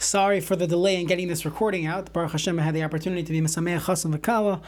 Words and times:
Sorry 0.00 0.40
for 0.40 0.54
the 0.54 0.68
delay 0.68 1.00
in 1.00 1.06
getting 1.06 1.26
this 1.26 1.44
recording 1.44 1.84
out. 1.84 2.12
Baruch 2.12 2.30
Hashem, 2.30 2.60
I 2.60 2.62
had 2.62 2.74
the 2.74 2.84
opportunity 2.84 3.24
to 3.24 3.32
be 3.32 3.40
Mesameach 3.40 3.80
Chasam 3.80 4.16
V'Kala 4.16 4.62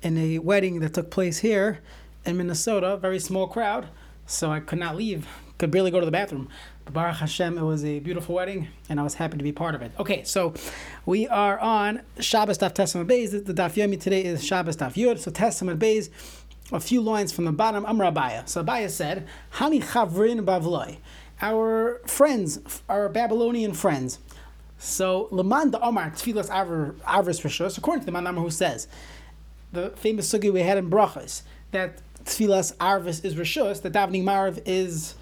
in 0.00 0.16
a 0.16 0.38
wedding 0.38 0.78
that 0.78 0.94
took 0.94 1.10
place 1.10 1.38
here 1.38 1.80
in 2.24 2.36
Minnesota, 2.36 2.96
very 2.96 3.18
small 3.18 3.48
crowd, 3.48 3.88
so 4.26 4.52
I 4.52 4.60
could 4.60 4.78
not 4.78 4.94
leave, 4.94 5.26
could 5.58 5.72
barely 5.72 5.90
go 5.90 5.98
to 5.98 6.06
the 6.06 6.12
bathroom. 6.12 6.48
But 6.84 6.94
Baruch 6.94 7.16
Hashem, 7.16 7.58
it 7.58 7.62
was 7.62 7.84
a 7.84 7.98
beautiful 7.98 8.36
wedding, 8.36 8.68
and 8.88 9.00
I 9.00 9.02
was 9.02 9.14
happy 9.14 9.36
to 9.38 9.42
be 9.42 9.50
part 9.50 9.74
of 9.74 9.82
it. 9.82 9.90
Okay, 9.98 10.22
so 10.22 10.54
we 11.04 11.26
are 11.26 11.58
on 11.58 12.02
Shabbos 12.20 12.58
Daf 12.58 12.72
Tes 12.72 12.92
Amud 12.92 13.06
Beis. 13.08 13.44
The 13.44 13.52
Daf 13.52 13.74
Yomi 13.74 14.00
today 14.00 14.22
is 14.22 14.44
Shabbos 14.44 14.76
Daf 14.76 14.94
Yud. 14.94 15.18
So 15.18 15.32
Tes 15.32 15.60
Amud 15.60 15.78
Beis, 15.78 16.10
a 16.70 16.78
few 16.78 17.00
lines 17.00 17.32
from 17.32 17.44
the 17.44 17.52
bottom. 17.52 17.84
Amr 17.84 18.04
Abaya. 18.04 18.48
So 18.48 18.62
Abaya 18.62 18.88
said, 18.88 19.26
Hani 19.54 19.82
Chavrin 19.82 20.44
Bavloi. 20.44 20.98
Our 21.42 22.00
friends, 22.06 22.60
our 22.88 23.08
Babylonian 23.08 23.72
friends. 23.72 24.20
So 24.80 25.28
Laman 25.30 25.72
the 25.72 25.80
Omar 25.80 26.10
Tfilas 26.10 26.48
Avris 26.48 27.42
Rishos, 27.42 27.76
according 27.76 28.00
to 28.00 28.06
the 28.06 28.12
Man 28.12 28.34
who 28.34 28.50
says, 28.50 28.88
the 29.72 29.90
famous 29.90 30.32
sugi 30.32 30.50
we 30.50 30.62
had 30.62 30.78
in 30.78 30.90
Brachas, 30.90 31.42
that 31.70 32.00
Tfilas 32.24 32.74
Arvis 32.76 33.22
is 33.22 33.34
Rishos, 33.34 33.82
that 33.82 33.92
davening 33.92 34.24
Marav 34.24 34.60
is 34.64 35.14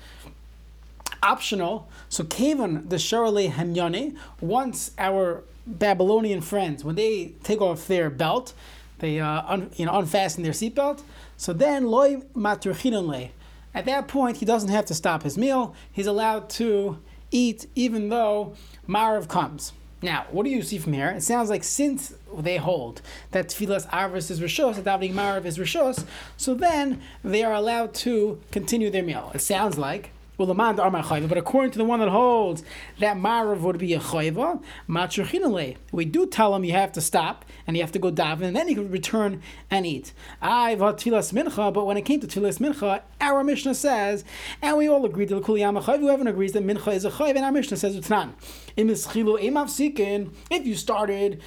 optional. 1.24 1.88
So 2.08 2.22
Kavan 2.22 2.88
the 2.88 2.96
Sharale 2.96 3.50
Hamyane, 3.50 4.16
once 4.40 4.92
our 4.96 5.42
Babylonian 5.66 6.40
friends, 6.40 6.84
when 6.84 6.94
they 6.94 7.32
take 7.42 7.60
off 7.60 7.88
their 7.88 8.10
belt, 8.10 8.54
they 9.00 9.18
uh, 9.18 9.42
un, 9.44 9.70
you 9.76 9.86
know 9.86 9.98
unfasten 9.98 10.44
their 10.44 10.52
seatbelt. 10.52 11.02
So 11.36 11.52
then 11.52 11.86
loy 11.86 12.22
maturchinonle. 12.34 13.30
At 13.74 13.86
that 13.86 14.06
point, 14.06 14.38
he 14.38 14.46
doesn't 14.46 14.70
have 14.70 14.86
to 14.86 14.94
stop 14.94 15.24
his 15.24 15.36
meal. 15.36 15.74
He's 15.92 16.06
allowed 16.06 16.48
to 16.50 16.98
eat 17.30 17.66
even 17.74 18.08
though 18.08 18.54
Marav 18.88 19.28
comes. 19.28 19.72
Now, 20.00 20.26
what 20.30 20.44
do 20.44 20.50
you 20.50 20.62
see 20.62 20.78
from 20.78 20.92
here? 20.92 21.10
It 21.10 21.22
sounds 21.22 21.50
like 21.50 21.64
since 21.64 22.14
they 22.36 22.56
hold 22.56 23.02
that 23.32 23.48
Tfilas 23.48 23.88
Arvis 23.90 24.30
is 24.30 24.40
Rishos, 24.40 24.76
that 24.76 24.84
davening 25.00 25.14
Marav 25.14 25.44
is 25.44 25.58
Rishos, 25.58 26.04
so 26.36 26.54
then 26.54 27.02
they 27.24 27.42
are 27.42 27.52
allowed 27.52 27.94
to 27.94 28.40
continue 28.52 28.90
their 28.90 29.02
meal. 29.02 29.32
It 29.34 29.40
sounds 29.40 29.76
like 29.76 30.12
well, 30.38 30.54
man 30.54 30.78
are 30.78 30.90
but 30.90 31.36
according 31.36 31.72
to 31.72 31.78
the 31.78 31.84
one 31.84 31.98
that 31.98 32.08
holds 32.08 32.62
that 33.00 33.16
marav 33.16 33.60
would 33.60 33.76
be 33.76 33.92
a 33.92 33.98
chayva, 33.98 34.62
matzurchinale. 34.88 35.76
We 35.90 36.04
do 36.04 36.28
tell 36.28 36.54
him 36.54 36.62
you 36.64 36.72
have 36.72 36.92
to 36.92 37.00
stop 37.00 37.44
and 37.66 37.76
you 37.76 37.82
have 37.82 37.90
to 37.92 37.98
go 37.98 38.12
daven, 38.12 38.42
and 38.42 38.54
then 38.54 38.68
you 38.68 38.76
can 38.76 38.88
return 38.90 39.42
and 39.68 39.84
eat. 39.84 40.12
I've 40.40 40.78
mincha, 40.78 41.74
but 41.74 41.86
when 41.86 41.96
it 41.96 42.02
came 42.02 42.20
to 42.20 42.28
tfilas 42.28 42.58
mincha, 42.58 43.02
our 43.20 43.42
Mishnah 43.42 43.74
says, 43.74 44.24
and 44.62 44.76
we 44.76 44.88
all 44.88 45.04
agree 45.04 45.24
that 45.24 45.34
the 45.34 45.40
kuliyama 45.40 45.82
chayv. 45.82 45.98
Whoever 45.98 46.28
agrees 46.28 46.52
that 46.52 46.64
mincha 46.64 46.92
is 46.94 47.04
a 47.04 47.10
chayv, 47.10 47.30
and 47.30 47.44
our 47.44 47.50
Mishnah 47.50 47.76
says 47.76 47.96
it's 47.96 48.08
not. 48.08 48.28
If 48.76 50.66
you 50.66 50.74
started 50.76 51.42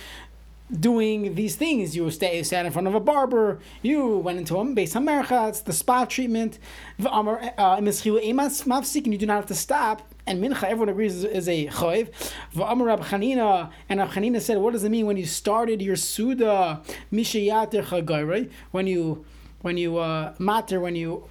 doing 0.80 1.36
these 1.36 1.56
things. 1.56 1.96
You 1.96 2.10
stay, 2.12 2.42
sat 2.44 2.66
in 2.66 2.72
front 2.72 2.88
of 2.88 2.96
a 2.96 3.00
barber. 3.00 3.60
You 3.82 4.18
went 4.18 4.40
into 4.40 4.58
a 4.58 4.66
base 4.66 4.96
It's 4.96 5.62
the 5.62 5.74
spa 5.74 6.06
treatment. 6.06 6.60
Uh, 7.04 7.36
and 7.78 7.88
you 7.88 9.18
do 9.18 9.26
not 9.26 9.36
have 9.36 9.46
to 9.48 9.56
stop. 9.56 10.08
And 10.28 10.44
mincha, 10.44 10.64
everyone 10.64 10.90
agrees, 10.90 11.24
is, 11.24 11.48
a 11.48 11.68
choiv. 11.68 12.10
And 12.54 12.86
Rab 12.86 13.02
Chanina 13.02 14.42
said, 14.42 14.58
what 14.60 14.74
does 14.74 14.84
it 14.84 14.90
mean 14.90 15.06
when 15.08 15.18
you 15.18 15.26
started 15.26 15.82
your 15.82 15.96
suda 15.96 16.82
mishayater 17.12 17.84
chagayre? 17.84 18.50
When 18.72 18.88
you, 18.88 19.26
when 19.62 19.78
you 19.78 19.98
uh, 19.98 20.34
matter, 20.40 20.80
when 20.80 20.96
you 20.96 21.28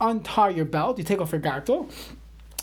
untie 0.00 0.50
your 0.50 0.64
belt, 0.64 0.98
you 0.98 1.04
take 1.04 1.20
off 1.20 1.32
your 1.32 1.40
gartel. 1.40 1.90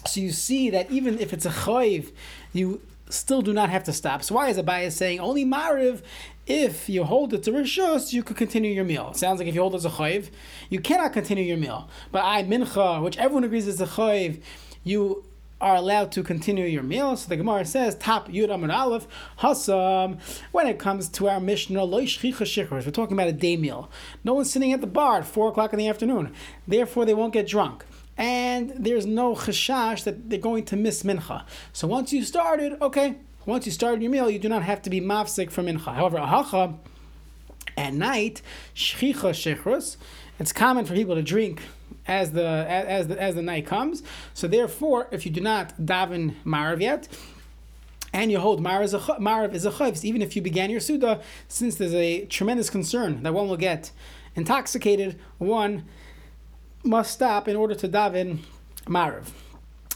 So 0.05 0.19
you 0.21 0.31
see 0.31 0.69
that 0.69 0.91
even 0.91 1.19
if 1.19 1.33
it's 1.33 1.45
a 1.45 1.49
choiv, 1.49 2.11
you 2.51 2.81
still 3.13 3.41
do 3.41 3.53
not 3.53 3.69
have 3.69 3.83
to 3.85 3.93
stop. 3.93 4.23
So 4.23 4.35
why 4.35 4.49
is 4.49 4.57
Abaya 4.57 4.91
saying 4.91 5.19
only 5.19 5.45
Mariv, 5.45 6.01
if 6.45 6.89
you 6.89 7.03
hold 7.03 7.33
it 7.33 7.43
to 7.43 7.51
Rishos, 7.51 8.13
you 8.13 8.23
could 8.23 8.37
continue 8.37 8.71
your 8.71 8.83
meal? 8.83 9.13
Sounds 9.13 9.39
like 9.39 9.47
if 9.47 9.55
you 9.55 9.61
hold 9.61 9.73
it 9.73 9.77
as 9.77 9.85
a 9.85 9.89
Chayiv, 9.89 10.29
you 10.69 10.79
cannot 10.79 11.13
continue 11.13 11.43
your 11.43 11.57
meal. 11.57 11.89
But 12.11 12.23
I, 12.23 12.43
Mincha, 12.43 13.01
which 13.03 13.17
everyone 13.17 13.43
agrees 13.43 13.67
is 13.67 13.79
a 13.79 13.85
Chayiv, 13.85 14.41
you 14.83 15.23
are 15.61 15.75
allowed 15.75 16.11
to 16.11 16.23
continue 16.23 16.65
your 16.65 16.83
meal. 16.83 17.15
So 17.15 17.29
the 17.29 17.37
Gemara 17.37 17.65
says, 17.65 17.95
Top 17.95 18.27
Yud 18.27 18.49
Amud 18.49 18.73
Aleph, 18.73 19.07
Hasam. 19.39 20.19
When 20.51 20.67
it 20.67 20.77
comes 20.77 21.07
to 21.09 21.29
our 21.29 21.39
Mishnah, 21.39 21.85
We're 21.85 22.91
talking 22.91 23.13
about 23.13 23.27
a 23.29 23.33
day 23.33 23.55
meal. 23.55 23.89
No 24.25 24.33
one's 24.33 24.51
sitting 24.51 24.73
at 24.73 24.81
the 24.81 24.87
bar 24.87 25.19
at 25.19 25.25
4 25.25 25.49
o'clock 25.49 25.71
in 25.71 25.79
the 25.79 25.87
afternoon. 25.87 26.33
Therefore, 26.67 27.05
they 27.05 27.13
won't 27.13 27.31
get 27.31 27.47
drunk 27.47 27.85
and 28.17 28.73
there's 28.77 29.05
no 29.05 29.35
chashash 29.35 30.03
that 30.03 30.29
they're 30.29 30.39
going 30.39 30.65
to 30.65 30.75
miss 30.75 31.03
mincha. 31.03 31.45
So 31.71 31.87
once 31.87 32.13
you 32.13 32.23
started, 32.23 32.81
okay, 32.81 33.15
once 33.45 33.65
you 33.65 33.71
started 33.71 34.01
your 34.01 34.11
meal, 34.11 34.29
you 34.29 34.39
do 34.39 34.49
not 34.49 34.63
have 34.63 34.81
to 34.83 34.89
be 34.89 35.01
mafsik 35.01 35.51
for 35.51 35.63
mincha. 35.63 35.93
However, 35.95 36.17
ahacha, 36.17 36.77
at 37.75 37.93
night, 37.93 38.41
shchicha 38.75 39.15
shechrus, 39.15 39.97
it's 40.39 40.53
common 40.53 40.85
for 40.85 40.93
people 40.93 41.15
to 41.15 41.23
drink 41.23 41.61
as 42.05 42.31
the 42.31 42.45
as 42.45 43.07
the 43.07 43.21
as 43.21 43.35
the 43.35 43.41
night 43.41 43.65
comes. 43.65 44.03
So 44.33 44.47
therefore, 44.47 45.07
if 45.11 45.25
you 45.25 45.31
do 45.31 45.41
not 45.41 45.77
daven 45.79 46.35
marav 46.45 46.81
yet, 46.81 47.07
and 48.11 48.31
you 48.31 48.39
hold 48.39 48.63
marav 48.63 48.83
is 48.83 48.93
a 48.93 48.99
marav 48.99 49.53
is 49.53 49.65
a 49.65 49.71
chayv, 49.71 50.03
even 50.03 50.21
if 50.21 50.35
you 50.35 50.41
began 50.41 50.69
your 50.69 50.79
suda, 50.79 51.21
since 51.47 51.75
there's 51.75 51.93
a 51.93 52.25
tremendous 52.25 52.69
concern 52.69 53.23
that 53.23 53.33
one 53.33 53.47
will 53.47 53.57
get 53.57 53.91
intoxicated, 54.35 55.19
one 55.37 55.85
must 56.83 57.11
stop 57.11 57.47
in 57.47 57.55
order 57.55 57.75
to 57.75 57.87
daven 57.87 58.39
Mariv. 58.85 59.31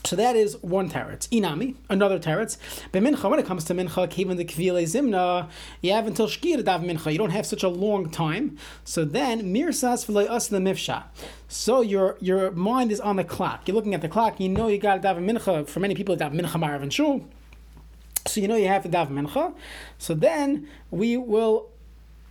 So 0.08 0.16
that 0.16 0.38
is 0.38 0.56
one 0.64 0.90
teretz. 0.90 1.28
Inami, 1.30 1.76
another 1.90 2.18
teretz. 2.18 2.58
But 2.94 3.04
mincha, 3.04 3.30
when 3.30 3.40
it 3.40 3.46
comes 3.46 3.66
to 3.66 3.74
mincha, 3.74 4.18
even 4.18 4.38
the 4.38 4.46
kvile 4.46 4.82
zimna, 4.84 5.50
you 5.82 5.92
have 5.92 6.08
until 6.08 6.28
shkia 6.28 6.56
to 6.56 6.64
daven 6.64 6.86
mincha. 6.86 7.12
You 7.12 7.18
don't 7.18 7.32
have 7.32 7.46
such 7.46 7.62
a 7.62 7.68
long 7.68 8.10
time. 8.10 8.58
So 8.86 9.04
then 9.04 9.54
mirsas 9.54 10.06
v'loy 10.06 10.30
us 10.30 10.48
the 10.48 10.60
mifsha. 10.60 11.04
So 11.50 11.82
your 11.82 12.16
your 12.22 12.52
mind 12.52 12.94
is 12.94 13.02
on 13.02 13.18
the 13.18 13.26
clock. 13.26 13.68
You're 13.68 13.76
looking 13.76 13.94
at 13.94 14.02
the 14.02 14.08
clock. 14.08 14.40
You 14.40 14.48
know 14.48 14.70
you 14.70 14.78
got 14.78 15.02
to 15.02 15.06
daven 15.06 15.30
mincha. 15.30 15.68
For 15.68 15.82
many 15.82 15.94
people, 15.94 16.16
daven 16.16 16.40
mincha 16.40 16.58
marav 16.58 16.82
and 16.82 16.94
shul. 16.94 17.26
So 18.28 18.40
you 18.40 18.48
know 18.48 18.56
you 18.56 18.70
have 18.70 18.84
to 18.84 18.90
daven 18.90 19.10
mincha. 19.10 19.54
So 19.98 20.14
then 20.14 20.70
we 20.90 21.18
will 21.18 21.70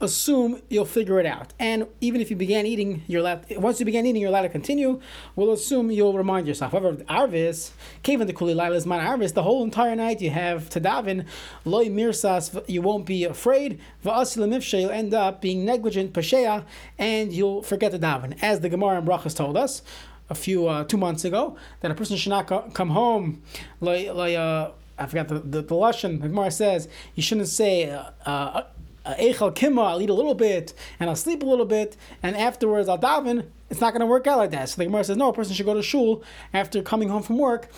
assume 0.00 0.60
you'll 0.68 0.84
figure 0.84 1.18
it 1.18 1.26
out. 1.26 1.54
And 1.58 1.86
even 2.00 2.20
if 2.20 2.30
you 2.30 2.36
began 2.36 2.66
eating, 2.66 3.02
you're 3.06 3.20
allowed. 3.20 3.46
Once 3.56 3.80
you 3.80 3.86
began 3.86 4.04
eating, 4.04 4.20
you're 4.20 4.28
allowed 4.28 4.42
to 4.42 4.48
continue. 4.48 5.00
We'll 5.34 5.52
assume 5.52 5.90
you'll 5.90 6.16
remind 6.16 6.46
yourself. 6.46 6.72
However, 6.72 6.94
arvis, 7.04 7.70
kaven 8.04 8.26
the 8.26 8.32
kuli 8.32 8.52
is 8.74 8.86
man 8.86 9.06
arvis. 9.06 9.32
The 9.32 9.42
whole 9.42 9.64
entire 9.64 9.96
night 9.96 10.20
you 10.20 10.30
have 10.30 10.68
to 10.70 10.80
daven 10.80 11.26
loy 11.64 11.86
mirsas. 11.86 12.62
You 12.68 12.82
won't 12.82 13.06
be 13.06 13.24
afraid. 13.24 13.80
Va'asilamifsha. 14.04 14.80
You'll 14.80 14.90
end 14.90 15.14
up 15.14 15.40
being 15.40 15.64
negligent 15.64 16.12
pasheya, 16.12 16.64
and 16.98 17.32
you'll 17.32 17.62
forget 17.62 17.92
to 17.92 17.98
daven. 17.98 18.36
As 18.42 18.60
the 18.60 18.68
Gemara 18.68 18.98
and 18.98 19.08
Brachas 19.08 19.34
told 19.34 19.56
us 19.56 19.82
a 20.28 20.34
few 20.34 20.66
uh, 20.66 20.84
two 20.84 20.96
months 20.96 21.24
ago, 21.24 21.56
that 21.80 21.90
a 21.90 21.94
person 21.94 22.16
should 22.16 22.30
not 22.30 22.74
come 22.74 22.90
home 22.90 23.42
like 23.80 24.12
like. 24.12 24.36
Uh, 24.36 24.70
I 24.98 25.04
forgot 25.04 25.28
the, 25.28 25.40
the, 25.40 25.60
the 25.60 25.74
Lashon. 25.74 26.22
The 26.22 26.28
Gemara 26.28 26.50
says 26.50 26.88
you 27.14 27.22
shouldn't 27.22 27.48
say 27.48 27.90
uh, 28.24 28.62
Kima, 29.06 29.86
I'll 29.86 30.02
eat 30.02 30.10
a 30.10 30.14
little 30.14 30.34
bit 30.34 30.74
and 30.98 31.08
I'll 31.08 31.16
sleep 31.16 31.42
a 31.42 31.46
little 31.46 31.64
bit, 31.64 31.96
and 32.22 32.36
afterwards 32.36 32.88
I'll 32.88 32.98
daven. 32.98 33.46
It's 33.70 33.80
not 33.80 33.92
going 33.92 34.00
to 34.00 34.06
work 34.06 34.26
out 34.26 34.38
like 34.38 34.50
that. 34.52 34.68
So 34.68 34.76
the 34.76 34.84
Gemara 34.84 35.04
says, 35.04 35.16
no, 35.16 35.28
a 35.28 35.32
person 35.32 35.54
should 35.54 35.66
go 35.66 35.74
to 35.74 35.82
shul 35.82 36.22
after 36.52 36.82
coming 36.82 37.08
home 37.08 37.22
from 37.22 37.38
work 37.38 37.68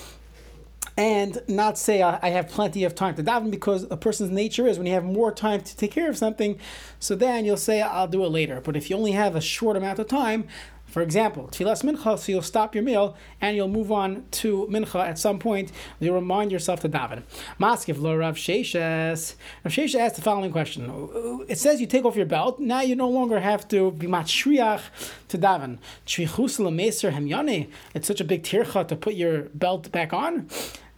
and 0.99 1.41
not 1.47 1.78
say 1.78 2.03
I 2.03 2.31
have 2.31 2.49
plenty 2.49 2.83
of 2.83 2.94
time 2.94 3.15
to 3.15 3.22
daven 3.22 3.50
because 3.53 3.84
a 3.88 3.97
person's 3.97 4.31
nature 4.31 4.67
is 4.67 4.78
when 4.78 4.87
you 4.87 4.94
have 4.94 5.05
more 5.05 5.31
time 5.31 5.61
to 5.61 5.77
take 5.77 5.93
care 5.93 6.11
of 6.11 6.19
something, 6.19 6.59
so 6.99 7.15
then 7.15 7.44
you'll 7.44 7.56
say 7.56 7.81
I'll 7.81 8.09
do 8.09 8.25
it 8.25 8.31
later. 8.31 8.61
But 8.61 8.77
if 8.77 8.91
you 8.91 8.97
only 8.97 9.12
have 9.12 9.37
a 9.37 9.41
short 9.41 9.77
amount 9.77 10.00
of 10.00 10.09
time, 10.09 10.49
for 10.88 11.03
example, 11.03 11.49
tfilas 11.53 11.82
mincha, 11.82 12.19
so 12.19 12.32
you'll 12.32 12.43
stop 12.43 12.75
your 12.75 12.82
meal 12.82 13.16
and 13.41 13.56
you'll 13.56 13.69
move 13.69 13.93
on 13.93 14.25
to 14.32 14.66
mincha 14.71 15.06
at 15.06 15.19
some 15.19 15.38
point. 15.38 15.71
You'll 16.00 16.15
remind 16.15 16.50
yourself 16.50 16.81
to 16.81 16.88
daven. 16.88 17.22
Maskiv 17.60 18.00
lo 18.00 18.16
Rav 18.16 18.37
Sheshes. 18.37 19.35
Rav 19.64 19.73
Sheshes 19.73 19.94
asked 19.94 20.17
the 20.17 20.23
following 20.23 20.50
question. 20.50 21.44
It 21.46 21.58
says 21.58 21.81
you 21.81 21.87
take 21.87 22.05
off 22.05 22.17
your 22.17 22.26
belt. 22.26 22.58
Now 22.58 22.81
you 22.81 22.96
no 22.96 23.08
longer 23.08 23.40
have 23.40 23.69
to 23.69 23.93
be 23.93 24.06
matshriach 24.06 24.82
to 25.29 25.38
daven. 25.38 25.79
Shvichus 26.06 26.58
lemeser 26.58 27.12
hemyane. 27.12 27.69
It's 27.94 28.08
such 28.08 28.20
a 28.20 28.25
big 28.25 28.43
tircha 28.43 28.88
to 28.88 28.96
put 28.96 29.14
your 29.14 29.43
belt 29.55 29.93
back 29.93 30.12
on. 30.12 30.49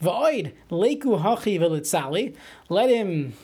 Va'oid 0.02 0.52
leku 0.70 1.20
hachi 1.20 1.58
v'litzali. 1.58 2.34
Let 2.68 2.90
him 2.90 3.34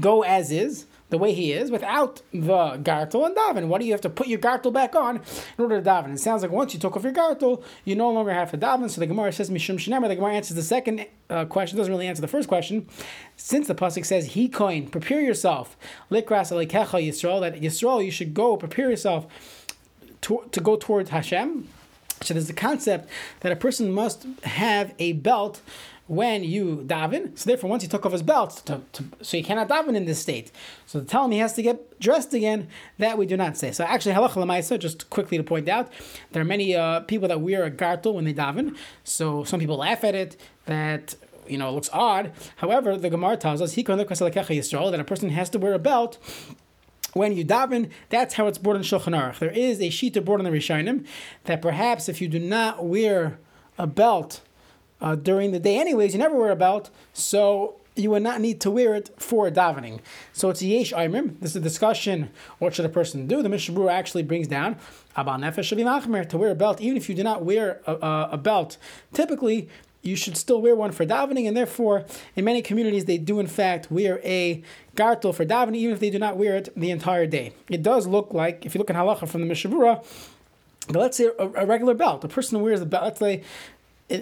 go 0.00 0.22
as 0.22 0.52
is 0.52 0.86
the 1.12 1.18
way 1.18 1.34
he 1.34 1.52
is 1.52 1.70
without 1.70 2.22
the 2.32 2.80
gartel 2.82 3.26
and 3.26 3.36
daven. 3.36 3.68
Why 3.68 3.78
do 3.78 3.84
you 3.84 3.92
have 3.92 4.00
to 4.00 4.08
put 4.08 4.28
your 4.28 4.38
gartel 4.38 4.72
back 4.72 4.96
on 4.96 5.16
in 5.16 5.22
order 5.62 5.80
to 5.80 5.88
daven? 5.88 6.14
It 6.14 6.20
sounds 6.20 6.40
like 6.40 6.50
once 6.50 6.72
you 6.72 6.80
took 6.80 6.96
off 6.96 7.04
your 7.04 7.12
gartel, 7.12 7.62
you 7.84 7.94
no 7.94 8.10
longer 8.10 8.32
have 8.32 8.50
to 8.52 8.58
daven. 8.58 8.90
So 8.90 8.98
the 8.98 9.06
Gemara 9.06 9.30
says 9.30 9.50
mishum 9.50 9.76
shenamar. 9.76 10.08
The 10.08 10.16
Gemara 10.16 10.32
answers 10.32 10.56
the 10.56 10.62
second 10.62 11.06
uh, 11.28 11.44
question. 11.44 11.76
Doesn't 11.76 11.92
really 11.92 12.08
answer 12.08 12.22
the 12.22 12.28
first 12.28 12.48
question. 12.48 12.88
Since 13.36 13.68
the 13.68 13.74
pasuk 13.74 14.06
says 14.06 14.28
he 14.28 14.48
coin, 14.48 14.88
prepare 14.88 15.20
yourself 15.20 15.76
likras 16.10 16.50
alikecha 16.50 17.06
Yisrael. 17.06 17.42
That 17.42 17.60
Yisrael, 17.60 18.02
you 18.02 18.10
should 18.10 18.32
go 18.32 18.56
prepare 18.56 18.88
yourself 18.88 19.26
to, 20.22 20.48
to 20.50 20.60
go 20.60 20.76
towards 20.76 21.10
Hashem. 21.10 21.68
So 22.22 22.32
there's 22.32 22.46
the 22.46 22.54
concept 22.54 23.10
that 23.40 23.52
a 23.52 23.56
person 23.56 23.92
must 23.92 24.26
have 24.44 24.94
a 24.98 25.12
belt 25.12 25.60
when 26.12 26.44
you 26.44 26.84
daven. 26.86 27.38
So 27.38 27.48
therefore, 27.48 27.70
once 27.70 27.82
he 27.82 27.88
took 27.88 28.04
off 28.04 28.12
his 28.12 28.22
belt, 28.22 28.60
to, 28.66 28.82
to, 28.92 29.04
so 29.22 29.38
he 29.38 29.42
cannot 29.42 29.70
daven 29.70 29.96
in 29.96 30.04
this 30.04 30.20
state. 30.20 30.52
So 30.84 31.00
to 31.00 31.06
tell 31.06 31.24
him 31.24 31.30
he 31.30 31.38
has 31.38 31.54
to 31.54 31.62
get 31.62 31.98
dressed 31.98 32.34
again, 32.34 32.68
that 32.98 33.16
we 33.16 33.24
do 33.24 33.34
not 33.34 33.56
say. 33.56 33.72
So 33.72 33.84
actually, 33.84 34.14
halacha 34.14 34.34
lemaisa, 34.34 34.78
just 34.78 35.08
quickly 35.08 35.38
to 35.38 35.42
point 35.42 35.70
out, 35.70 35.90
there 36.32 36.42
are 36.42 36.44
many 36.44 36.76
uh, 36.76 37.00
people 37.00 37.28
that 37.28 37.40
wear 37.40 37.64
a 37.64 37.70
gartel 37.70 38.12
when 38.12 38.26
they 38.26 38.34
daven. 38.34 38.76
So 39.04 39.42
some 39.44 39.58
people 39.58 39.78
laugh 39.78 40.04
at 40.04 40.14
it 40.14 40.36
that 40.66 41.14
you 41.48 41.56
know 41.56 41.70
it 41.70 41.72
looks 41.72 41.88
odd. 41.94 42.32
However, 42.56 42.98
the 42.98 43.08
Gemara 43.08 43.38
tells 43.38 43.62
us 43.62 43.74
that 43.74 45.00
a 45.00 45.04
person 45.04 45.30
has 45.30 45.48
to 45.48 45.58
wear 45.58 45.72
a 45.72 45.78
belt 45.78 46.18
when 47.14 47.34
you 47.34 47.44
daven, 47.44 47.90
that's 48.10 48.34
how 48.34 48.46
it's 48.48 48.58
brought 48.58 48.76
in 48.76 48.82
Shulchan 48.82 49.18
Aruch. 49.18 49.38
There 49.38 49.50
is 49.50 49.80
a 49.80 49.88
sheet 49.88 50.22
brought 50.24 50.40
in 50.40 50.44
the 50.44 50.50
Rishonim 50.50 51.06
that 51.44 51.62
perhaps 51.62 52.08
if 52.08 52.20
you 52.20 52.28
do 52.28 52.38
not 52.38 52.84
wear 52.84 53.38
a 53.78 53.86
belt 53.86 54.42
uh, 55.02 55.16
during 55.16 55.52
the 55.52 55.58
day, 55.58 55.78
anyways, 55.78 56.14
you 56.14 56.18
never 56.18 56.36
wear 56.36 56.50
a 56.50 56.56
belt, 56.56 56.88
so 57.12 57.76
you 57.94 58.10
would 58.10 58.22
not 58.22 58.40
need 58.40 58.60
to 58.62 58.70
wear 58.70 58.94
it 58.94 59.10
for 59.18 59.50
davening. 59.50 60.00
So 60.32 60.48
it's 60.48 60.62
yesh 60.62 60.92
aimrim. 60.92 61.38
This 61.40 61.50
is 61.50 61.56
a 61.56 61.60
discussion. 61.60 62.30
What 62.58 62.74
should 62.74 62.86
a 62.86 62.88
person 62.88 63.26
do? 63.26 63.42
The 63.42 63.48
Mishnah 63.48 63.86
actually 63.88 64.22
brings 64.22 64.48
down 64.48 64.76
abal 65.16 65.38
nefesh 65.38 66.28
to 66.28 66.38
wear 66.38 66.50
a 66.50 66.54
belt, 66.54 66.80
even 66.80 66.96
if 66.96 67.08
you 67.08 67.14
do 67.14 67.22
not 67.22 67.44
wear 67.44 67.82
a, 67.86 67.92
a, 67.94 68.28
a 68.32 68.38
belt. 68.38 68.78
Typically, 69.12 69.68
you 70.00 70.16
should 70.16 70.36
still 70.36 70.60
wear 70.62 70.74
one 70.74 70.92
for 70.92 71.04
davening, 71.04 71.46
and 71.46 71.56
therefore, 71.56 72.04
in 72.34 72.44
many 72.44 72.62
communities, 72.62 73.04
they 73.04 73.18
do 73.18 73.38
in 73.38 73.46
fact 73.46 73.90
wear 73.90 74.20
a 74.24 74.62
gartel 74.96 75.34
for 75.34 75.44
davening, 75.44 75.76
even 75.76 75.94
if 75.94 76.00
they 76.00 76.10
do 76.10 76.18
not 76.18 76.36
wear 76.36 76.56
it 76.56 76.68
the 76.76 76.90
entire 76.90 77.26
day. 77.26 77.52
It 77.68 77.82
does 77.82 78.06
look 78.06 78.32
like, 78.32 78.64
if 78.64 78.74
you 78.74 78.78
look 78.78 78.90
at 78.90 78.96
halacha 78.96 79.28
from 79.28 79.42
the 79.42 79.46
Mishnah 79.46 79.70
Berurah, 79.70 80.04
but 80.88 80.98
let's 80.98 81.16
say 81.16 81.30
a, 81.38 81.48
a, 81.48 81.66
regular 81.66 81.94
belt. 81.94 82.24
A 82.24 82.28
person 82.28 82.60
wears 82.60 82.80
a 82.80 82.86
belt, 82.86 83.04
let's 83.04 83.18
say 83.20 83.42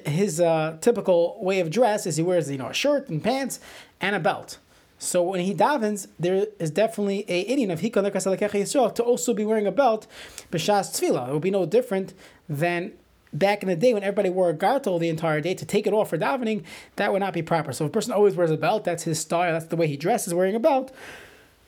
his 0.06 0.40
uh, 0.40 0.76
typical 0.81 1.38
way 1.42 1.60
of 1.60 1.70
dress 1.70 2.06
is 2.06 2.16
he 2.16 2.22
wears 2.22 2.50
you 2.50 2.58
know 2.58 2.69
a 2.69 2.75
shirt 2.75 3.08
and 3.08 3.22
pants 3.22 3.60
and 4.00 4.14
a 4.16 4.20
belt. 4.20 4.58
So 4.98 5.22
when 5.22 5.40
he 5.40 5.54
davens, 5.54 6.08
there 6.19 6.46
is 6.58 6.70
definitely 6.70 7.25
a 7.26 7.44
idin 7.46 7.72
of 7.72 7.81
hikon 7.81 8.04
Yisrael 8.04 8.94
to 8.94 9.02
also 9.02 9.32
be 9.32 9.46
wearing 9.46 9.66
a 9.66 9.72
belt 9.72 10.06
b'shas 10.52 10.90
tefillah. 10.94 11.28
It 11.28 11.32
would 11.32 11.42
be 11.42 11.50
no 11.50 11.64
different 11.64 12.12
than 12.48 12.92
back 13.32 13.62
in 13.62 13.69
the 13.69 13.76
day 13.76 13.94
when 13.94 14.02
everybody 14.02 14.28
wore 14.28 14.50
a 14.50 14.54
gartel 14.54 14.98
the 14.98 15.08
entire 15.08 15.40
day 15.40 15.54
to 15.54 15.64
take 15.64 15.87
it 15.87 15.92
off 15.92 16.10
for 16.10 16.19
davening, 16.19 16.64
that 16.96 17.12
would 17.12 17.20
not 17.20 17.32
be 17.32 17.42
proper. 17.42 17.72
So 17.72 17.84
if 17.84 17.90
a 17.90 17.92
person 17.92 18.12
always 18.12 18.34
wears 18.34 18.50
a 18.50 18.56
belt, 18.56 18.84
that's 18.84 19.04
his 19.04 19.19
style, 19.19 19.52
that's 19.52 19.66
the 19.66 19.76
way 19.76 19.87
he 19.87 19.96
dresses, 19.96 20.34
wearing 20.34 20.54
a 20.54 20.60
belt. 20.60 20.92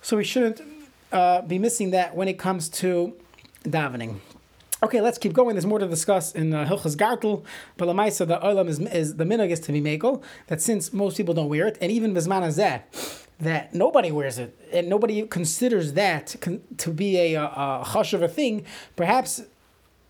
So 0.01 0.17
we 0.17 0.25
shouldn't 0.25 0.61
uh, 1.13 1.43
be 1.43 1.59
missing 1.59 1.91
that 1.93 2.17
when 2.17 2.29
it 2.29 2.39
comes 2.39 2.69
to 2.71 3.15
davening. 3.65 4.19
Okay, 4.85 5.01
let's 5.01 5.17
keep 5.17 5.33
going. 5.33 5.55
There's 5.55 5.65
more 5.65 5.79
to 5.79 5.87
discuss 5.87 6.33
in 6.33 6.53
uh, 6.53 6.67
Hilchas 6.67 6.97
Gartel, 6.97 7.45
but 7.77 7.87
Lamaisa, 7.87 8.27
the 8.27 8.39
olam 8.39 8.67
is, 8.67 8.81
is 8.81 9.15
the 9.15 9.23
minhag 9.23 9.51
is 9.51 9.61
to 9.61 9.71
be 9.71 9.81
megal, 9.81 10.25
that 10.49 10.61
since 10.61 10.93
most 10.93 11.17
people 11.17 11.35
don't 11.35 11.49
wear 11.49 11.69
it, 11.69 11.79
and 11.81 11.93
even 11.93 12.13
Bisman 12.13 12.43
Azeh, 12.43 12.83
that 13.39 13.73
nobody 13.73 14.11
wears 14.11 14.41
it, 14.41 14.59
and 14.73 14.89
nobody 14.89 15.25
considers 15.29 15.93
that 15.93 16.35
to 16.79 16.91
be 16.91 17.17
a, 17.17 17.35
a, 17.35 17.45
a 17.45 17.85
hush 17.85 18.13
of 18.13 18.23
a 18.23 18.29
thing, 18.29 18.67
perhaps 18.97 19.43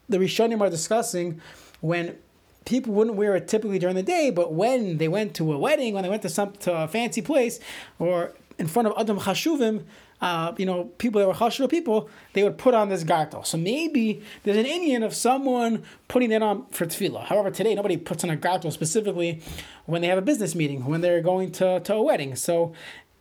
the 0.08 0.16
Rishonim 0.16 0.62
are 0.62 0.70
discussing 0.70 1.38
when 1.82 2.16
people 2.64 2.94
wouldn't 2.94 3.16
wear 3.16 3.36
it 3.36 3.48
typically 3.48 3.78
during 3.78 3.96
the 3.96 4.02
day, 4.02 4.30
but 4.30 4.54
when 4.54 4.96
they 4.96 5.08
went 5.08 5.34
to 5.34 5.52
a 5.52 5.58
wedding, 5.58 5.92
when 5.92 6.02
they 6.02 6.08
went 6.08 6.22
to 6.22 6.30
some 6.30 6.52
to 6.52 6.72
a 6.72 6.88
fancy 6.88 7.20
place, 7.20 7.60
or 7.98 8.32
in 8.58 8.66
front 8.66 8.88
of 8.88 8.94
Adam 8.98 9.18
Chashuvim, 9.18 9.84
uh, 10.20 10.52
you 10.56 10.64
know, 10.64 10.84
people 10.98 11.20
that 11.20 11.26
were 11.26 11.34
Chashuv 11.34 11.68
people, 11.68 12.08
they 12.32 12.42
would 12.42 12.56
put 12.56 12.74
on 12.74 12.88
this 12.88 13.02
gartel. 13.02 13.44
So 13.44 13.58
maybe 13.58 14.22
there's 14.44 14.56
an 14.56 14.66
Indian 14.66 15.02
of 15.02 15.14
someone 15.14 15.82
putting 16.08 16.30
it 16.30 16.42
on 16.42 16.66
for 16.66 16.86
tefillah. 16.86 17.24
However, 17.24 17.50
today 17.50 17.74
nobody 17.74 17.96
puts 17.96 18.22
on 18.22 18.30
a 18.30 18.36
gartel 18.36 18.70
specifically 18.70 19.42
when 19.86 20.00
they 20.00 20.08
have 20.08 20.18
a 20.18 20.22
business 20.22 20.54
meeting, 20.54 20.84
when 20.84 21.00
they're 21.00 21.20
going 21.20 21.50
to, 21.52 21.80
to 21.80 21.94
a 21.94 22.02
wedding. 22.02 22.36
So 22.36 22.72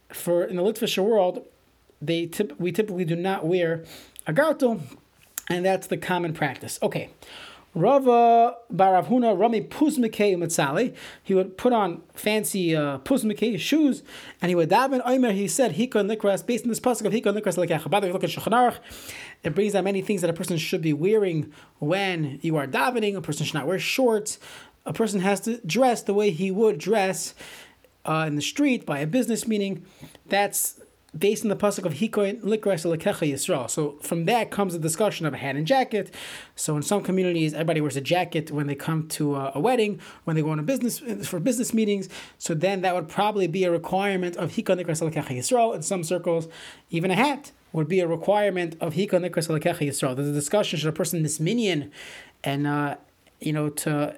for 0.09 0.43
in 0.43 0.57
the 0.57 0.61
Litvish 0.61 1.01
world, 1.03 1.45
they 2.01 2.27
tip, 2.27 2.59
we 2.59 2.71
typically 2.71 3.05
do 3.05 3.15
not 3.15 3.45
wear 3.45 3.83
a 4.27 4.33
gartel 4.33 4.81
and 5.49 5.65
that's 5.65 5.87
the 5.87 5.97
common 5.97 6.33
practice. 6.33 6.79
Okay. 6.81 7.09
Rava 7.73 8.57
Baravhuna 8.73 9.39
Rami 9.39 9.61
Puzmike 9.61 10.35
Matzali. 10.35 10.93
He 11.23 11.33
would 11.33 11.57
put 11.57 11.71
on 11.71 12.01
fancy 12.13 12.75
uh, 12.75 12.97
Puzmike 12.99 13.59
shoes, 13.59 14.03
and 14.41 14.49
he 14.49 14.55
would 14.55 14.69
daven. 14.69 15.01
Omer, 15.05 15.31
he 15.31 15.47
said, 15.47 15.75
Hikon 15.75 16.07
Likras, 16.09 16.45
based 16.45 16.65
on 16.65 16.69
this 16.69 16.79
pasuk 16.79 17.05
of 17.05 17.13
Hikon 17.13 17.35
Likras 17.35 17.55
Lekach. 17.55 17.89
By 17.89 17.99
the 17.99 18.07
way, 18.07 18.13
look 18.13 18.23
at 18.23 18.29
Shulchan 18.29 18.77
It 19.43 19.55
brings 19.55 19.73
out 19.73 19.85
many 19.85 20.01
things 20.01 20.21
that 20.21 20.29
a 20.29 20.33
person 20.33 20.57
should 20.57 20.81
be 20.81 20.93
wearing 20.93 21.53
when 21.79 22.39
you 22.41 22.57
are 22.57 22.67
davening. 22.67 23.15
A 23.15 23.21
person 23.21 23.45
should 23.45 23.55
not 23.55 23.67
wear 23.67 23.79
shorts. 23.79 24.39
A 24.85 24.93
person 24.93 25.21
has 25.21 25.39
to 25.41 25.57
dress 25.65 26.01
the 26.01 26.13
way 26.13 26.31
he 26.31 26.51
would 26.51 26.77
dress 26.77 27.35
uh, 28.03 28.25
in 28.27 28.35
the 28.35 28.41
street 28.41 28.85
by 28.85 28.99
a 28.99 29.07
business 29.07 29.47
meeting. 29.47 29.85
That's 30.25 30.80
based 31.17 31.43
on 31.43 31.49
the 31.49 31.55
pasuk 31.55 31.85
of 31.85 31.95
Hikoin 31.95 32.41
Likras 32.41 32.85
Lekecha 32.85 33.29
Yisrael. 33.29 33.69
So 33.69 33.97
from 34.01 34.25
that 34.25 34.49
comes 34.49 34.73
the 34.73 34.79
discussion 34.79 35.25
of 35.25 35.33
a 35.33 35.37
hat 35.37 35.55
and 35.55 35.67
jacket. 35.67 36.13
So 36.55 36.77
in 36.77 36.83
some 36.83 37.03
communities, 37.03 37.53
everybody 37.53 37.81
wears 37.81 37.97
a 37.97 38.01
jacket 38.01 38.49
when 38.49 38.67
they 38.67 38.75
come 38.75 39.07
to 39.09 39.35
a, 39.35 39.51
a 39.55 39.59
wedding, 39.59 39.99
when 40.23 40.35
they 40.35 40.41
go 40.41 40.51
on 40.51 40.59
a 40.59 40.63
business 40.63 40.99
for 41.27 41.39
business 41.39 41.73
meetings. 41.73 42.07
So 42.37 42.53
then 42.53 42.81
that 42.81 42.95
would 42.95 43.09
probably 43.09 43.47
be 43.47 43.65
a 43.65 43.71
requirement 43.71 44.37
of 44.37 44.53
Hikoin 44.53 44.81
Likras 44.81 45.01
Lekecha 45.01 45.37
Yisrael. 45.37 45.75
In 45.75 45.81
some 45.81 46.03
circles, 46.03 46.47
even 46.89 47.11
a 47.11 47.15
hat 47.15 47.51
would 47.73 47.87
be 47.87 47.99
a 47.99 48.07
requirement 48.07 48.77
of 48.79 48.93
Hikoin 48.93 49.29
Likras 49.29 49.49
Lekecha 49.49 49.87
Yisrael. 49.87 50.15
There's 50.15 50.29
a 50.29 50.33
discussion 50.33 50.79
should 50.79 50.89
a 50.89 50.93
person 50.93 51.23
this 51.23 51.39
minion 51.39 51.91
and 52.43 52.65
uh, 52.65 52.95
you 53.39 53.51
know 53.51 53.69
to 53.69 54.17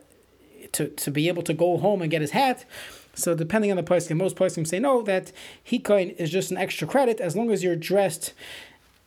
to 0.74 0.90
to 0.90 1.12
be 1.12 1.28
able 1.28 1.44
to 1.44 1.54
go 1.54 1.78
home 1.78 2.02
and 2.02 2.12
get 2.12 2.22
his 2.22 2.32
hat 2.32 2.66
so 3.16 3.36
depending 3.36 3.72
on 3.72 3.78
the 3.78 3.84
poskim, 3.84 4.18
most 4.18 4.36
poskim 4.36 4.66
say 4.66 4.80
no 4.80 5.02
that 5.04 5.32
hikoin 5.68 6.16
is 6.18 6.30
just 6.30 6.52
an 6.52 6.58
extra 6.58 6.88
credit 6.88 7.20
as 7.20 7.36
long 7.36 7.52
as 7.52 7.64
you're 7.64 7.76
dressed 7.76 8.34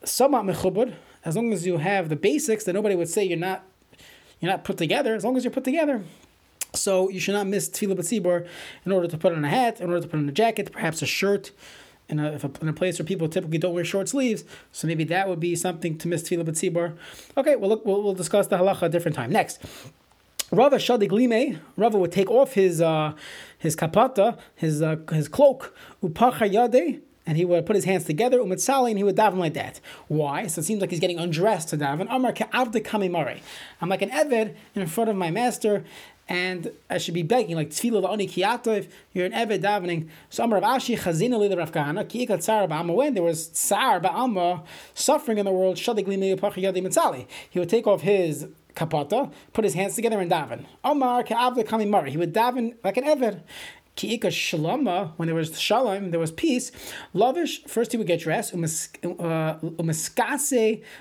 somewhat 0.04 0.44
mechubud, 0.44 0.94
as 1.24 1.36
long 1.36 1.52
as 1.52 1.66
you 1.66 1.78
have 1.78 2.08
the 2.08 2.16
basics 2.16 2.64
that 2.64 2.72
nobody 2.72 2.94
would 2.94 3.08
say 3.08 3.24
you're 3.24 3.38
not 3.38 3.64
you're 4.40 4.50
not 4.50 4.64
put 4.64 4.76
together. 4.76 5.14
As 5.14 5.24
long 5.24 5.36
as 5.36 5.44
you're 5.44 5.52
put 5.52 5.64
together. 5.64 6.02
So 6.74 7.08
you 7.08 7.20
should 7.20 7.34
not 7.34 7.46
miss 7.46 7.68
tefillah 7.68 7.96
b'tzibor 7.96 8.46
in 8.84 8.92
order 8.92 9.08
to 9.08 9.16
put 9.16 9.32
on 9.32 9.44
a 9.44 9.48
hat, 9.48 9.80
in 9.80 9.88
order 9.88 10.02
to 10.02 10.08
put 10.08 10.18
on 10.18 10.28
a 10.28 10.32
jacket, 10.32 10.72
perhaps 10.72 11.02
a 11.02 11.06
shirt. 11.06 11.52
In 12.08 12.20
a, 12.20 12.34
a, 12.34 12.50
in 12.62 12.68
a 12.68 12.72
place 12.72 13.00
where 13.00 13.06
people 13.06 13.28
typically 13.28 13.58
don't 13.58 13.74
wear 13.74 13.84
short 13.84 14.08
sleeves, 14.08 14.44
so 14.70 14.86
maybe 14.86 15.02
that 15.02 15.28
would 15.28 15.40
be 15.40 15.56
something 15.56 15.98
to 15.98 16.06
miss 16.06 16.22
tefillah 16.22 16.44
b'tzibor. 16.44 16.96
Okay, 17.36 17.56
well 17.56 17.68
look, 17.68 17.84
we'll, 17.84 18.00
we'll 18.00 18.14
discuss 18.14 18.46
the 18.46 18.56
halacha 18.56 18.82
a 18.82 18.88
different 18.88 19.16
time. 19.16 19.32
Next, 19.32 19.60
Rava 20.52 20.76
Shadig 20.76 21.10
Lime, 21.10 21.60
Rava 21.76 21.98
would 21.98 22.12
take 22.12 22.30
off 22.30 22.52
his 22.52 22.80
uh, 22.80 23.14
his 23.58 23.74
kapata, 23.74 24.38
his 24.54 24.80
uh, 24.80 24.96
his 25.10 25.26
cloak, 25.26 25.76
upacha 26.02 26.48
yade, 26.48 27.00
and 27.26 27.36
he 27.36 27.44
would 27.44 27.66
put 27.66 27.74
his 27.74 27.84
hands 27.84 28.04
together, 28.04 28.38
umitzali, 28.38 28.90
and 28.90 28.98
he 28.98 29.02
would 29.02 29.16
daven 29.16 29.38
like 29.38 29.54
that. 29.54 29.80
Why? 30.06 30.46
So 30.46 30.60
it 30.60 30.64
seems 30.64 30.80
like 30.80 30.90
he's 30.90 31.00
getting 31.00 31.18
undressed 31.18 31.70
to 31.70 31.76
daven. 31.76 32.06
Amar 32.08 32.32
ke'avde 32.32 32.80
kamimare. 32.84 33.40
I'm 33.80 33.88
like 33.88 34.02
an 34.02 34.10
eved 34.10 34.54
in 34.76 34.86
front 34.86 35.10
of 35.10 35.16
my 35.16 35.32
master, 35.32 35.84
and 36.28 36.70
I 36.88 36.98
should 36.98 37.14
be 37.14 37.24
begging, 37.24 37.56
like 37.56 37.70
tefillah 37.70 38.04
la'oni 38.04 38.30
kiyatov, 38.30 38.88
you're 39.12 39.26
an 39.26 39.32
eved 39.32 39.62
davening. 39.62 40.08
So 40.30 40.44
Amar 40.44 40.60
Ashi 40.60 40.96
chazina 40.96 41.40
li 41.40 41.52
Rav 41.52 41.72
Kahana, 41.72 42.08
ki 42.08 42.24
ikat 42.24 42.44
tzar 42.44 42.68
ba'ama, 42.68 42.94
when 42.94 43.14
there 43.14 43.24
was 43.24 43.48
tsar 43.48 44.00
ba'ama, 44.00 44.64
suffering 44.94 45.38
in 45.38 45.44
the 45.44 45.52
world, 45.52 45.76
shadig 45.76 46.06
lime 46.06 46.36
upacha 46.36 46.62
yade 46.62 46.80
mitzali. 46.86 47.26
He 47.50 47.58
would 47.58 47.68
take 47.68 47.88
off 47.88 48.02
his 48.02 48.46
kapata, 48.76 49.32
put 49.52 49.64
his 49.64 49.74
hands 49.74 49.96
together 49.96 50.20
and 50.20 50.30
daven. 50.30 50.66
Omar 50.84 51.24
ka'avle 51.24 51.66
kami. 51.66 52.10
He 52.10 52.16
would 52.16 52.32
daven 52.32 52.76
like 52.84 52.96
an 52.96 53.04
ever. 53.04 53.42
Ki'ika 53.96 54.28
shalama, 54.28 55.12
when 55.16 55.26
there 55.26 55.34
was 55.34 55.58
shalom, 55.58 56.10
there 56.10 56.20
was 56.20 56.30
peace. 56.30 56.70
Lavish, 57.14 57.64
first 57.64 57.92
he 57.92 57.98
would 57.98 58.06
get 58.06 58.20
dressed. 58.20 58.54
Umiskase, 58.54 58.92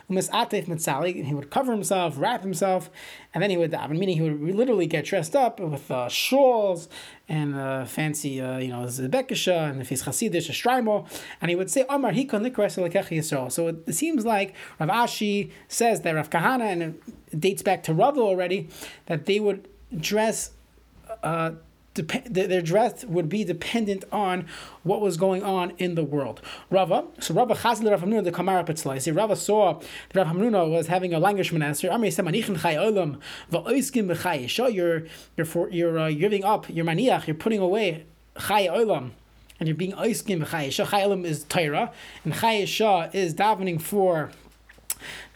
umisatef 0.10 0.66
mitzali. 0.68 1.26
He 1.26 1.34
would 1.34 1.50
cover 1.50 1.74
himself, 1.74 2.16
wrap 2.18 2.42
himself, 2.42 2.90
and 3.34 3.44
then 3.44 3.50
he 3.50 3.58
would 3.58 3.72
daven. 3.72 3.98
Meaning 3.98 4.16
he 4.16 4.22
would 4.22 4.56
literally 4.56 4.88
get 4.88 5.04
dressed 5.04 5.36
up 5.36 5.60
with 5.60 5.92
uh, 5.92 6.08
shawls 6.08 6.88
and 7.28 7.56
uh, 7.56 7.84
fancy, 7.84 8.40
uh, 8.40 8.60
you 8.60 8.70
know, 8.70 8.86
zebekisha, 8.86 9.72
and 9.72 9.82
if 9.82 9.90
he's 9.90 10.04
chasidish, 10.04 10.48
a 10.48 10.54
shraimo, 10.54 11.06
and 11.42 11.50
he 11.50 11.56
would 11.56 11.70
say, 11.70 11.84
Omar 11.90 12.14
hikon 12.14 12.44
Yisrael. 12.46 13.52
So 13.52 13.68
it, 13.68 13.94
seems 13.94 14.26
like 14.26 14.54
Rav 14.80 14.90
Ashi 14.90 15.52
says 15.68 16.02
that 16.02 16.12
Rav 16.16 16.30
Kahana, 16.30 16.72
and 16.72 16.82
it 16.82 17.40
dates 17.40 17.62
back 17.62 17.84
to 17.84 17.94
Rav 17.94 18.18
already, 18.18 18.70
that 19.08 19.26
they 19.26 19.42
would 19.42 19.68
dress. 20.00 20.52
Uh, 21.24 21.52
dep- 21.96 22.26
their 22.26 22.62
dress 22.62 23.04
would 23.06 23.28
be 23.28 23.44
dependent 23.44 24.04
on 24.12 24.46
what 24.84 25.02
was 25.02 25.18
going 25.18 25.44
on 25.44 25.72
in 25.78 25.96
the 25.96 26.04
world. 26.04 26.42
Rava, 26.70 27.06
so 27.20 27.34
Rava 27.34 27.56
Chazli 27.56 27.90
Rav 27.90 28.02
Hamnuna 28.02 28.24
the 28.24 28.32
Kamara 28.32 28.66
Petzlai. 28.66 29.02
See, 29.02 29.12
Rava 29.12 29.36
saw 29.36 29.80
that 30.14 30.16
Rav 30.16 30.28
Hamnuna 30.28 30.70
was 30.70 30.88
having 30.88 31.14
a 31.14 31.20
languishment 31.20 31.64
answer. 31.64 31.90
Amri 31.90 32.14
said, 32.14 32.26
"Manichin 32.26 32.62
chay 32.62 32.76
olam 32.76 33.20
va'oiskim 33.52 34.08
b'chay." 34.08 34.48
Show 34.48 34.68
you're 34.68 35.04
you're 35.36 35.46
for, 35.46 35.70
you're 35.70 35.98
uh, 35.98 36.12
giving 36.12 36.44
up 36.44 36.70
your 36.70 36.86
maniach. 36.86 37.26
You're 37.26 37.36
putting 37.36 37.60
away 37.60 38.06
chay 38.38 38.68
olam 38.68 39.12
and 39.60 39.68
you're 39.68 39.78
being 39.78 39.94
oiskim 39.94 40.46
b'chay. 40.46 40.72
Chay 40.72 41.02
olam 41.02 41.26
is 41.26 41.44
Torah, 41.46 41.92
and 42.24 42.34
chay 42.36 42.64
is 42.64 43.34
davening 43.34 43.82
for 43.82 44.32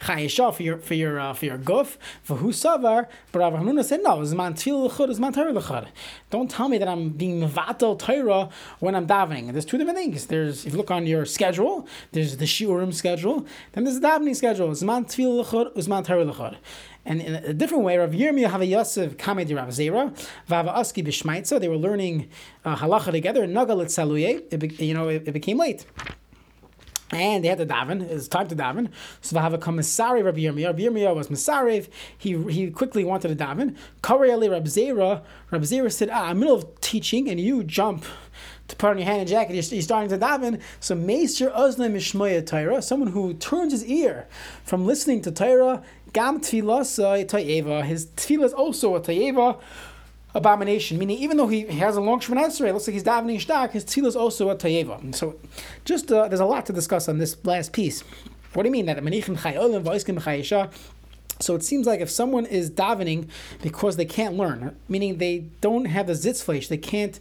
chayisha 0.01 0.53
for 0.53 0.63
your 0.63 0.77
for 0.77 0.93
your 0.93 1.19
uh, 1.19 1.33
for 1.33 1.45
your 1.45 1.57
guf 1.57 1.97
for 2.23 2.38
who 2.38 2.49
savar. 2.49 3.07
But 3.31 3.39
Rav 3.39 3.53
Hamnuna 3.53 3.83
said 3.83 4.01
no. 4.03 4.17
Zman 4.19 4.53
tefillah 4.53 4.89
lechud, 4.89 5.09
zman 5.09 5.33
Torah 5.33 5.53
lechud. 5.53 5.88
Don't 6.29 6.49
tell 6.49 6.69
me 6.69 6.77
that 6.77 6.88
I'm 6.88 7.09
being 7.09 7.41
mevatel 7.41 7.97
Torah 7.97 8.49
when 8.79 8.95
I'm 8.95 9.07
davening. 9.07 9.51
There's 9.51 9.65
two 9.65 9.77
different 9.77 9.97
things. 9.97 10.27
There's 10.27 10.65
if 10.65 10.73
you 10.73 10.77
look 10.77 10.91
on 10.91 11.05
your 11.05 11.25
schedule, 11.25 11.88
there's 12.11 12.38
the 12.38 12.45
shiurim 12.45 12.93
schedule. 12.93 13.45
Then 13.73 13.83
there's 13.83 13.99
the 13.99 14.07
davening 14.07 14.35
schedule. 14.35 14.69
Zman 14.69 15.05
tefillah 15.05 15.45
lechud, 15.45 15.75
zman 15.75 16.05
Torah 16.05 16.25
lechud. 16.25 16.57
And 17.05 17.21
in 17.21 17.35
a 17.35 17.53
different 17.53 17.83
way, 17.83 17.97
Rav 17.97 18.11
Yirmiyah 18.11 18.47
Hava 18.47 18.65
Yosef 18.65 19.17
Kamedi 19.17 19.55
Rav 19.55 19.69
Zera 19.69 20.15
Vava 20.47 20.71
Aski 20.71 21.03
Bishmaitza. 21.03 21.59
They 21.59 21.67
were 21.67 21.77
learning 21.77 22.29
uh, 22.65 22.75
halacha 22.75 23.11
together. 23.11 23.47
Nagalit 23.47 23.88
Saluye. 23.88 24.79
You 24.79 24.93
know, 24.93 25.07
it, 25.07 25.27
it 25.27 25.31
became 25.31 25.57
late. 25.57 25.85
And 27.12 27.44
they 27.44 27.48
had 27.48 27.58
to 27.58 27.66
daven. 27.66 28.01
It's 28.01 28.28
time 28.28 28.48
to 28.50 28.56
daven. 28.56 28.89
So 29.22 29.36
they 29.36 29.42
have 29.42 29.54
a 29.54 29.58
commissary 29.58 30.22
Rabbi 30.22 30.39
Yirmiyah. 30.39 30.68
Rabbi 30.68 30.82
Yirmiyah 30.84 31.16
was 31.16 31.30
Masarev. 31.30 31.88
He 32.18 32.42
he 32.51 32.70
quickly 32.70 33.04
wanted 33.04 33.30
to 33.30 33.44
daven. 33.44 33.75
Kari 34.04 34.32
Ali 34.32 34.50
Rabbi 34.50 34.68
Zera. 34.68 35.24
Rabbi 35.51 35.66
Zera 35.66 35.92
said, 35.92 36.10
ah, 36.12 36.25
I'm 36.25 36.32
in 36.32 36.39
the 36.39 36.46
middle 36.46 36.58
of 36.58 36.82
teaching 36.82 37.28
and 37.30 37.39
you 37.39 37.63
jump 37.63 38.06
to 38.70 38.75
put 38.75 38.92
on 38.92 38.98
your 38.98 39.06
hand 39.06 39.22
and 39.22 39.30
jacket, 39.30 39.54
you're, 39.54 39.63
you're 39.63 39.82
starting 39.82 40.10
to 40.10 40.18
daven. 40.18 40.62
So 40.80 40.96
Meister 40.96 41.50
Ozna 41.50 41.92
Mishmoya 41.92 42.46
Torah, 42.46 42.82
someone 42.82 43.12
who 43.12 43.34
turns 43.34 43.72
his 43.72 43.84
ear 43.86 44.28
from 44.63 44.86
listening 44.86 45.22
to 45.24 45.32
Torah, 45.32 45.84
Gam 46.13 46.39
Tfilah. 46.39 47.84
His 47.86 48.06
tefillah 48.08 48.46
is 48.46 48.54
also 48.54 48.96
a 48.96 49.01
Tayeva 49.01 49.60
abomination, 50.36 50.98
meaning 50.98 51.17
even 51.17 51.38
though 51.38 51.48
he 51.48 51.62
has 51.65 51.95
a 51.95 52.01
long 52.01 52.19
Shemana 52.19 52.48
Esrei, 52.48 52.74
looks 52.74 52.88
like 52.88 52.93
he's 52.93 53.03
davening 53.03 53.43
shtak, 53.43 53.71
his 53.71 53.86
tefillah 53.86 54.07
is 54.07 54.15
also 54.15 54.50
a 54.50 54.55
tayeva. 54.55 55.13
So, 55.15 55.36
just 55.86 56.12
uh, 56.12 56.27
there's 56.27 56.39
a 56.39 56.45
lot 56.45 56.65
to 56.67 56.74
discuss 56.74 57.09
on 57.09 57.17
this 57.17 57.38
last 57.45 57.74
piece. 57.74 58.03
What 58.53 58.63
do 58.63 58.69
you 58.69 58.74
mean 58.74 58.86
that 58.88 58.98
manichin 58.98 59.38
chayolim 59.38 59.83
v'oiskim 59.83 60.21
chayisha? 60.21 60.71
So 61.41 61.55
it 61.55 61.63
seems 61.63 61.88
like 61.88 62.01
if 62.01 62.10
someone 62.10 62.46
is 62.46 62.69
davening 62.69 63.29
because 63.62 63.96
they 63.96 64.05
can't 64.05 64.36
learn, 64.36 64.75
meaning 64.89 65.17
they 65.17 65.46
don't 65.62 65.86
have 65.86 66.08
the 66.08 66.13
zitzfleish, 66.13 66.67
they 66.67 66.77
can't, 66.77 67.17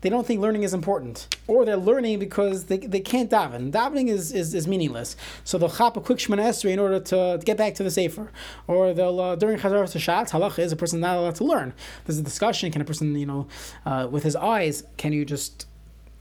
they 0.00 0.08
don't 0.08 0.26
think 0.26 0.40
learning 0.40 0.64
is 0.64 0.74
important, 0.74 1.28
or 1.46 1.64
they're 1.64 1.76
learning 1.76 2.18
because 2.18 2.64
they, 2.64 2.78
they 2.78 2.98
can't 2.98 3.30
daven. 3.30 3.70
Davening 3.70 4.08
is, 4.08 4.32
is, 4.32 4.54
is 4.54 4.66
meaningless. 4.66 5.16
So 5.44 5.56
they'll 5.56 5.70
chop 5.70 5.96
a 5.96 6.00
quick 6.00 6.18
shemana 6.18 6.48
esrei 6.48 6.70
in 6.70 6.80
order 6.80 6.98
to, 6.98 7.40
get 7.44 7.56
back 7.56 7.76
to 7.76 7.84
the 7.84 7.90
sefer, 7.92 8.32
or 8.66 8.92
they'll 8.92 9.20
uh, 9.20 9.36
during 9.36 9.58
chazar 9.58 9.84
shatz 9.84 10.30
halacha 10.30 10.58
is 10.58 10.72
a 10.72 10.76
person 10.76 10.98
not 10.98 11.16
allowed 11.16 11.36
to 11.36 11.44
learn. 11.44 11.72
There's 12.04 12.18
a 12.18 12.22
discussion: 12.22 12.72
can 12.72 12.82
a 12.82 12.84
person, 12.84 13.14
you 13.14 13.26
know, 13.26 13.46
uh, 13.86 14.08
with 14.10 14.24
his 14.24 14.34
eyes, 14.34 14.82
can 14.96 15.12
you 15.12 15.24
just 15.24 15.66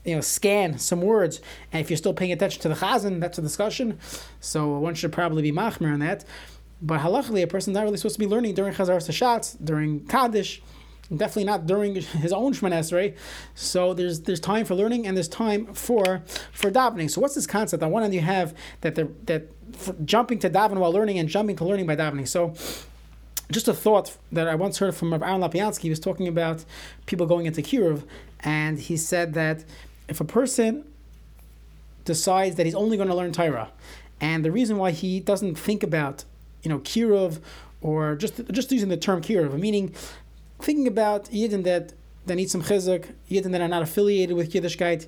you 0.05 0.15
know, 0.15 0.21
scan 0.21 0.77
some 0.77 1.01
words, 1.01 1.41
and 1.71 1.81
if 1.81 1.89
you're 1.89 1.97
still 1.97 2.13
paying 2.13 2.31
attention 2.31 2.61
to 2.61 2.69
the 2.69 2.75
chazan, 2.75 3.19
that's 3.19 3.37
a 3.37 3.41
discussion. 3.41 3.99
So 4.39 4.77
one 4.79 4.95
should 4.95 5.11
probably 5.11 5.41
be 5.41 5.51
machmer 5.51 5.91
on 5.91 5.99
that. 5.99 6.25
But 6.81 7.01
halachically, 7.01 7.43
a 7.43 7.47
person's 7.47 7.75
not 7.75 7.83
really 7.83 7.97
supposed 7.97 8.15
to 8.15 8.19
be 8.19 8.27
learning 8.27 8.55
during 8.55 8.73
Chazar 8.73 8.97
Sashatz, 8.97 9.57
during 9.63 10.05
Kaddish, 10.05 10.61
definitely 11.15 11.45
not 11.45 11.65
during 11.65 11.95
his 11.95 12.31
own 12.31 12.53
Shemana 12.53 12.79
Esrei. 12.79 13.15
So 13.55 13.93
there's 13.93 14.21
there's 14.21 14.39
time 14.39 14.65
for 14.65 14.75
learning 14.75 15.07
and 15.07 15.17
there's 15.17 15.27
time 15.27 15.73
for 15.73 16.23
for 16.51 16.71
davening. 16.71 17.09
So 17.09 17.21
what's 17.21 17.35
this 17.35 17.47
concept? 17.47 17.83
On 17.83 17.91
one 17.91 18.03
end, 18.03 18.13
you 18.13 18.21
have 18.21 18.53
that 18.81 18.95
the, 18.95 19.11
that 19.25 20.05
jumping 20.05 20.39
to 20.39 20.49
daven 20.49 20.77
while 20.77 20.91
learning 20.91 21.19
and 21.19 21.27
jumping 21.27 21.55
to 21.57 21.65
learning 21.65 21.85
by 21.85 21.95
davening. 21.95 22.27
So 22.27 22.53
just 23.51 23.67
a 23.67 23.73
thought 23.73 24.15
that 24.31 24.47
I 24.47 24.55
once 24.55 24.77
heard 24.77 24.95
from 24.95 25.11
Aaron 25.11 25.41
Lopiansky. 25.41 25.81
He 25.81 25.89
was 25.89 25.99
talking 25.99 26.27
about 26.27 26.63
people 27.07 27.25
going 27.25 27.45
into 27.45 27.61
Kiruv, 27.61 28.03
and 28.41 28.79
he 28.79 28.95
said 28.95 29.33
that 29.33 29.65
if 30.07 30.21
a 30.21 30.25
person 30.25 30.85
decides 32.05 32.55
that 32.55 32.65
he's 32.65 32.75
only 32.75 32.95
going 32.95 33.09
to 33.09 33.15
learn 33.15 33.31
Torah, 33.31 33.71
and 34.21 34.45
the 34.45 34.51
reason 34.51 34.77
why 34.77 34.91
he 34.91 35.19
doesn't 35.19 35.55
think 35.55 35.81
about 35.81 36.25
you 36.63 36.69
know, 36.69 36.79
kirov, 36.79 37.39
or 37.81 38.15
just 38.15 38.41
just 38.51 38.71
using 38.71 38.89
the 38.89 38.97
term 38.97 39.21
kirov, 39.21 39.57
meaning 39.59 39.93
thinking 40.61 40.87
about 40.87 41.25
yidden 41.25 41.63
that 41.63 41.93
that 42.25 42.35
need 42.35 42.49
some 42.49 42.61
chizuk, 42.61 43.13
yidden 43.29 43.51
that 43.51 43.61
are 43.61 43.67
not 43.67 43.81
affiliated 43.81 44.35
with 44.35 44.53
Yiddishkeit, 44.53 45.07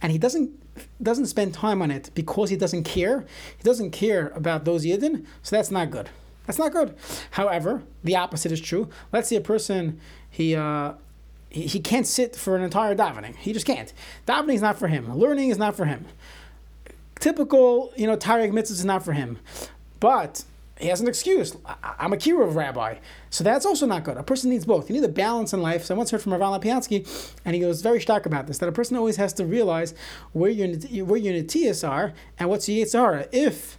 and 0.00 0.12
he 0.12 0.18
doesn't 0.18 0.50
doesn't 1.02 1.26
spend 1.26 1.54
time 1.54 1.82
on 1.82 1.90
it 1.90 2.10
because 2.14 2.50
he 2.50 2.56
doesn't 2.56 2.84
care. 2.84 3.26
He 3.56 3.62
doesn't 3.62 3.90
care 3.90 4.28
about 4.28 4.64
those 4.64 4.84
yidden, 4.84 5.26
so 5.42 5.56
that's 5.56 5.70
not 5.70 5.90
good. 5.90 6.08
That's 6.46 6.58
not 6.58 6.72
good. 6.72 6.94
However, 7.32 7.82
the 8.02 8.16
opposite 8.16 8.50
is 8.52 8.60
true. 8.60 8.88
Let's 9.12 9.28
say 9.28 9.36
a 9.36 9.40
person 9.40 10.00
he. 10.30 10.54
Uh, 10.54 10.94
he, 11.50 11.66
he 11.66 11.80
can't 11.80 12.06
sit 12.06 12.34
for 12.34 12.56
an 12.56 12.62
entire 12.62 12.94
davening. 12.94 13.36
He 13.36 13.52
just 13.52 13.66
can't. 13.66 13.92
Davening 14.26 14.54
is 14.54 14.62
not 14.62 14.78
for 14.78 14.88
him. 14.88 15.14
Learning 15.14 15.50
is 15.50 15.58
not 15.58 15.76
for 15.76 15.84
him. 15.84 16.06
Typical, 17.20 17.92
you 17.94 18.06
know, 18.06 18.16
Tariq 18.16 18.52
mitzvahs 18.52 18.70
is 18.70 18.84
not 18.86 19.04
for 19.04 19.12
him. 19.12 19.38
But 20.00 20.44
he 20.82 20.88
has 20.88 21.00
an 21.00 21.08
excuse. 21.08 21.56
I'm 21.98 22.12
a 22.12 22.16
kiruv 22.16 22.54
rabbi. 22.54 22.96
So 23.30 23.44
that's 23.44 23.64
also 23.64 23.86
not 23.86 24.04
good. 24.04 24.16
A 24.16 24.22
person 24.22 24.50
needs 24.50 24.64
both. 24.64 24.90
You 24.90 24.96
need 24.96 25.04
a 25.04 25.08
balance 25.08 25.52
in 25.52 25.62
life. 25.62 25.84
So 25.84 25.94
I 25.94 25.98
once 25.98 26.10
heard 26.10 26.20
from 26.20 26.34
Rav 26.34 26.40
Lopiansky, 26.40 27.32
and 27.44 27.54
he 27.54 27.60
goes 27.60 27.82
very 27.82 28.00
stark 28.00 28.26
about 28.26 28.46
this, 28.46 28.58
that 28.58 28.68
a 28.68 28.72
person 28.72 28.96
always 28.96 29.16
has 29.16 29.32
to 29.34 29.44
realize 29.44 29.94
where 30.32 30.50
your, 30.50 30.68
where 31.04 31.18
your 31.18 31.34
netias 31.34 31.88
are 31.88 32.12
and 32.38 32.48
what's 32.48 32.68
your 32.68 32.84
yitzhara. 32.84 33.28
If 33.32 33.78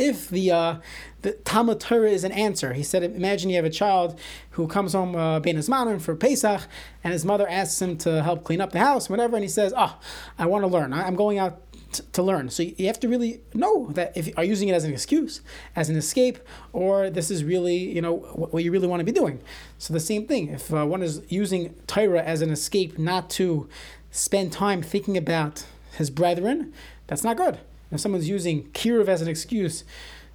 if 0.00 0.30
the 0.30 0.50
uh, 0.50 0.76
the 1.22 1.32
Talmud 1.32 1.78
Torah 1.78 2.10
is 2.10 2.24
an 2.24 2.32
answer. 2.32 2.72
He 2.72 2.82
said, 2.82 3.02
imagine 3.02 3.50
you 3.50 3.56
have 3.56 3.66
a 3.66 3.70
child 3.70 4.18
who 4.52 4.66
comes 4.66 4.94
home 4.94 5.14
uh, 5.14 5.40
bein 5.40 5.62
Manon 5.68 5.98
for 6.00 6.16
Pesach, 6.16 6.62
and 7.04 7.12
his 7.12 7.24
mother 7.24 7.46
asks 7.46 7.82
him 7.82 7.98
to 7.98 8.22
help 8.22 8.42
clean 8.42 8.62
up 8.62 8.72
the 8.72 8.78
house, 8.78 9.10
whatever, 9.10 9.36
and 9.36 9.44
he 9.44 9.48
says, 9.48 9.74
oh, 9.76 9.98
I 10.38 10.46
want 10.46 10.62
to 10.62 10.68
learn. 10.68 10.94
I'm 10.94 11.16
going 11.16 11.38
out 11.38 11.60
to 11.92 12.22
learn. 12.22 12.50
So 12.50 12.62
you 12.62 12.86
have 12.86 13.00
to 13.00 13.08
really 13.08 13.40
know 13.54 13.88
that 13.92 14.16
if 14.16 14.28
you 14.28 14.34
are 14.36 14.44
using 14.44 14.68
it 14.68 14.72
as 14.72 14.84
an 14.84 14.92
excuse, 14.92 15.40
as 15.74 15.88
an 15.88 15.96
escape, 15.96 16.38
or 16.72 17.10
this 17.10 17.30
is 17.30 17.44
really 17.44 17.76
you 17.76 18.00
know 18.00 18.16
what 18.16 18.62
you 18.64 18.72
really 18.72 18.88
want 18.88 19.00
to 19.00 19.04
be 19.04 19.12
doing. 19.12 19.40
So 19.78 19.92
the 19.92 20.00
same 20.00 20.26
thing. 20.26 20.48
If 20.48 20.72
uh, 20.72 20.86
one 20.86 21.02
is 21.02 21.22
using 21.28 21.74
Torah 21.86 22.22
as 22.22 22.42
an 22.42 22.50
escape, 22.50 22.98
not 22.98 23.30
to 23.30 23.68
spend 24.10 24.52
time 24.52 24.82
thinking 24.82 25.16
about 25.16 25.64
his 25.96 26.10
brethren, 26.10 26.72
that's 27.06 27.24
not 27.24 27.36
good. 27.36 27.58
If 27.90 28.00
someone's 28.00 28.28
using 28.28 28.70
kiruv 28.70 29.08
as 29.08 29.20
an 29.22 29.28
excuse 29.28 29.84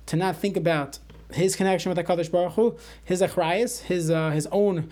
to 0.07 0.15
not 0.15 0.35
think 0.35 0.57
about 0.57 1.00
his 1.33 1.55
connection 1.55 1.89
with 1.89 1.97
Hakadosh 1.97 2.31
Baruch 2.31 2.53
Hu, 2.53 2.77
his 3.03 3.21
achrayas, 3.21 3.83
his 3.83 4.12
uh, 4.12 4.31
his 4.31 4.47
own 4.51 4.89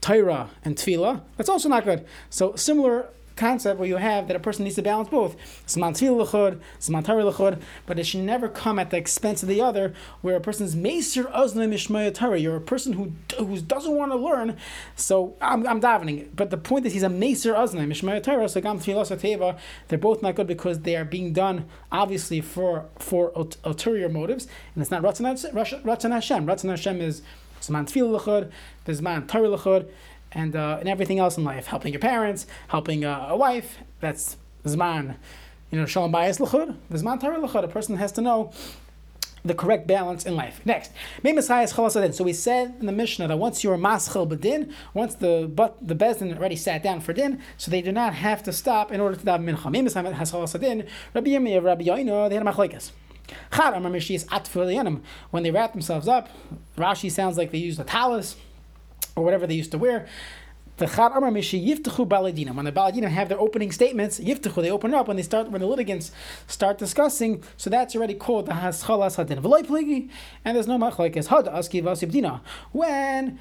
Torah 0.00 0.50
and 0.64 0.76
tefillah, 0.76 1.22
that's 1.36 1.48
also 1.48 1.68
not 1.68 1.84
good. 1.84 2.06
So 2.30 2.54
similar 2.56 3.08
concept 3.40 3.80
where 3.80 3.88
you 3.88 3.96
have 3.96 4.28
that 4.28 4.36
a 4.36 4.40
person 4.40 4.64
needs 4.64 4.76
to 4.76 4.82
balance 4.82 5.08
both 5.08 5.36
Zman 5.66 5.94
Lechud, 5.94 6.60
Zman 6.78 7.04
Lechud, 7.04 7.60
but 7.86 7.98
it 7.98 8.04
should 8.04 8.20
never 8.20 8.48
come 8.48 8.78
at 8.78 8.90
the 8.90 8.98
expense 8.98 9.42
of 9.42 9.48
the 9.48 9.60
other, 9.60 9.94
where 10.20 10.36
a 10.36 10.40
person's 10.40 10.76
Meser 10.76 11.30
Ozna 11.32 11.66
Mishmaya 11.68 12.14
Torah. 12.14 12.38
You're 12.38 12.56
a 12.56 12.60
person 12.60 12.92
who 12.92 13.12
who 13.38 13.60
doesn't 13.60 13.96
want 13.96 14.12
to 14.12 14.16
learn, 14.16 14.56
so 14.94 15.36
I'm, 15.40 15.66
I'm 15.66 15.80
davening. 15.80 16.28
But 16.36 16.50
the 16.50 16.58
point 16.58 16.86
is, 16.86 16.92
he's 16.92 17.02
a 17.02 17.08
Meser 17.08 17.54
Ozna 17.54 17.86
Mishmaya 17.86 18.22
Torah, 18.22 18.48
so 18.48 18.60
Gam 18.60 18.78
Teva, 18.78 19.58
they're 19.88 19.98
both 19.98 20.22
not 20.22 20.34
good 20.34 20.46
because 20.46 20.80
they 20.80 20.96
are 20.96 21.04
being 21.04 21.32
done, 21.32 21.66
obviously, 21.90 22.40
for 22.40 22.86
for 22.98 23.32
ulterior 23.64 24.08
motives, 24.08 24.46
and 24.74 24.82
it's 24.82 24.90
not 24.90 25.02
Ratzon 25.02 25.26
Hashem. 25.26 26.46
Ratzon 26.46 26.68
Hashem 26.68 27.00
is 27.00 27.22
Zman 27.60 27.84
Tfilah 27.86 28.20
Lechud, 28.20 28.50
there's 28.84 29.00
Zman 29.00 29.28
Torah 29.28 29.84
and 30.32 30.54
uh, 30.56 30.78
and 30.80 30.88
everything 30.88 31.18
else 31.18 31.36
in 31.36 31.44
life, 31.44 31.66
helping 31.66 31.92
your 31.92 32.00
parents, 32.00 32.46
helping 32.68 33.04
uh, 33.04 33.26
a 33.28 33.36
wife. 33.36 33.78
That's 34.00 34.36
zman, 34.64 35.16
you 35.70 35.78
know, 35.78 35.86
shalom 35.86 36.12
bayis 36.12 36.40
l'chud. 36.40 36.76
Zman 36.92 37.20
Torah 37.20 37.40
l'chud. 37.40 37.64
A 37.64 37.68
person 37.68 37.96
has 37.96 38.12
to 38.12 38.20
know 38.20 38.52
the 39.44 39.54
correct 39.54 39.86
balance 39.86 40.26
in 40.26 40.36
life. 40.36 40.60
Next, 40.64 40.92
may 41.22 41.32
Messiah's 41.32 41.72
chalasadin. 41.72 42.14
so 42.14 42.24
we 42.24 42.32
said 42.32 42.74
in 42.78 42.86
the 42.86 42.92
Mishnah 42.92 43.28
that 43.28 43.38
once 43.38 43.64
you're 43.64 43.78
maschel 43.78 44.28
bedin, 44.28 44.72
once 44.92 45.14
the 45.14 45.50
but 45.52 45.76
the 45.86 45.94
bezdin 45.94 46.36
already 46.36 46.56
sat 46.56 46.82
down 46.82 47.00
for 47.00 47.12
din, 47.12 47.40
so 47.56 47.70
they 47.70 47.82
do 47.82 47.92
not 47.92 48.14
have 48.14 48.42
to 48.42 48.52
stop 48.52 48.92
in 48.92 49.00
order 49.00 49.16
to 49.16 49.24
daven 49.24 49.44
mincha. 49.44 49.64
Rabbi 51.14 51.30
Yirmiyah, 51.30 51.62
Rabbi 51.62 51.84
Yoino, 51.84 52.28
they 52.28 52.34
had 52.36 52.46
a 52.46 52.50
machlekes. 52.50 52.92
When 55.30 55.42
they 55.42 55.50
wrap 55.50 55.72
themselves 55.72 56.08
up, 56.08 56.28
Rashi 56.76 57.10
sounds 57.10 57.38
like 57.38 57.50
they 57.50 57.58
use 57.58 57.76
the 57.76 57.84
talus 57.84 58.36
or 59.16 59.24
whatever 59.24 59.46
they 59.46 59.54
used 59.54 59.70
to 59.72 59.78
wear. 59.78 60.06
The 60.76 60.86
Chad 60.86 61.12
Amar 61.14 61.30
Mishi 61.30 61.62
Yiftachu 61.62 62.08
Baladina. 62.08 62.54
When 62.54 62.64
the 62.64 62.72
Baladina 62.72 63.08
have 63.08 63.28
their 63.28 63.38
opening 63.38 63.70
statements, 63.70 64.18
Yiftachu, 64.18 64.62
they 64.62 64.70
open 64.70 64.94
up 64.94 65.08
when 65.08 65.18
they 65.18 65.22
start 65.22 65.50
when 65.50 65.60
the 65.60 65.66
litigants 65.66 66.10
start 66.46 66.78
discussing. 66.78 67.42
So 67.58 67.68
that's 67.68 67.94
already 67.94 68.14
called 68.14 68.46
the 68.46 68.52
Haschalas 68.52 69.16
Hadin. 69.16 69.42
V'loy 69.42 69.66
Pligi, 69.66 70.08
and 70.42 70.56
there's 70.56 70.66
no 70.66 70.78
machlekes 70.78 71.26
Had 71.26 71.44
Aski 71.46 71.82
Vasibdina. 71.82 72.40
When 72.72 73.38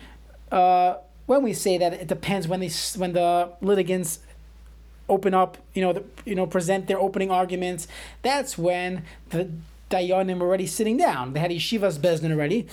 uh, 0.51 0.95
when 1.27 1.43
we 1.43 1.53
say 1.53 1.77
that 1.77 1.93
it 1.93 2.07
depends 2.07 2.47
when 2.47 2.59
they 2.59 2.71
when 2.97 3.13
the 3.13 3.53
litigants 3.61 4.19
open 5.07 5.33
up, 5.33 5.57
you 5.73 5.81
know, 5.81 5.93
the, 5.93 6.03
you 6.25 6.35
know, 6.35 6.45
present 6.45 6.87
their 6.87 6.99
opening 6.99 7.31
arguments. 7.31 7.87
That's 8.21 8.57
when 8.57 9.03
the 9.29 9.49
Dayanim 9.89 10.41
already 10.41 10.67
sitting 10.67 10.97
down. 10.97 11.33
They 11.33 11.39
had 11.39 11.51
Yeshivas 11.51 11.97
Bezdin 11.97 12.31
already, 12.31 12.67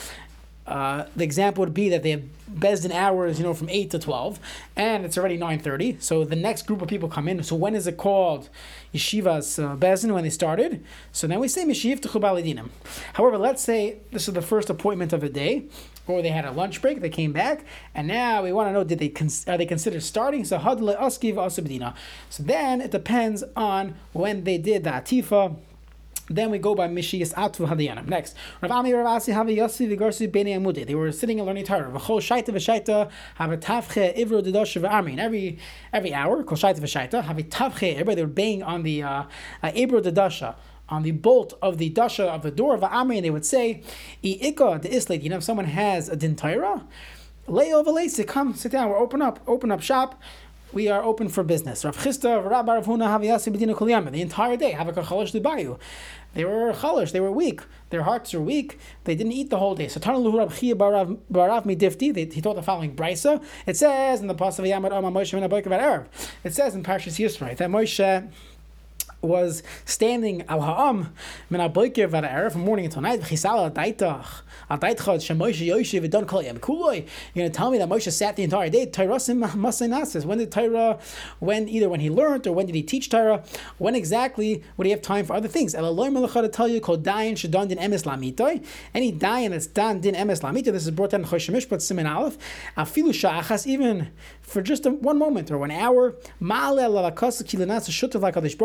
uh, 0.66 1.06
the 1.14 1.24
example 1.24 1.62
would 1.62 1.74
be 1.74 1.88
that 1.88 2.02
they 2.02 2.10
have 2.10 2.22
Bezdin 2.52 2.92
hours, 2.92 3.38
you 3.38 3.44
know, 3.44 3.54
from 3.54 3.68
8 3.68 3.90
to 3.90 3.98
12, 3.98 4.38
and 4.76 5.04
it's 5.04 5.18
already 5.18 5.38
9.30, 5.38 6.02
so 6.02 6.24
the 6.24 6.36
next 6.36 6.62
group 6.66 6.80
of 6.80 6.88
people 6.88 7.08
come 7.08 7.28
in. 7.28 7.42
So 7.42 7.56
when 7.56 7.74
is 7.74 7.86
it 7.86 7.96
called 7.96 8.48
Yeshivas 8.94 9.62
uh, 9.62 9.76
Bezdin, 9.76 10.12
when 10.12 10.24
they 10.24 10.30
started? 10.30 10.84
So 11.12 11.26
then 11.26 11.40
we 11.40 11.48
say 11.48 11.64
Meshiv 11.64 12.00
Balidinim. 12.00 12.70
However, 13.14 13.36
let's 13.36 13.62
say 13.62 13.98
this 14.12 14.28
is 14.28 14.34
the 14.34 14.42
first 14.42 14.70
appointment 14.70 15.12
of 15.12 15.20
the 15.20 15.28
day, 15.28 15.64
or 16.06 16.22
they 16.22 16.30
had 16.30 16.44
a 16.44 16.52
lunch 16.52 16.80
break, 16.80 17.00
they 17.00 17.10
came 17.10 17.32
back, 17.32 17.64
and 17.94 18.06
now 18.06 18.42
we 18.42 18.52
want 18.52 18.68
to 18.68 18.72
know, 18.72 18.84
did 18.84 19.00
they 19.00 19.08
cons- 19.08 19.46
are 19.48 19.58
they 19.58 19.66
considered 19.66 20.02
starting? 20.02 20.44
So 20.44 20.58
Hadle 20.58 20.94
Askiv 20.94 21.34
Asabdina. 21.34 21.94
So 22.30 22.42
then 22.42 22.80
it 22.80 22.90
depends 22.90 23.42
on 23.56 23.96
when 24.12 24.44
they 24.44 24.58
did 24.58 24.84
the 24.84 24.90
Atifa, 24.90 25.56
then 26.28 26.50
we 26.50 26.58
go 26.58 26.74
by 26.74 26.88
Mishias 26.88 27.32
Atvu 27.34 27.68
Hadayanim. 27.68 28.06
Next, 28.06 28.34
Rav 28.60 28.70
Ami 28.70 28.92
Rav 28.92 29.06
Asi 29.06 29.32
Havi 29.32 29.56
Yossi 29.56 29.88
Vigorsi 29.88 30.30
Beni 30.30 30.52
Amudi. 30.52 30.86
They 30.86 30.94
were 30.94 31.12
sitting 31.12 31.38
and 31.38 31.46
learning 31.46 31.64
Torah. 31.64 31.90
V'chol 31.90 32.18
Shaita 32.18 32.48
V'Shaita 32.48 33.10
have 33.36 33.52
a 33.52 33.56
Tavche 33.56 34.16
Ivro 34.16 34.42
Dedosh 34.42 34.80
V'Armi. 34.80 35.10
And 35.10 35.20
every 35.20 35.58
every 35.92 36.12
hour, 36.12 36.42
Kol 36.42 36.58
Shaita 36.58 36.80
V'Shaita 36.80 37.22
have 37.24 37.38
a 37.38 37.42
Tavche. 37.42 37.92
Everybody 37.92 38.16
they 38.16 38.22
were 38.22 38.28
banging 38.28 38.62
on 38.62 38.82
the 38.82 39.02
uh, 39.02 39.24
uh, 39.62 39.70
Ivro 39.70 40.02
Dedosha 40.02 40.56
on 40.88 41.02
the 41.02 41.10
bolt 41.10 41.54
of 41.62 41.78
the 41.78 41.88
dasha 41.90 42.24
of 42.24 42.42
the 42.42 42.50
door 42.50 42.74
of 42.74 42.80
Amri, 42.82 43.16
and 43.16 43.24
they 43.24 43.30
would 43.30 43.46
say, 43.46 43.82
"Iika 44.22 44.82
the 44.82 44.94
islet." 44.94 45.22
You 45.22 45.30
know, 45.30 45.38
if 45.38 45.44
someone 45.44 45.66
has 45.66 46.08
a 46.08 46.16
din 46.16 46.36
Torah, 46.36 46.84
lay 47.46 47.72
over 47.72 47.90
lace, 47.90 48.20
come 48.24 48.54
sit 48.54 48.72
down. 48.72 48.88
We're 48.88 48.98
open 48.98 49.22
up, 49.22 49.40
open 49.46 49.70
up 49.70 49.82
shop 49.82 50.20
we 50.76 50.88
are 50.88 51.02
open 51.02 51.30
for 51.30 51.42
business. 51.42 51.86
Rav 51.86 51.96
Chisda, 51.96 52.44
Rav 52.44 52.66
the 54.12 54.20
entire 54.20 54.56
day, 54.58 54.74
Libayu. 54.74 55.78
They 56.34 56.44
were 56.44 56.70
chalosh, 56.74 57.12
they 57.12 57.20
were 57.20 57.32
weak. 57.32 57.62
Their 57.88 58.02
hearts 58.02 58.34
were 58.34 58.42
weak. 58.42 58.78
They 59.04 59.14
didn't 59.14 59.32
eat 59.32 59.48
the 59.48 59.56
whole 59.56 59.74
day. 59.74 59.88
So 59.88 59.98
Rav 60.04 60.54
Chia 60.54 60.74
Barav 60.74 61.18
Midifti, 61.32 62.30
he 62.30 62.42
taught 62.42 62.56
the 62.56 62.62
following 62.62 62.94
brisa. 62.94 63.42
It 63.64 63.78
says 63.78 64.20
in 64.20 64.26
the 64.26 64.34
Pasuk 64.34 64.58
of 64.58 64.64
Yamad 64.66 64.92
Oma 64.92 65.10
Moshe 65.10 65.32
Arab. 65.72 66.10
It 66.44 66.52
says 66.52 66.74
in 66.74 66.82
Parshas 66.82 67.18
Yisrael 67.18 67.56
that 67.56 67.70
Moshe 67.70 68.30
was 69.26 69.62
standing 69.84 70.42
al 70.48 70.60
ha'am 70.60 71.12
min 71.50 71.60
aboiker 71.60 72.08
v'ad 72.08 72.30
erev 72.30 72.52
from 72.52 72.62
morning 72.62 72.84
until 72.84 73.02
night. 73.02 73.20
V'chisal 73.20 73.58
al 73.58 73.70
daitach 73.70 74.42
al 74.70 74.78
daitchad 74.78 75.20
shemoshe 75.20 75.66
yoshev 75.66 76.08
v'don 76.08 76.26
kol 76.26 76.42
yam 76.42 76.58
kuloi. 76.58 77.06
You're 77.34 77.42
going 77.42 77.50
to 77.52 77.56
tell 77.56 77.70
me 77.70 77.78
that 77.78 77.88
Moshe 77.88 78.10
sat 78.12 78.36
the 78.36 78.42
entire 78.42 78.70
day. 78.70 78.86
Tyrasim 78.86 79.42
masay 79.52 80.24
When 80.24 80.38
did 80.38 80.52
Torah? 80.52 80.98
When 81.38 81.68
either 81.68 81.88
when 81.88 82.00
he 82.00 82.10
learned 82.10 82.46
or 82.46 82.52
when 82.52 82.66
did 82.66 82.74
he 82.74 82.82
teach 82.82 83.10
Torah? 83.10 83.42
When 83.78 83.94
exactly 83.94 84.62
would 84.76 84.86
he 84.86 84.90
have 84.90 85.02
time 85.02 85.24
for 85.24 85.34
other 85.34 85.48
things? 85.48 85.74
El 85.74 85.84
aloy 85.84 86.10
melacha 86.10 86.42
to 86.42 86.48
tell 86.48 86.68
you 86.68 86.80
kol 86.80 86.98
dayin 86.98 87.32
shadon 87.32 87.68
din 87.68 87.78
emes 87.78 88.04
lamitoy. 88.04 88.64
Any 88.94 89.12
dayin 89.12 89.50
that's 89.50 89.66
done 89.66 90.00
din 90.00 90.14
emes 90.14 90.40
lamitoy. 90.40 90.72
This 90.72 90.84
is 90.84 90.90
brought 90.90 91.10
down 91.10 91.22
in 91.22 91.26
Choshemish, 91.26 91.68
but 91.68 91.82
simin 91.82 92.06
aleph. 92.06 92.38
Afilu 92.76 93.10
sha'achas 93.10 93.66
even 93.66 94.08
for 94.40 94.62
just 94.62 94.86
a, 94.86 94.90
one 94.90 95.18
moment 95.18 95.50
or 95.50 95.58
one 95.58 95.70
hour. 95.70 96.12
Ma'ale 96.40 96.90
la 96.90 97.10
lakasa 97.10 97.42
kilanasa 97.42 97.90
shutav 97.90 98.20
like 98.20 98.34
Kadosh 98.34 98.56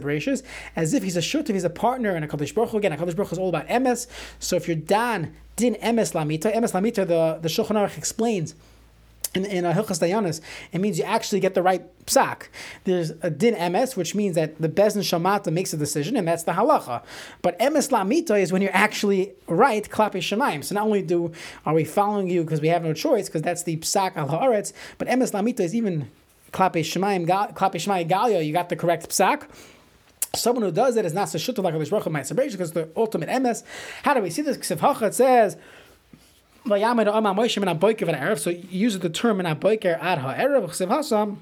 Baruch 0.00 0.24
Hu 0.24 0.36
as 0.76 0.94
if 0.94 1.02
he's 1.02 1.16
a 1.16 1.20
shutav, 1.20 1.54
he's 1.54 1.64
a 1.64 1.70
partner 1.70 2.16
in 2.16 2.22
a 2.22 2.28
Kadosh 2.28 2.54
Baruch 2.54 2.74
Again, 2.74 2.92
a 2.92 2.96
Kadosh 2.96 3.16
Baruch 3.16 3.32
is 3.32 3.38
all 3.38 3.48
about 3.48 3.66
emes. 3.68 4.06
So 4.38 4.56
if 4.56 4.66
you're 4.68 4.76
dan 4.76 5.34
din 5.56 5.74
emes 5.76 6.14
lamita, 6.14 6.54
emes 6.54 6.72
lamita, 6.72 7.06
the 7.06 7.38
the 7.40 7.48
Shulchan 7.48 7.76
Aruch 7.76 7.98
explains 7.98 8.54
in, 9.34 9.44
in 9.44 9.64
a 9.64 9.72
Hilchas 9.72 10.00
Dayanis, 10.00 10.40
it 10.72 10.80
means 10.80 10.98
you 10.98 11.04
actually 11.04 11.40
get 11.40 11.54
the 11.54 11.62
right 11.62 11.82
psak. 12.06 12.48
There's 12.84 13.12
a 13.22 13.30
din 13.30 13.54
ms, 13.72 13.96
which 13.96 14.14
means 14.14 14.34
that 14.36 14.60
the 14.60 14.68
bezin 14.68 15.02
shamata 15.02 15.52
makes 15.52 15.72
a 15.72 15.76
decision, 15.76 16.16
and 16.16 16.26
that's 16.26 16.44
the 16.44 16.52
halacha. 16.52 17.02
But 17.42 17.58
emes 17.58 17.90
lamita 17.90 18.40
is 18.40 18.52
when 18.52 18.62
you're 18.62 18.74
actually 18.74 19.32
right, 19.46 19.88
klape 19.88 20.14
shemaim. 20.14 20.64
So 20.64 20.74
not 20.74 20.84
only 20.84 21.02
do 21.02 21.32
are 21.66 21.74
we 21.74 21.84
following 21.84 22.28
you 22.28 22.42
because 22.42 22.60
we 22.60 22.68
have 22.68 22.82
no 22.82 22.92
choice, 22.92 23.28
because 23.28 23.42
that's 23.42 23.62
the 23.62 23.76
psak 23.78 24.16
al 24.16 24.28
haaretz, 24.28 24.72
but 24.96 25.08
emes 25.08 25.32
lamita 25.32 25.60
is 25.60 25.74
even 25.74 26.10
klape 26.52 26.80
shemaim, 26.80 27.26
shemaim 27.26 28.08
galio. 28.08 28.44
You 28.44 28.52
got 28.52 28.68
the 28.68 28.76
correct 28.76 29.08
psak. 29.10 29.48
Someone 30.34 30.64
who 30.64 30.72
does 30.72 30.96
it 30.96 31.04
is 31.04 31.14
not 31.14 31.28
shutu 31.28 31.62
like 31.62 31.74
Baruch 31.74 32.04
Hu 32.04 32.34
because 32.34 32.72
the 32.72 32.88
ultimate 32.96 33.28
emes. 33.28 33.62
How 34.02 34.14
do 34.14 34.20
we 34.20 34.30
see 34.30 34.42
this? 34.42 34.70
If 34.70 34.82
it 34.82 35.14
says 35.14 35.56
so 36.68 36.74
use 36.74 36.84
the 38.98 39.08
term 39.08 39.40
in 39.40 39.46
aboiker 39.46 39.98
ad 39.98 40.18
ha'erev 40.18 40.68
chsev 40.68 40.88
hasam. 40.88 41.38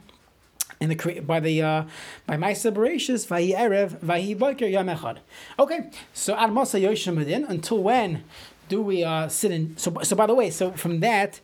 In 0.78 0.90
the 0.90 1.20
by 1.20 1.40
the 1.40 1.62
uh, 1.62 1.84
by 2.26 2.36
my 2.36 2.52
separations, 2.52 3.24
vahi 3.26 3.56
erev 3.56 3.98
vahi 4.00 4.36
boiker 4.36 4.70
yom 4.70 4.88
echad. 4.88 5.20
Okay, 5.58 5.88
so 6.12 6.36
ad 6.36 6.50
masa 6.50 6.78
yoshim 6.80 7.48
until 7.48 7.82
when 7.82 8.24
do 8.68 8.82
we 8.82 9.02
uh, 9.02 9.26
sit 9.28 9.50
in? 9.50 9.74
So 9.78 9.96
so 10.02 10.14
by 10.14 10.26
the 10.26 10.34
way, 10.34 10.50
so 10.50 10.72
from 10.72 11.00
that 11.00 11.40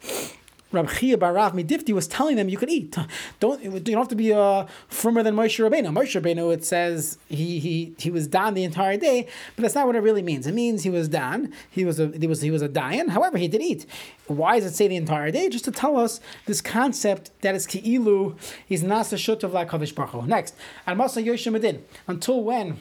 Rab 0.72 0.90
Chia 0.90 1.18
Bar 1.18 1.34
Rav 1.34 1.52
Midifti 1.52 1.92
was 1.92 2.08
telling 2.08 2.36
them 2.36 2.48
you 2.48 2.56
could 2.56 2.70
eat. 2.70 2.96
Don't 3.40 3.62
you 3.62 3.78
don't 3.78 3.96
have 3.96 4.08
to 4.08 4.16
be 4.16 4.32
uh, 4.32 4.66
firmer 4.88 5.22
than 5.22 5.34
Moshe 5.34 5.58
Rabbeinu. 5.58 5.92
Moshe 5.92 6.20
Rabbeinu 6.20 6.52
it 6.52 6.64
says 6.64 7.18
he 7.28 7.58
he 7.58 7.94
he 7.98 8.10
was 8.10 8.26
down 8.26 8.54
the 8.54 8.64
entire 8.64 8.96
day, 8.96 9.28
but 9.54 9.62
that's 9.62 9.74
not 9.74 9.86
what 9.86 9.96
it 9.96 10.00
really 10.00 10.22
means. 10.22 10.46
It 10.46 10.54
means 10.54 10.82
he 10.82 10.90
was 10.90 11.08
down. 11.08 11.52
He 11.70 11.84
was 11.84 12.00
a 12.00 12.08
he 12.08 12.26
was 12.26 12.40
he 12.40 12.50
was 12.50 12.62
a 12.62 12.68
dying. 12.68 13.08
However, 13.08 13.38
he 13.38 13.48
did 13.48 13.62
eat. 13.62 13.86
Why 14.26 14.58
does 14.58 14.72
it 14.72 14.74
say 14.74 14.88
the 14.88 14.96
entire 14.96 15.30
day? 15.30 15.48
Just 15.48 15.64
to 15.66 15.70
tell 15.70 15.96
us 15.96 16.20
this 16.46 16.60
concept 16.60 17.30
that 17.42 17.54
is 17.54 17.66
ki'ilu. 17.66 18.36
He's 18.66 18.82
nasa 18.82 19.16
shutav 19.16 19.52
like 19.52 19.68
Kadosh 19.68 19.94
Baruch. 19.94 20.26
Next, 20.26 20.54
al 20.86 20.96
masa 20.96 21.24
yoshim 21.24 21.80
Until 22.06 22.42
when 22.42 22.78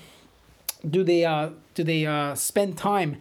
do 0.90 1.04
they 1.04 1.26
uh, 1.26 1.50
do 1.76 1.84
they 1.84 2.06
uh, 2.06 2.36
spend 2.36 2.78
time? 2.78 3.18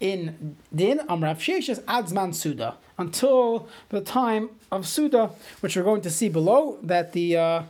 in 0.00 0.56
din 0.74 0.98
amrav 1.10 1.36
sheishes 1.36 1.78
adzman 1.82 2.34
suda 2.34 2.76
until 3.00 3.68
the 3.88 4.00
time 4.00 4.50
of 4.70 4.86
Suda, 4.86 5.30
which 5.60 5.76
we're 5.76 5.82
going 5.82 6.02
to 6.02 6.10
see 6.10 6.28
below, 6.28 6.78
that 6.82 7.12
the 7.12 7.36
uh, 7.36 7.62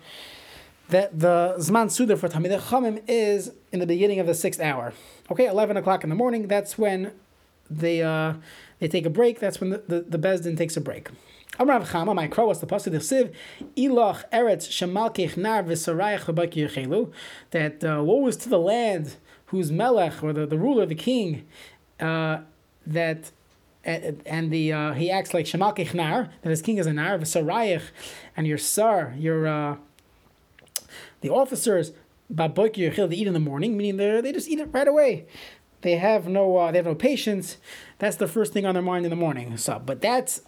that 0.89 1.19
the 1.19 1.55
Zman 1.59 1.91
Suda 1.91 2.17
for 2.17 2.29
Talmidei 2.29 2.61
Chachamim 2.61 3.03
is 3.07 3.53
in 3.73 3.79
the 3.79 3.87
beginning 3.87 4.19
of 4.19 4.27
the 4.27 4.35
sixth 4.35 4.61
hour. 4.61 4.93
Okay, 5.31 5.47
11 5.47 5.77
o'clock 5.77 6.03
in 6.03 6.11
the 6.11 6.17
morning, 6.17 6.49
that's 6.49 6.77
when 6.77 7.13
they 7.71 8.03
uh, 8.03 8.35
they 8.81 8.89
take 8.89 9.07
a 9.07 9.11
break, 9.11 9.39
that's 9.39 9.61
when 9.61 9.71
the, 9.71 9.79
the, 9.87 10.01
the 10.01 10.19
Bezdin 10.19 10.57
takes 10.59 10.77
a 10.77 10.81
break. 10.81 11.09
Amrav 11.59 11.87
Chama, 11.89 12.15
my 12.15 12.27
crow 12.27 12.47
was 12.47 12.61
the 12.61 12.67
pasuk 12.67 12.95
of 12.95 13.03
Siv, 13.03 13.33
Ilach 13.77 14.29
Eretz 14.33 14.67
Shemalkech 14.69 15.37
Nar 15.37 15.63
V'Sarayach 15.63 16.25
V'Baki 16.25 17.13
that 17.51 17.85
uh, 17.85 18.03
woe 18.03 18.27
is 18.27 18.37
to 18.39 18.49
the 18.49 18.59
land 18.59 19.17
whose 19.47 19.71
Melech, 19.71 20.23
or 20.23 20.33
the, 20.33 20.47
the 20.47 20.57
ruler, 20.57 20.87
the 20.87 20.95
king, 20.95 21.47
uh, 21.99 22.39
that 22.87 23.31
and 24.27 24.51
the 24.51 24.73
uh, 24.73 24.93
he 24.93 25.11
acts 25.11 25.35
like 25.35 25.47
Shemal 25.47 25.77
Kichnar, 25.77 26.31
that 26.43 26.51
his 26.51 26.63
king 26.63 26.79
is 26.79 26.87
a 26.87 26.93
nar, 26.93 27.19
V'sarayich, 27.19 27.83
and 28.37 28.47
your 28.47 28.59
sar, 28.59 29.15
your 29.19 29.47
uh, 29.47 29.77
the 31.21 31.31
officers, 31.31 31.93
Baboik 32.31 32.75
Yechil, 32.75 33.09
they 33.09 33.17
eat 33.17 33.27
in 33.27 33.35
the 33.35 33.41
morning, 33.41 33.77
meaning 33.77 33.97
they 33.97 34.21
they 34.21 34.33
just 34.33 34.49
eat 34.49 34.59
it 34.59 34.69
right 34.73 34.89
away. 34.89 35.27
They 35.83 35.97
have 35.97 36.29
no 36.29 36.57
uh, 36.57 36.71
they 36.71 36.79
have 36.79 36.87
no 36.87 36.95
patience. 36.95 37.57
That's 37.99 38.17
the 38.17 38.29
first 38.29 38.53
thing 38.53 38.67
on 38.67 38.75
their 38.75 38.83
mind 38.83 39.05
in 39.07 39.11
the 39.11 39.17
morning. 39.17 39.57
So, 39.57 39.81
but 39.85 40.01
that's 40.01 40.43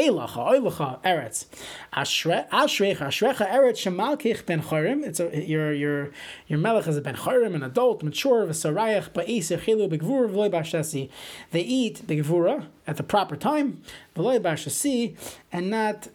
Eilacha, 0.00 0.52
Eilacha, 0.52 1.02
Eretz. 1.02 1.46
Ashrecha, 1.92 2.48
Ashrecha, 2.50 3.50
Eretz, 3.50 3.78
Shemalkich 3.84 4.46
ben 4.46 4.62
Chorim. 4.62 5.04
It's 5.04 5.20
a, 5.20 5.44
your, 5.46 5.72
your, 5.72 6.10
your 6.46 6.58
melech 6.58 6.86
is 6.86 6.96
a 6.96 7.00
ben 7.00 7.16
Chorim, 7.16 7.54
an 7.54 7.62
adult, 7.62 8.02
mature, 8.02 8.46
v'sarayach, 8.46 9.10
ba'is, 9.10 9.56
chilu, 9.58 9.90
begvura, 9.90 10.28
v'loy 10.30 10.50
bashasi. 10.50 11.10
They 11.50 11.62
eat 11.62 12.06
begvura 12.06 12.66
at 12.86 12.96
the 12.96 13.02
proper 13.02 13.36
time, 13.36 13.82
v'loy 14.16 14.40
bashasi, 14.40 15.16
and 15.52 15.70
not 15.70 16.08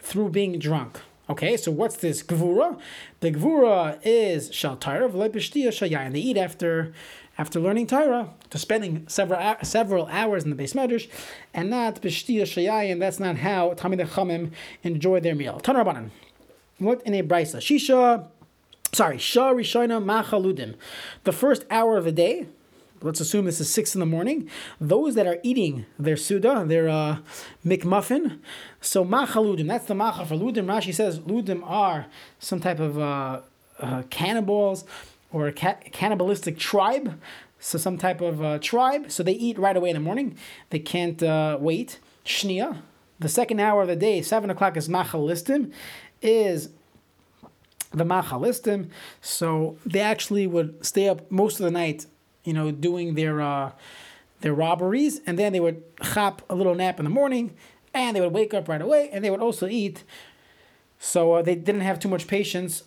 through 0.00 0.30
being 0.30 0.58
drunk. 0.58 1.00
Okay, 1.28 1.56
so 1.56 1.72
what's 1.72 1.96
this 1.96 2.22
gvura? 2.22 2.78
The 3.18 3.32
gvura 3.32 3.98
is 4.04 4.54
shal 4.54 4.76
v'loy 4.76 5.28
b'shtiya 5.28 5.68
shayayin. 5.68 6.12
They 6.12 6.20
eat 6.20 6.36
after 6.36 6.92
after 7.38 7.60
learning 7.60 7.86
Torah, 7.86 8.30
to 8.50 8.58
spending 8.58 9.06
several 9.08 9.56
several 9.62 10.06
hours 10.06 10.44
in 10.44 10.50
the 10.50 10.56
base 10.56 10.72
medrash, 10.72 11.08
and 11.52 11.70
not 11.70 12.00
b'shtia 12.00 12.42
shayayin. 12.42 12.98
That's 13.00 13.20
not 13.20 13.38
how 13.38 13.74
Talmidei 13.74 14.06
Chachamim 14.06 14.52
enjoy 14.82 15.20
their 15.20 15.34
meal. 15.34 15.60
Tanrabanan. 15.62 16.10
What 16.78 17.02
in 17.02 17.14
a 17.14 17.22
brisa? 17.22 17.56
Shisha. 17.56 18.28
Sorry, 18.92 19.18
Shah 19.18 19.52
Rishona 19.52 20.02
Machaludim. 20.02 20.76
The 21.24 21.32
first 21.32 21.64
hour 21.70 21.98
of 21.98 22.04
the 22.04 22.12
day, 22.12 22.46
let's 23.02 23.20
assume 23.20 23.44
this 23.44 23.60
is 23.60 23.70
six 23.70 23.94
in 23.94 24.00
the 24.00 24.06
morning. 24.06 24.48
Those 24.80 25.14
that 25.16 25.26
are 25.26 25.38
eating 25.42 25.86
their 25.98 26.16
suda, 26.16 26.64
their 26.66 26.88
uh, 26.88 27.18
McMuffin, 27.64 28.38
so 28.80 29.04
machaludim, 29.04 29.68
that's 29.68 29.86
the 29.86 29.94
macha 29.94 30.24
for 30.24 30.34
ludim. 30.34 30.66
Rashi 30.66 30.94
says 30.94 31.18
ludim 31.18 31.62
are 31.68 32.06
some 32.38 32.60
type 32.60 32.78
of 32.78 32.98
uh, 32.98 33.40
uh, 33.80 34.02
cannibals 34.08 34.84
or 35.32 35.46
a 35.48 35.52
ca- 35.52 35.78
cannibalistic 35.92 36.58
tribe, 36.58 37.20
so 37.58 37.78
some 37.78 37.98
type 37.98 38.20
of 38.20 38.42
uh, 38.42 38.58
tribe. 38.58 39.10
So 39.10 39.22
they 39.22 39.32
eat 39.32 39.58
right 39.58 39.76
away 39.76 39.90
in 39.90 39.94
the 39.94 40.00
morning. 40.00 40.36
They 40.70 40.78
can't 40.78 41.22
uh, 41.22 41.58
wait. 41.60 41.98
Shnia, 42.24 42.78
the 43.18 43.28
second 43.28 43.60
hour 43.60 43.82
of 43.82 43.88
the 43.88 43.96
day, 43.96 44.20
seven 44.22 44.50
o'clock 44.50 44.76
is 44.76 44.88
machalistim, 44.88 45.72
is 46.20 46.70
the 47.92 48.04
machalistim. 48.04 48.90
So 49.20 49.78
they 49.86 50.00
actually 50.00 50.46
would 50.46 50.84
stay 50.84 51.08
up 51.08 51.30
most 51.30 51.60
of 51.60 51.64
the 51.64 51.70
night, 51.70 52.06
you 52.44 52.52
know, 52.52 52.70
doing 52.70 53.14
their 53.14 53.40
uh, 53.40 53.72
their 54.40 54.54
robberies, 54.54 55.20
and 55.26 55.38
then 55.38 55.52
they 55.52 55.60
would 55.60 55.82
chop 56.02 56.42
a 56.50 56.54
little 56.54 56.74
nap 56.74 56.98
in 56.98 57.04
the 57.04 57.10
morning, 57.10 57.54
and 57.94 58.14
they 58.14 58.20
would 58.20 58.32
wake 58.32 58.52
up 58.52 58.68
right 58.68 58.82
away, 58.82 59.08
and 59.12 59.24
they 59.24 59.30
would 59.30 59.40
also 59.40 59.66
eat. 59.66 60.04
So 60.98 61.34
uh, 61.34 61.42
they 61.42 61.54
didn't 61.54 61.82
have 61.82 61.98
too 61.98 62.08
much 62.08 62.26
patience 62.26 62.82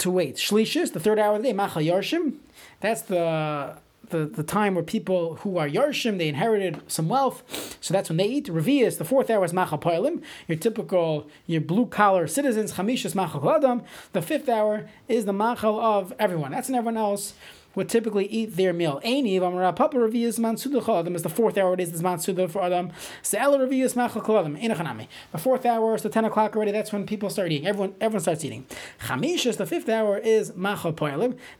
to 0.00 0.10
wait. 0.10 0.36
Shlishis, 0.36 0.92
the 0.92 1.00
third 1.00 1.18
hour 1.18 1.36
of 1.36 1.42
the 1.42 1.48
day, 1.48 1.52
Machal 1.52 1.82
Yarshim, 1.82 2.34
that's 2.80 3.02
the 3.02 3.76
the, 4.10 4.26
the 4.26 4.42
time 4.42 4.74
where 4.74 4.84
people 4.84 5.36
who 5.36 5.56
are 5.56 5.68
Yarshim, 5.68 6.18
they 6.18 6.28
inherited 6.28 6.82
some 6.88 7.08
wealth, 7.08 7.78
so 7.80 7.94
that's 7.94 8.08
when 8.08 8.16
they 8.16 8.26
eat. 8.26 8.46
Revius, 8.46 8.98
the 8.98 9.04
fourth 9.04 9.30
hour 9.30 9.44
is 9.44 9.52
Machal 9.52 9.78
Poilim, 9.78 10.22
your 10.48 10.58
typical, 10.58 11.28
your 11.46 11.60
blue 11.60 11.86
collar 11.86 12.26
citizens. 12.26 12.72
Chamishis 12.72 13.14
Machal 13.14 13.48
Adam. 13.48 13.82
The 14.12 14.22
fifth 14.22 14.48
hour 14.48 14.88
is 15.08 15.24
the 15.24 15.32
Machal 15.32 15.80
of 15.80 16.12
everyone. 16.18 16.50
That's 16.50 16.68
in 16.68 16.74
everyone 16.74 16.96
else 16.96 17.34
would 17.74 17.88
typically 17.88 18.26
eat 18.26 18.56
their 18.56 18.72
meal. 18.72 19.00
Eini 19.04 19.38
v'amara 19.38 19.74
papa 19.74 19.96
revius 19.96 20.38
mansuda 20.38 20.82
Adam 21.00 21.14
is 21.14 21.22
the 21.22 21.28
fourth 21.28 21.56
hour. 21.56 21.74
It 21.74 21.80
is 21.80 21.92
the 21.92 22.02
mansuda 22.02 22.50
for 22.50 22.62
Adam. 22.62 22.90
Se'ela 23.22 23.58
revius 23.58 23.94
machal 23.96 24.22
Adam. 24.38 24.56
Inachanami. 24.56 25.08
The 25.32 25.38
fourth 25.38 25.64
hour 25.64 25.94
is 25.94 26.02
the 26.02 26.08
ten 26.08 26.24
o'clock 26.24 26.56
already. 26.56 26.72
That's 26.72 26.92
when 26.92 27.06
people 27.06 27.30
start 27.30 27.52
eating. 27.52 27.66
Everyone 27.66 27.94
everyone 28.00 28.22
starts 28.22 28.44
eating. 28.44 28.66
Chamishas, 29.06 29.56
the 29.56 29.66
fifth 29.66 29.88
hour 29.88 30.18
is 30.18 30.54
machal. 30.56 30.92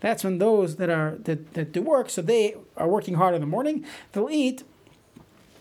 That's 0.01 0.25
when 0.25 0.39
those 0.39 0.77
that 0.77 0.91
are 0.91 1.17
that, 1.25 1.55
that 1.55 1.73
do 1.73 1.83
work, 1.83 2.11
so 2.11 2.23
they 2.23 2.57
are 2.77 2.89
working 2.89 3.15
hard 3.15 3.35
in 3.35 3.41
the 3.41 3.47
morning. 3.47 3.85
They'll 4.13 4.31
eat 4.31 4.65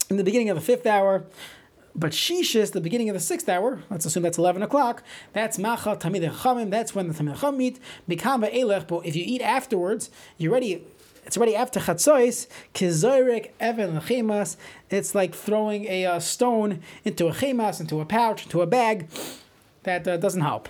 in 0.09 0.17
the 0.17 0.23
beginning 0.23 0.49
of 0.49 0.55
the 0.55 0.61
fifth 0.61 0.85
hour. 0.85 1.25
But 1.95 2.11
Shishis, 2.11 2.71
the 2.71 2.81
beginning 2.81 3.09
of 3.09 3.13
the 3.13 3.19
sixth 3.19 3.49
hour, 3.49 3.81
let's 3.89 4.05
assume 4.05 4.23
that's 4.23 4.37
11 4.37 4.61
o'clock, 4.61 5.03
that's 5.33 5.57
Macha 5.57 5.95
Talmidei 5.95 6.31
Chachamim, 6.31 6.69
that's 6.69 6.93
when 6.93 7.07
the 7.07 7.13
Tamid 7.13 7.35
Chacham 7.35 7.61
eat. 7.61 7.79
Bikama 8.09 8.53
Elech, 8.53 8.87
but 8.87 9.05
if 9.05 9.15
you 9.15 9.23
eat 9.25 9.41
afterwards, 9.41 10.09
you're 10.37 10.53
ready, 10.53 10.83
it's 11.25 11.35
already 11.35 11.55
after 11.55 11.79
Chatzois, 11.79 12.47
Kizoirek 12.73 13.51
Evan 13.59 13.99
Chemas, 14.01 14.55
it's 14.89 15.13
like 15.13 15.33
throwing 15.33 15.85
a 15.85 16.05
uh, 16.05 16.19
stone 16.19 16.81
into 17.03 17.27
a 17.27 17.31
chemas, 17.31 17.79
into 17.79 17.99
a 17.99 18.05
pouch, 18.05 18.43
into 18.43 18.61
a 18.61 18.67
bag. 18.67 19.07
That 19.83 20.07
uh, 20.07 20.17
doesn't 20.17 20.41
help. 20.41 20.69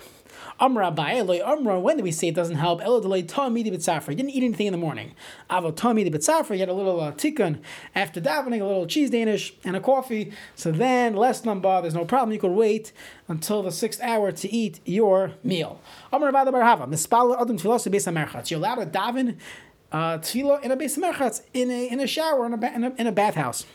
Amra 0.58 0.92
Ba'eloi 0.92 1.46
Amra, 1.46 1.80
when 1.80 1.96
do 1.96 2.02
we 2.02 2.12
say 2.12 2.28
it 2.28 2.34
doesn't 2.34 2.56
help? 2.56 2.80
Eladeloi 2.80 3.24
Tamidi 3.26 3.72
B'tzafra. 3.72 4.10
He 4.10 4.14
didn't 4.14 4.30
eat 4.30 4.42
anything 4.42 4.66
in 4.66 4.72
the 4.72 4.78
morning. 4.78 5.14
Avo 5.50 5.72
Tamidi 5.72 6.12
B'tzafra, 6.12 6.54
he 6.54 6.60
had 6.60 6.68
a 6.68 6.74
little 6.74 7.00
uh, 7.00 7.12
tikkun 7.12 7.60
after 7.94 8.20
davening, 8.20 8.60
a 8.60 8.64
little 8.64 8.86
cheese 8.86 9.10
Danish, 9.10 9.54
and 9.64 9.76
a 9.76 9.80
coffee. 9.80 10.32
So 10.54 10.72
then, 10.72 11.14
less 11.14 11.44
number, 11.44 11.80
there's 11.80 11.94
no 11.94 12.04
problem. 12.04 12.32
You 12.32 12.40
could 12.40 12.52
wait 12.52 12.92
until 13.28 13.62
the 13.62 13.72
sixth 13.72 14.02
hour 14.02 14.32
to 14.32 14.52
eat 14.52 14.80
your 14.84 15.32
meal. 15.42 15.80
Amra 16.12 16.32
Ba'da 16.32 16.48
Barhava, 16.48 16.88
Mispala 16.88 17.40
Adam 17.40 17.58
Tfilosu 17.58 17.92
Beis 17.92 18.10
HaMerchatz. 18.10 18.50
You're 18.50 18.58
allowed 18.58 18.76
to 18.76 18.86
daven 18.86 19.36
uh, 19.92 20.18
tefillah 20.18 20.62
in 20.62 20.70
a 20.70 20.76
Beis 20.76 20.98
HaMerchatz, 20.98 21.42
in 21.54 21.70
a, 21.70 21.88
in 21.88 22.00
a 22.00 22.06
shower, 22.06 22.46
in 22.46 22.52
a, 22.52 22.74
in 22.74 22.84
a, 22.84 22.94
in 22.96 23.06
a 23.06 23.12
bathhouse. 23.12 23.66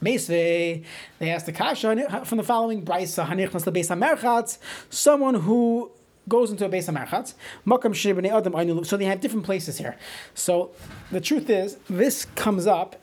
Mesve, 0.00 0.84
they 1.18 1.30
asked 1.30 1.46
the 1.46 1.52
kasha 1.52 2.24
from 2.24 2.38
the 2.38 2.44
following 2.44 2.84
brisa, 2.84 3.26
hanichnas 3.26 3.64
the 3.64 3.72
beis 3.72 3.88
hamerchatz, 3.88 4.58
someone 4.90 5.34
who 5.34 5.90
goes 6.28 6.50
into 6.50 6.64
a 6.64 6.68
base 6.68 6.88
Hamarchatz. 6.88 7.34
Makam 7.66 7.94
Adam 8.30 8.84
So 8.84 8.96
they 8.96 9.04
have 9.04 9.20
different 9.20 9.44
places 9.44 9.78
here. 9.78 9.96
So 10.34 10.72
the 11.10 11.20
truth 11.20 11.48
is, 11.48 11.76
this 11.88 12.24
comes 12.24 12.66
up 12.66 12.96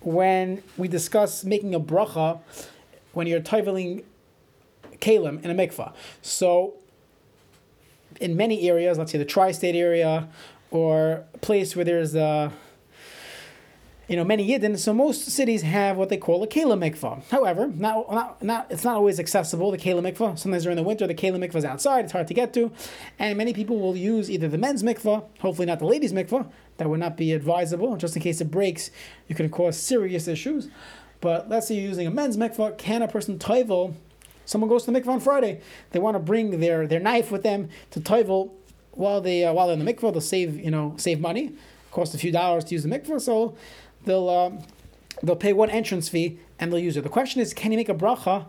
when 0.00 0.62
we 0.76 0.88
discuss 0.88 1.44
making 1.44 1.74
a 1.74 1.80
bracha 1.80 2.40
when 3.12 3.26
you're 3.26 3.40
toiveling 3.40 4.04
kalim 5.00 5.42
in 5.44 5.50
a 5.50 5.54
mikvah. 5.54 5.92
So 6.22 6.74
in 8.20 8.36
many 8.36 8.68
areas, 8.68 8.98
let's 8.98 9.12
say 9.12 9.18
the 9.18 9.24
tri-state 9.24 9.74
area, 9.74 10.28
or 10.70 11.24
a 11.34 11.38
place 11.38 11.76
where 11.76 11.84
there's 11.84 12.14
a 12.14 12.52
you 14.08 14.16
know, 14.16 14.24
many 14.24 14.46
Yidden, 14.46 14.78
so 14.78 14.92
most 14.92 15.30
cities 15.30 15.62
have 15.62 15.96
what 15.96 16.10
they 16.10 16.16
call 16.16 16.42
a 16.42 16.46
Kela 16.46 16.78
mikvah. 16.78 17.22
However, 17.30 17.68
not, 17.68 18.12
not, 18.12 18.42
not, 18.42 18.66
it's 18.70 18.84
not 18.84 18.96
always 18.96 19.18
accessible, 19.18 19.70
the 19.70 19.78
Kela 19.78 20.02
mikvah. 20.02 20.38
Sometimes 20.38 20.64
during 20.64 20.76
the 20.76 20.82
winter, 20.82 21.06
the 21.06 21.14
Kela 21.14 21.38
mikvah 21.38 21.56
is 21.56 21.64
outside, 21.64 22.04
it's 22.04 22.12
hard 22.12 22.28
to 22.28 22.34
get 22.34 22.52
to. 22.54 22.70
And 23.18 23.38
many 23.38 23.54
people 23.54 23.78
will 23.78 23.96
use 23.96 24.30
either 24.30 24.48
the 24.48 24.58
men's 24.58 24.82
mikvah, 24.82 25.24
hopefully 25.40 25.66
not 25.66 25.78
the 25.78 25.86
ladies' 25.86 26.12
mikvah, 26.12 26.50
that 26.76 26.88
would 26.88 27.00
not 27.00 27.16
be 27.16 27.32
advisable. 27.32 27.96
Just 27.96 28.14
in 28.16 28.22
case 28.22 28.40
it 28.40 28.50
breaks, 28.50 28.90
you 29.28 29.34
can 29.34 29.48
cause 29.48 29.78
serious 29.78 30.28
issues. 30.28 30.68
But 31.20 31.48
let's 31.48 31.68
say 31.68 31.76
you're 31.76 31.88
using 31.88 32.06
a 32.06 32.10
men's 32.10 32.36
mikvah, 32.36 32.76
can 32.76 33.00
a 33.00 33.08
person 33.08 33.38
toivel? 33.38 33.94
Someone 34.44 34.68
goes 34.68 34.84
to 34.84 34.90
the 34.90 35.00
mikvah 35.00 35.08
on 35.08 35.20
Friday, 35.20 35.62
they 35.92 35.98
want 35.98 36.16
to 36.16 36.18
bring 36.18 36.60
their, 36.60 36.86
their 36.86 37.00
knife 37.00 37.30
with 37.30 37.42
them 37.42 37.70
to 37.92 38.00
toivel 38.00 38.50
while, 38.92 39.22
they, 39.22 39.44
uh, 39.44 39.52
while 39.54 39.66
they're 39.66 39.78
in 39.78 39.84
the 39.84 39.90
mikvah, 39.90 40.12
they'll 40.12 40.20
save, 40.20 40.58
you 40.58 40.70
know, 40.70 40.94
save 40.98 41.20
money. 41.20 41.54
Cost 41.90 42.12
a 42.12 42.18
few 42.18 42.32
dollars 42.32 42.64
to 42.64 42.74
use 42.74 42.82
the 42.82 42.88
mikvah, 42.88 43.20
so 43.20 43.54
they'll 44.04 44.28
um, 44.28 44.58
they'll 45.22 45.36
pay 45.36 45.52
one 45.52 45.70
entrance 45.70 46.08
fee 46.08 46.38
and 46.58 46.72
they'll 46.72 46.80
use 46.80 46.96
it. 46.96 47.02
The 47.02 47.08
question 47.08 47.40
is, 47.40 47.54
can 47.54 47.72
you 47.72 47.78
make 47.78 47.88
a 47.88 47.94
bracha 47.94 48.46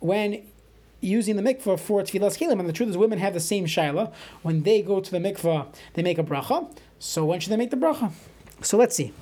when 0.00 0.42
using 1.00 1.36
the 1.36 1.42
mikvah 1.42 1.78
for 1.78 2.02
tefillas 2.02 2.38
kelim? 2.38 2.58
And 2.58 2.68
the 2.68 2.72
truth 2.72 2.88
is, 2.90 2.96
women 2.96 3.18
have 3.18 3.34
the 3.34 3.40
same 3.40 3.66
shaila. 3.66 4.12
When 4.42 4.62
they 4.62 4.82
go 4.82 5.00
to 5.00 5.10
the 5.10 5.18
mikvah, 5.18 5.74
they 5.94 6.02
make 6.02 6.18
a 6.18 6.24
bracha. 6.24 6.76
So 6.98 7.24
when 7.24 7.40
should 7.40 7.52
they 7.52 7.56
make 7.56 7.70
the 7.70 7.76
bracha? 7.76 8.12
So 8.62 8.76
let's 8.76 8.96
see. 8.96 9.12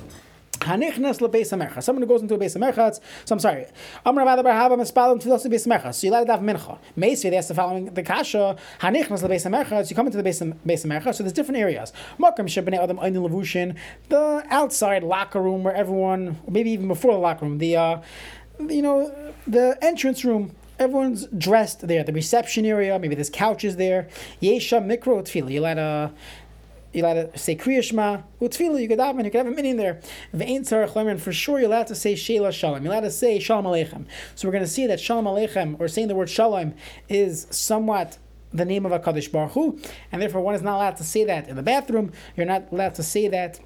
Hanichnas 0.61 1.21
lebeis 1.21 1.53
hamercha. 1.53 1.83
Someone 1.83 2.03
who 2.03 2.09
goes 2.09 2.23
into 2.23 2.35
a 2.35 2.39
beis 2.39 2.57
hamerchatz. 2.57 3.01
So 3.25 3.35
I'm 3.35 3.39
sorry. 3.39 3.67
Amar 4.05 4.25
Rabbi 4.25 4.43
Barhaba 4.43 4.77
mispalim 4.77 5.23
tefillas 5.23 5.47
beis 5.47 5.67
hamerchatz. 5.67 5.95
So 5.97 6.07
you 6.07 6.13
let 6.13 6.23
it 6.23 6.31
have 6.31 6.41
mincha. 6.41 6.79
Meisvi 6.97 7.31
they 7.31 7.37
ask 7.37 7.49
the 7.49 7.55
following 7.55 7.87
the 7.87 8.03
kasha. 8.03 8.57
Hanichnas 8.81 9.23
lebeis 9.23 9.49
hamerchatz. 9.49 9.91
You 9.91 9.97
come 9.97 10.07
into 10.07 10.21
the 10.21 10.29
beis 10.29 10.43
hamerchatz. 10.43 11.17
So 11.17 11.23
there's 11.23 11.33
different 11.33 11.59
areas. 11.59 11.93
Makam 12.19 12.47
shebnei 12.47 12.79
adam 12.79 12.99
einin 12.99 13.29
levushin. 13.29 13.77
The 14.09 14.45
outside 14.51 15.03
locker 15.03 15.41
room 15.41 15.65
where 15.65 15.75
everyone, 15.75 16.39
maybe 16.49 16.71
even 16.71 16.89
before 16.89 17.13
the 17.13 17.19
locker 17.19 17.45
room, 17.45 17.59
the 17.59 17.77
uh, 17.77 18.01
you 18.61 18.83
know 18.83 19.35
the 19.47 19.79
entrance 19.83 20.25
room 20.25 20.55
everyone's 20.79 21.27
dressed 21.27 21.87
there. 21.87 22.05
The 22.05 22.13
reception 22.13 22.67
area, 22.67 22.99
maybe 22.99 23.15
there's 23.15 23.31
couches 23.31 23.77
there. 23.77 24.09
Yesha 24.43 24.83
mikro 24.85 25.23
tefillah. 25.23 25.53
You 25.53 25.61
let 25.61 25.79
a 25.79 26.13
you're 26.97 27.07
allowed 27.07 27.33
to 27.33 27.39
say 27.39 27.55
Kriya 27.55 27.83
Shema, 27.83 28.23
Utfila, 28.41 28.81
you 28.81 28.89
could 28.89 28.99
daven, 28.99 29.25
you 29.25 29.31
could 29.31 29.39
have 29.39 29.47
a 29.47 29.51
meaning 29.51 29.77
there. 29.77 30.01
Ve'ein 30.35 30.61
tzarech 30.61 31.21
for 31.21 31.33
sure 31.33 31.59
you're 31.59 31.69
allowed 31.69 31.89
to 31.89 31.95
say 31.95 32.15
Sheila 32.15 32.53
Shalom. 32.53 32.83
You're 32.83 32.93
allowed 32.93 33.03
to 33.03 33.11
say 33.11 33.39
Shalom 33.39 33.67
Aleichem. 33.67 34.07
So 34.35 34.49
we're 34.49 34.53
going 34.53 34.65
to 34.65 34.71
see 34.71 34.87
that 34.87 34.99
Shalom 34.99 35.27
Aleichem, 35.27 35.79
or 35.79 35.89
saying 35.89 36.09
the 36.09 36.15
word 36.15 36.31
Shalom, 36.31 36.75
is 37.09 37.47
somewhat 37.51 38.19
the 38.53 38.65
name 38.65 38.87
of 38.87 38.93
a 38.93 38.99
Baruch 38.99 39.53
Hu, 39.53 39.79
and 40.11 40.23
therefore 40.23 40.41
one 40.41 40.55
is 40.55 40.63
not 40.63 40.77
allowed 40.77 40.97
to 40.97 41.05
say 41.05 41.25
that 41.25 41.49
in 41.49 41.57
the 41.57 41.63
bathroom. 41.63 42.13
You're 42.37 42.47
not 42.47 42.73
allowed 42.73 42.95
to 42.95 43.03
say 43.03 43.29
that 43.29 43.61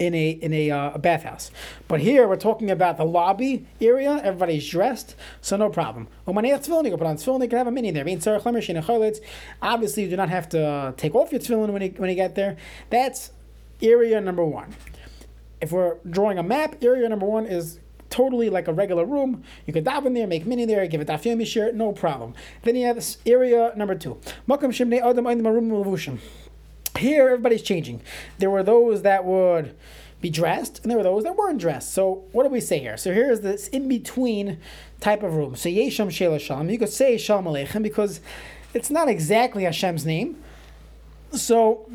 in 0.00 0.14
a 0.14 0.30
in 0.30 0.52
a, 0.52 0.70
uh, 0.70 0.92
a 0.94 0.98
bathhouse. 0.98 1.52
But 1.86 2.00
here 2.00 2.26
we're 2.26 2.36
talking 2.36 2.70
about 2.70 2.96
the 2.96 3.04
lobby 3.04 3.66
area. 3.80 4.20
Everybody's 4.24 4.68
dressed, 4.68 5.14
so 5.40 5.56
no 5.56 5.68
problem. 5.68 6.08
When 6.24 6.44
you 6.44 6.58
can 6.58 6.98
put 6.98 7.02
on 7.02 7.16
tefillin. 7.16 7.42
You 7.42 7.48
can 7.48 7.58
have 7.58 7.66
a 7.66 7.70
mini 7.70 7.90
there. 7.92 8.04
Obviously, 9.62 10.02
you 10.02 10.08
do 10.08 10.16
not 10.16 10.30
have 10.30 10.48
to 10.48 10.94
take 10.96 11.14
off 11.14 11.30
your 11.30 11.40
tefillin 11.40 11.70
when 11.70 11.82
you 11.82 11.90
when 11.98 12.10
you 12.10 12.16
get 12.16 12.34
there. 12.34 12.56
That's 12.88 13.30
area 13.82 14.20
number 14.20 14.44
one. 14.44 14.74
If 15.60 15.72
we're 15.72 15.98
drawing 16.08 16.38
a 16.38 16.42
map, 16.42 16.82
area 16.82 17.06
number 17.08 17.26
one 17.26 17.44
is 17.44 17.78
totally 18.08 18.48
like 18.48 18.66
a 18.66 18.72
regular 18.72 19.04
room. 19.04 19.44
You 19.66 19.72
could 19.74 19.84
dive 19.84 20.06
in 20.06 20.14
there, 20.14 20.26
make 20.26 20.46
mini 20.46 20.64
there, 20.64 20.86
give 20.86 21.00
it 21.02 21.08
dafyomi 21.08 21.46
shirt, 21.46 21.74
no 21.74 21.92
problem. 21.92 22.34
Then 22.62 22.74
you 22.76 22.86
have 22.86 22.96
this 22.96 23.18
area 23.26 23.72
number 23.76 23.94
two. 23.94 24.18
Makam 24.48 24.74
adam 24.74 25.26
here, 27.00 27.26
everybody's 27.28 27.62
changing. 27.62 28.00
There 28.38 28.50
were 28.50 28.62
those 28.62 29.02
that 29.02 29.24
would 29.24 29.74
be 30.20 30.30
dressed, 30.30 30.80
and 30.82 30.90
there 30.90 30.98
were 30.98 31.04
those 31.04 31.24
that 31.24 31.36
weren't 31.36 31.58
dressed. 31.58 31.92
So, 31.92 32.24
what 32.32 32.44
do 32.44 32.50
we 32.50 32.60
say 32.60 32.78
here? 32.78 32.96
So, 32.96 33.12
here's 33.12 33.40
this 33.40 33.68
in 33.68 33.88
between 33.88 34.58
type 35.00 35.22
of 35.22 35.34
room. 35.34 35.56
So, 35.56 35.68
Yesham 35.68 36.08
Shela 36.08 36.38
Shalom. 36.38 36.70
You 36.70 36.78
could 36.78 36.90
say 36.90 37.16
Shalom 37.16 37.46
Aleichem 37.46 37.82
because 37.82 38.20
it's 38.74 38.90
not 38.90 39.08
exactly 39.08 39.64
Hashem's 39.64 40.04
name. 40.04 40.36
So, 41.32 41.90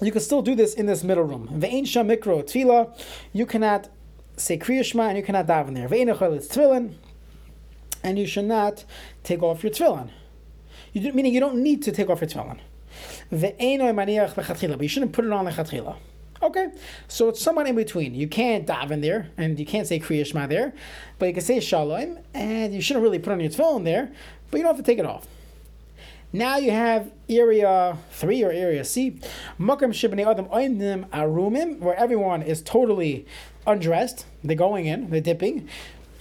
you 0.00 0.12
could 0.12 0.22
still 0.22 0.42
do 0.42 0.54
this 0.54 0.74
in 0.74 0.86
this 0.86 1.02
middle 1.02 1.24
room. 1.24 1.48
Ve'en 1.52 1.86
Sham 1.86 2.08
Mikro 2.08 2.42
Tfila. 2.42 2.98
You 3.32 3.46
cannot 3.46 3.88
say 4.36 4.58
Kriya 4.58 4.84
Shema 4.84 5.04
and 5.04 5.16
you 5.16 5.22
cannot 5.22 5.46
daven 5.46 5.74
there. 5.74 5.88
Ve'en 5.88 6.14
Echel 6.14 6.36
Tfilin. 6.36 6.94
And 8.02 8.18
you 8.18 8.26
should 8.26 8.46
not 8.46 8.84
take 9.22 9.42
off 9.42 9.62
your 9.62 9.72
tefillin. 9.72 10.10
You 10.92 11.02
do, 11.02 11.12
meaning 11.12 11.32
you 11.32 11.38
don't 11.38 11.62
need 11.62 11.82
to 11.84 11.92
take 11.92 12.10
off 12.10 12.20
your 12.20 12.28
tefillin. 12.28 12.58
But 13.32 13.58
you 13.58 14.88
shouldn't 14.88 15.12
put 15.12 15.24
it 15.24 15.32
on 15.32 15.46
lechatchila. 15.46 15.96
Okay, 16.42 16.68
so 17.08 17.28
it's 17.28 17.40
somewhat 17.40 17.66
in 17.66 17.76
between. 17.76 18.14
You 18.14 18.28
can't 18.28 18.66
daven 18.66 19.00
there, 19.00 19.30
and 19.38 19.58
you 19.58 19.64
can't 19.64 19.86
say 19.86 19.98
Kriya 19.98 20.26
Shema 20.26 20.48
there, 20.48 20.74
but 21.18 21.26
you 21.26 21.32
can 21.32 21.42
say 21.42 21.60
Shalom, 21.60 22.18
and 22.34 22.74
you 22.74 22.82
shouldn't 22.82 23.02
really 23.02 23.20
put 23.20 23.32
on 23.32 23.40
your 23.40 23.48
tefillin 23.48 23.84
there, 23.84 24.10
but 24.50 24.58
you 24.58 24.64
don't 24.64 24.74
have 24.74 24.84
to 24.84 24.90
take 24.90 24.98
it 24.98 25.06
off. 25.06 25.26
Now 26.32 26.56
you 26.56 26.72
have 26.72 27.12
area 27.28 27.96
three 28.10 28.42
or 28.42 28.50
area 28.50 28.84
C, 28.84 29.20
Makam 29.58 29.92
Shibnei 29.92 30.26
Adam 30.26 30.46
Oimdim 30.46 31.08
Arumim, 31.10 31.78
where 31.78 31.94
everyone 31.96 32.42
is 32.42 32.60
totally 32.60 33.24
undressed. 33.66 34.26
They're 34.42 34.56
going 34.56 34.86
in, 34.86 35.10
they're 35.10 35.20
dipping. 35.20 35.68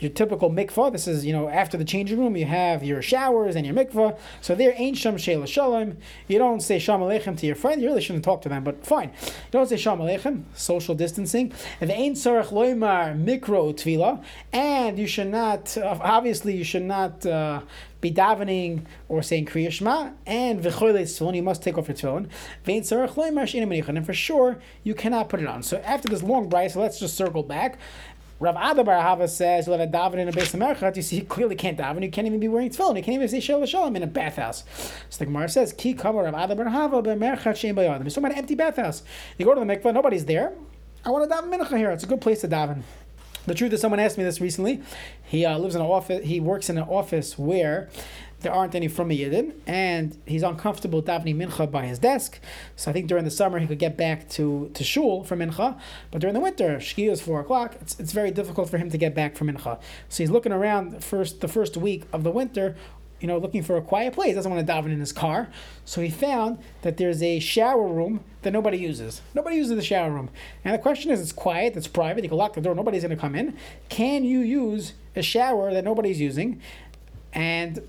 Your 0.02 0.12
typical 0.12 0.50
mikvah. 0.50 0.92
This 0.92 1.08
is, 1.08 1.26
you 1.26 1.32
know, 1.32 1.48
after 1.48 1.78
the 1.78 1.86
changing 1.86 2.20
room, 2.20 2.36
you 2.36 2.46
have 2.46 2.84
your 2.84 3.02
showers 3.02 3.56
and 3.56 3.66
your 3.66 3.76
mikvah. 3.76 4.18
So 4.42 4.56
there 4.56 4.74
ain't 4.76 4.98
sheila 4.98 5.48
shalom. 5.48 5.98
You 6.28 6.40
don't 6.40 6.60
say 6.60 6.80
shalom 6.80 7.02
aleichem 7.02 7.38
to 7.38 7.46
your 7.46 7.56
friend. 7.56 7.82
You 7.82 7.88
really 7.88 8.02
shouldn't 8.02 8.26
talk 8.26 8.42
to 8.42 8.50
them, 8.50 8.64
but 8.64 8.86
fine. 8.86 9.12
You 9.22 9.52
don't 9.52 9.70
say 9.70 9.78
shalom 9.78 10.00
aleichem, 10.00 10.44
social 10.56 10.96
distancing. 10.96 11.54
And 11.80 11.90
the 11.90 11.94
ain't 11.94 12.18
sarach 12.18 12.48
loimar 12.48 13.16
mikro 13.16 13.74
tvila. 13.74 14.24
And 14.52 14.98
you 14.98 15.06
should 15.06 15.30
not, 15.30 15.78
obviously, 15.78 16.58
you 16.58 16.64
should 16.64 16.84
not 16.84 17.24
uh, 17.26 17.62
be 18.02 18.12
davening 18.12 18.86
or 19.08 19.22
saying 19.22 19.46
Kriya 19.46 19.72
Shema, 19.72 20.10
and 20.26 20.60
v'choyle 20.62 21.02
tefillin, 21.02 21.36
you 21.36 21.44
must 21.44 21.62
take 21.62 21.78
off 21.78 21.88
your 21.88 21.96
tefillin. 21.96 22.28
Vein 22.64 22.82
sarach 22.82 23.14
loimar 23.14 23.48
she'ina 23.48 23.72
and 23.72 24.06
for 24.06 24.14
sure, 24.14 24.60
you 24.84 24.96
cannot 24.96 25.30
put 25.30 25.40
it 25.40 25.46
on. 25.46 25.62
So 25.62 25.78
after 25.78 26.10
this 26.10 26.24
long 26.24 26.50
bride, 26.50 26.72
so 26.72 26.82
let's 26.82 27.00
just 27.00 27.16
circle 27.16 27.44
back. 27.44 27.78
Rav 28.42 28.58
Ada 28.58 28.84
Bar 28.84 29.00
Hava 29.00 29.28
says, 29.28 29.68
"Let 29.68 29.80
a 29.80 29.86
daven 29.86 30.16
in 30.16 30.28
a 30.28 30.32
base 30.32 30.56
of 30.56 30.96
You 30.98 31.04
see, 31.04 31.18
he 31.18 31.22
clearly 31.22 31.56
can't 31.56 31.78
daven. 31.78 32.02
You 32.04 32.10
can't 32.10 32.26
even 32.26 32.40
be 32.40 32.48
wearing 32.48 32.72
tefillin. 32.72 32.98
You 32.98 33.04
can't 33.04 33.14
even 33.14 33.28
say 33.28 33.40
shalom 33.40 33.68
shalom 33.68 33.96
in 33.96 34.02
a 34.02 34.08
bathhouse." 34.08 34.64
So 35.12 35.20
the 35.20 35.26
Gemara 35.26 35.48
says, 35.48 35.72
"Ki 35.72 35.94
kama 35.94 36.24
Rav 36.24 36.34
Ada 36.34 36.56
Bar 36.56 36.70
Hava 36.70 37.04
bemerchat 37.04 37.54
shein 37.54 37.76
bayadim." 37.76 38.04
He's 38.04 38.16
talking 38.16 38.26
about 38.26 38.32
an 38.32 38.40
empty 38.40 38.56
bathhouse. 38.56 39.04
You 39.38 39.46
go 39.46 39.54
to 39.54 39.60
the 39.60 39.66
mikvah, 39.68 39.94
nobody's 39.94 40.26
there. 40.26 40.54
I 41.06 41.12
want 41.12 41.30
to 41.30 41.36
daven 41.36 41.54
mincha 41.54 41.78
here. 41.78 41.92
It's 41.92 42.04
a 42.04 42.08
good 42.08 42.20
place 42.20 42.42
to 42.42 42.48
daven. 42.48 42.82
The 43.46 43.54
truth 43.54 43.74
is, 43.74 43.82
someone 43.82 44.00
asked 44.00 44.18
me 44.18 44.24
this 44.24 44.42
recently. 44.42 44.82
He 45.24 45.46
uh, 45.46 45.60
lives 45.60 45.76
in 45.76 45.82
an 45.82 45.88
office. 45.88 46.26
He 46.26 46.40
works 46.40 46.68
in 46.68 46.80
an 46.80 46.84
office 46.86 47.38
where 47.38 47.90
there 48.42 48.54
aren't 48.54 48.76
any 48.76 48.88
from 48.88 49.10
Yidden, 49.10 49.54
and 49.66 50.18
he's 50.26 50.44
uncomfortable 50.44 51.02
davening 51.02 51.36
mincha 51.36 51.70
by 51.70 51.86
his 51.86 52.00
desk. 52.00 52.40
So 52.76 52.90
I 52.90 52.94
think 52.94 53.08
during 53.08 53.26
the 53.26 53.32
summer 53.32 53.60
he 53.60 53.68
could 53.68 53.80
get 53.80 53.98
back 53.98 54.30
to, 54.32 54.72
to 54.74 54.84
shul 54.84 55.24
for 55.24 55.36
mincha, 55.36 55.80
but 56.12 56.22
during 56.22 56.34
the 56.34 56.40
winter, 56.40 56.78
shkia 56.78 57.12
is 57.12 57.22
four 57.22 57.40
o'clock. 57.40 57.76
It's, 57.82 58.00
it's 58.00 58.12
very 58.12 58.32
difficult 58.32 58.70
for 58.70 58.78
him 58.78 58.90
to 58.90 58.98
get 58.98 59.16
back 59.16 59.36
from 59.36 59.48
mincha. 59.48 59.80
So 60.10 60.24
he's 60.24 60.32
looking 60.32 60.52
around 60.52 61.04
first 61.04 61.42
the 61.42 61.48
first 61.48 61.78
week 61.78 62.04
of 62.12 62.24
the 62.24 62.32
winter. 62.32 62.76
You 63.20 63.28
know, 63.28 63.38
looking 63.38 63.62
for 63.62 63.78
a 63.78 63.84
quiet 63.84 64.14
place. 64.14 64.34
Doesn't 64.34 64.52
want 64.52 64.66
to 64.66 64.74
daven 64.74 64.92
in 64.92 65.00
his 65.00 65.14
car. 65.14 65.48
So 65.86 66.02
he 66.02 66.10
found 66.10 66.58
that 66.82 66.98
there's 66.98 67.22
a 67.22 67.38
shower 67.40 67.88
room 67.88 68.24
that 68.42 68.52
nobody 68.52 68.80
uses. 68.80 69.22
Nobody 69.36 69.58
uses 69.58 69.76
the 69.76 69.84
shower 69.84 70.10
room. 70.10 70.32
And 70.66 70.74
the 70.74 70.80
question 70.80 71.12
is, 71.12 71.22
it's 71.22 71.32
quiet, 71.32 71.78
it's 71.78 71.88
private. 71.88 72.24
You 72.24 72.30
can 72.30 72.40
lock 72.40 72.56
the 72.56 72.62
door. 72.62 72.74
Nobody's 72.74 73.04
going 73.04 73.16
to 73.16 73.22
come 73.22 73.36
in. 73.36 73.56
Can 73.90 74.24
you 74.24 74.40
use 74.40 74.94
a 75.16 75.22
shower 75.22 75.72
that 75.72 75.84
nobody's 75.84 76.20
using? 76.20 76.60
And 77.32 77.88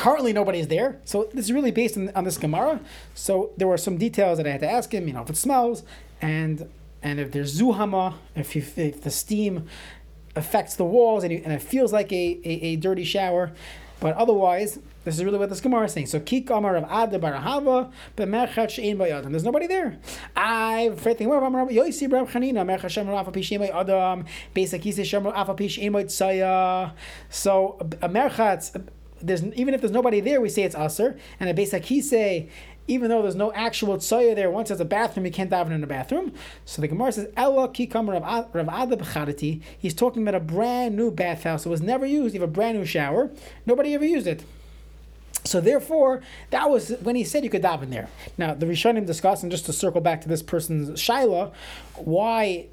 currently 0.00 0.32
nobody's 0.32 0.68
there. 0.68 0.98
So 1.04 1.28
this 1.34 1.44
is 1.44 1.52
really 1.52 1.70
based 1.70 1.94
on, 1.98 2.10
on 2.14 2.24
this 2.24 2.38
Gemara. 2.38 2.80
So 3.14 3.50
there 3.58 3.68
were 3.68 3.76
some 3.76 3.98
details 3.98 4.38
that 4.38 4.46
I 4.46 4.50
had 4.52 4.60
to 4.60 4.70
ask 4.70 4.94
him, 4.94 5.06
you 5.06 5.12
know, 5.12 5.20
if 5.20 5.28
it 5.28 5.36
smells 5.36 5.82
and 6.22 6.70
and 7.02 7.20
if 7.20 7.32
there's 7.32 7.58
zuhama, 7.60 8.14
if, 8.34 8.56
you, 8.56 8.62
if 8.76 9.02
the 9.02 9.10
steam 9.10 9.68
affects 10.36 10.76
the 10.76 10.84
walls 10.84 11.22
and, 11.24 11.32
you, 11.32 11.42
and 11.44 11.52
it 11.52 11.62
feels 11.62 11.92
like 11.92 12.12
a, 12.12 12.40
a, 12.44 12.52
a, 12.68 12.76
dirty 12.76 13.04
shower. 13.04 13.52
But 14.00 14.16
otherwise, 14.16 14.78
this 15.04 15.16
is 15.16 15.24
really 15.24 15.38
what 15.38 15.48
this 15.48 15.60
Gemara 15.60 15.84
is 15.84 15.92
saying. 15.92 16.06
So 16.06 16.20
kik 16.20 16.48
amar 16.50 16.76
of 16.76 16.84
ad 16.84 17.10
barahava 17.12 17.90
b'merchat 18.16 18.70
she'en 18.70 18.96
bayadim. 18.96 19.30
There's 19.30 19.44
nobody 19.44 19.66
there. 19.66 19.98
I 20.36 20.92
thinking 20.96 21.26
more 21.26 21.38
about 21.38 21.68
Yosi 21.68 22.10
Rab 22.10 22.28
Chanina 22.28 22.64
merchat 22.64 22.90
shem 22.90 23.08
rafa 23.08 23.32
pishem 23.32 23.68
adam 23.68 24.24
basic 24.54 24.82
he 24.82 24.92
says 24.92 25.08
shem 25.08 25.24
rafa 25.24 25.54
pishem 25.54 25.92
tsaya. 25.92 26.92
So 27.28 27.76
a 28.00 28.08
merchat 28.08 28.88
there's 29.22 29.44
even 29.44 29.74
if 29.74 29.80
there's 29.80 29.92
nobody 29.92 30.20
there, 30.20 30.40
we 30.40 30.48
say 30.48 30.62
it's 30.62 30.76
aser. 30.76 31.18
And 31.38 31.50
a 31.50 31.54
Beis 31.54 31.70
Hakise, 31.78 32.48
even 32.88 33.08
though 33.08 33.22
there's 33.22 33.36
no 33.36 33.52
actual 33.52 33.96
tsoya 33.98 34.34
there, 34.34 34.50
once 34.50 34.68
there's 34.68 34.80
a 34.80 34.84
bathroom, 34.84 35.24
you 35.24 35.32
can't 35.32 35.50
daven 35.50 35.70
in 35.70 35.82
a 35.82 35.86
bathroom. 35.86 36.32
So 36.64 36.82
the 36.82 36.88
Gemara 36.88 37.12
says, 37.12 37.28
Ella 37.36 37.68
kikam 37.68 38.08
Rav 38.08 38.90
Ada 38.90 39.60
He's 39.78 39.94
talking 39.94 40.22
about 40.22 40.34
a 40.34 40.40
brand 40.40 40.96
new 40.96 41.10
bathhouse. 41.10 41.64
It 41.64 41.68
was 41.68 41.80
never 41.80 42.04
used. 42.04 42.34
You 42.34 42.40
have 42.40 42.48
a 42.48 42.52
brand 42.52 42.78
new 42.78 42.84
shower. 42.84 43.30
Nobody 43.64 43.94
ever 43.94 44.04
used 44.04 44.26
it. 44.26 44.42
So 45.44 45.60
therefore, 45.60 46.20
that 46.50 46.68
was 46.68 46.90
when 47.00 47.16
he 47.16 47.24
said 47.24 47.44
you 47.44 47.50
could 47.50 47.62
daven 47.62 47.90
there. 47.90 48.08
Now 48.36 48.54
the 48.54 48.66
Rishonim 48.66 49.06
discuss, 49.06 49.42
and 49.42 49.50
just 49.50 49.66
to 49.66 49.72
circle 49.72 50.00
back 50.00 50.20
to 50.22 50.28
this 50.28 50.42
person's 50.42 51.00
shaila, 51.00 51.52
why, 51.96 52.66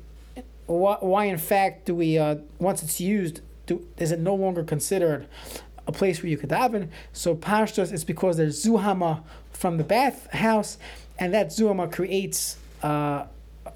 why, 0.65 0.97
why 0.99 1.25
in 1.25 1.37
fact 1.37 1.85
do 1.85 1.95
we 1.95 2.17
uh, 2.17 2.37
once 2.59 2.83
it's 2.83 2.99
used, 2.99 3.41
do, 3.67 3.85
is 3.97 4.11
it 4.11 4.19
no 4.19 4.35
longer 4.35 4.63
considered 4.63 5.27
a 5.87 5.91
place 5.91 6.21
where 6.21 6.29
you 6.29 6.37
could 6.37 6.49
daven. 6.49 6.89
So 7.13 7.35
pashtos 7.35 7.91
is 7.91 8.03
because 8.03 8.37
there's 8.37 8.63
zuhama 8.63 9.23
from 9.51 9.77
the 9.77 9.83
bathhouse, 9.83 10.77
and 11.17 11.33
that 11.33 11.47
zuhama 11.47 11.91
creates 11.91 12.57
uh, 12.83 13.25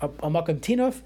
a, 0.02 0.06
a 0.06 0.30
makam 0.30 0.60
tinuf. 0.60 1.02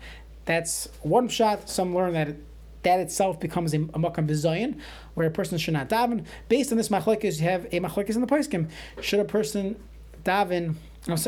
That's 0.45 0.89
one 1.01 1.27
shot. 1.27 1.69
Some 1.69 1.95
learn 1.95 2.13
that 2.13 2.35
that 2.83 2.99
itself 2.99 3.39
becomes 3.39 3.73
a, 3.73 3.77
a 3.77 3.99
makam 3.99 4.27
bizayin, 4.27 4.79
where 5.13 5.27
a 5.27 5.31
person 5.31 5.57
should 5.57 5.73
not 5.73 5.89
daven. 5.89 6.25
Based 6.49 6.71
on 6.71 6.77
this 6.77 6.89
machlekes, 6.89 7.39
you 7.39 7.47
have 7.47 7.65
a 7.65 7.79
machlekes 7.79 8.15
in 8.15 8.21
the 8.21 8.27
poskim. 8.27 8.69
Should 9.01 9.19
a 9.19 9.25
person 9.25 9.75
daven? 10.23 10.75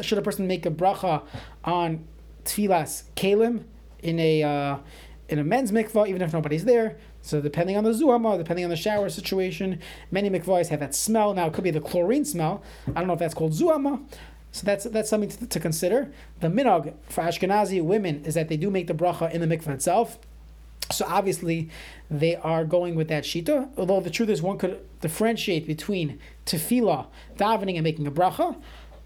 Should 0.01 0.17
a 0.17 0.21
person 0.23 0.47
make 0.47 0.65
a 0.65 0.71
bracha 0.71 1.23
on 1.63 2.03
tfilas 2.45 3.03
kalim 3.15 3.63
in 4.01 4.19
a 4.19 4.43
uh, 4.43 4.77
in 5.29 5.39
a 5.39 5.43
men's 5.43 5.71
mikvah, 5.71 6.07
even 6.07 6.21
if 6.21 6.33
nobody's 6.33 6.65
there? 6.65 6.97
So 7.27 7.41
depending 7.41 7.75
on 7.75 7.83
the 7.83 7.91
zuhama, 7.91 8.37
depending 8.37 8.63
on 8.63 8.69
the 8.69 8.77
shower 8.77 9.09
situation, 9.09 9.81
many 10.11 10.29
mikvahs 10.29 10.69
have 10.69 10.79
that 10.79 10.95
smell. 10.95 11.33
Now 11.33 11.47
it 11.47 11.53
could 11.53 11.63
be 11.63 11.71
the 11.71 11.81
chlorine 11.81 12.23
smell. 12.23 12.63
I 12.87 12.91
don't 12.93 13.07
know 13.07 13.13
if 13.13 13.19
that's 13.19 13.33
called 13.33 13.51
zuhama. 13.51 14.01
So 14.53 14.65
that's 14.65 14.85
that's 14.85 15.09
something 15.09 15.29
to, 15.29 15.45
to 15.45 15.59
consider. 15.59 16.09
The 16.39 16.47
minog 16.47 16.93
for 17.09 17.25
Ashkenazi 17.25 17.83
women 17.83 18.23
is 18.23 18.35
that 18.35 18.47
they 18.47 18.55
do 18.55 18.71
make 18.71 18.87
the 18.87 18.93
bracha 18.93 19.29
in 19.31 19.41
the 19.41 19.47
mikvah 19.47 19.73
itself. 19.73 20.17
So 20.89 21.05
obviously, 21.05 21.69
they 22.09 22.37
are 22.37 22.63
going 22.63 22.95
with 22.95 23.09
that 23.09 23.25
shita. 23.25 23.69
Although 23.75 23.99
the 23.99 24.09
truth 24.09 24.29
is, 24.29 24.41
one 24.41 24.57
could 24.57 24.79
differentiate 25.01 25.67
between 25.67 26.19
tefillah, 26.45 27.07
davening, 27.35 27.75
and 27.75 27.83
making 27.83 28.07
a 28.07 28.11
bracha. 28.11 28.55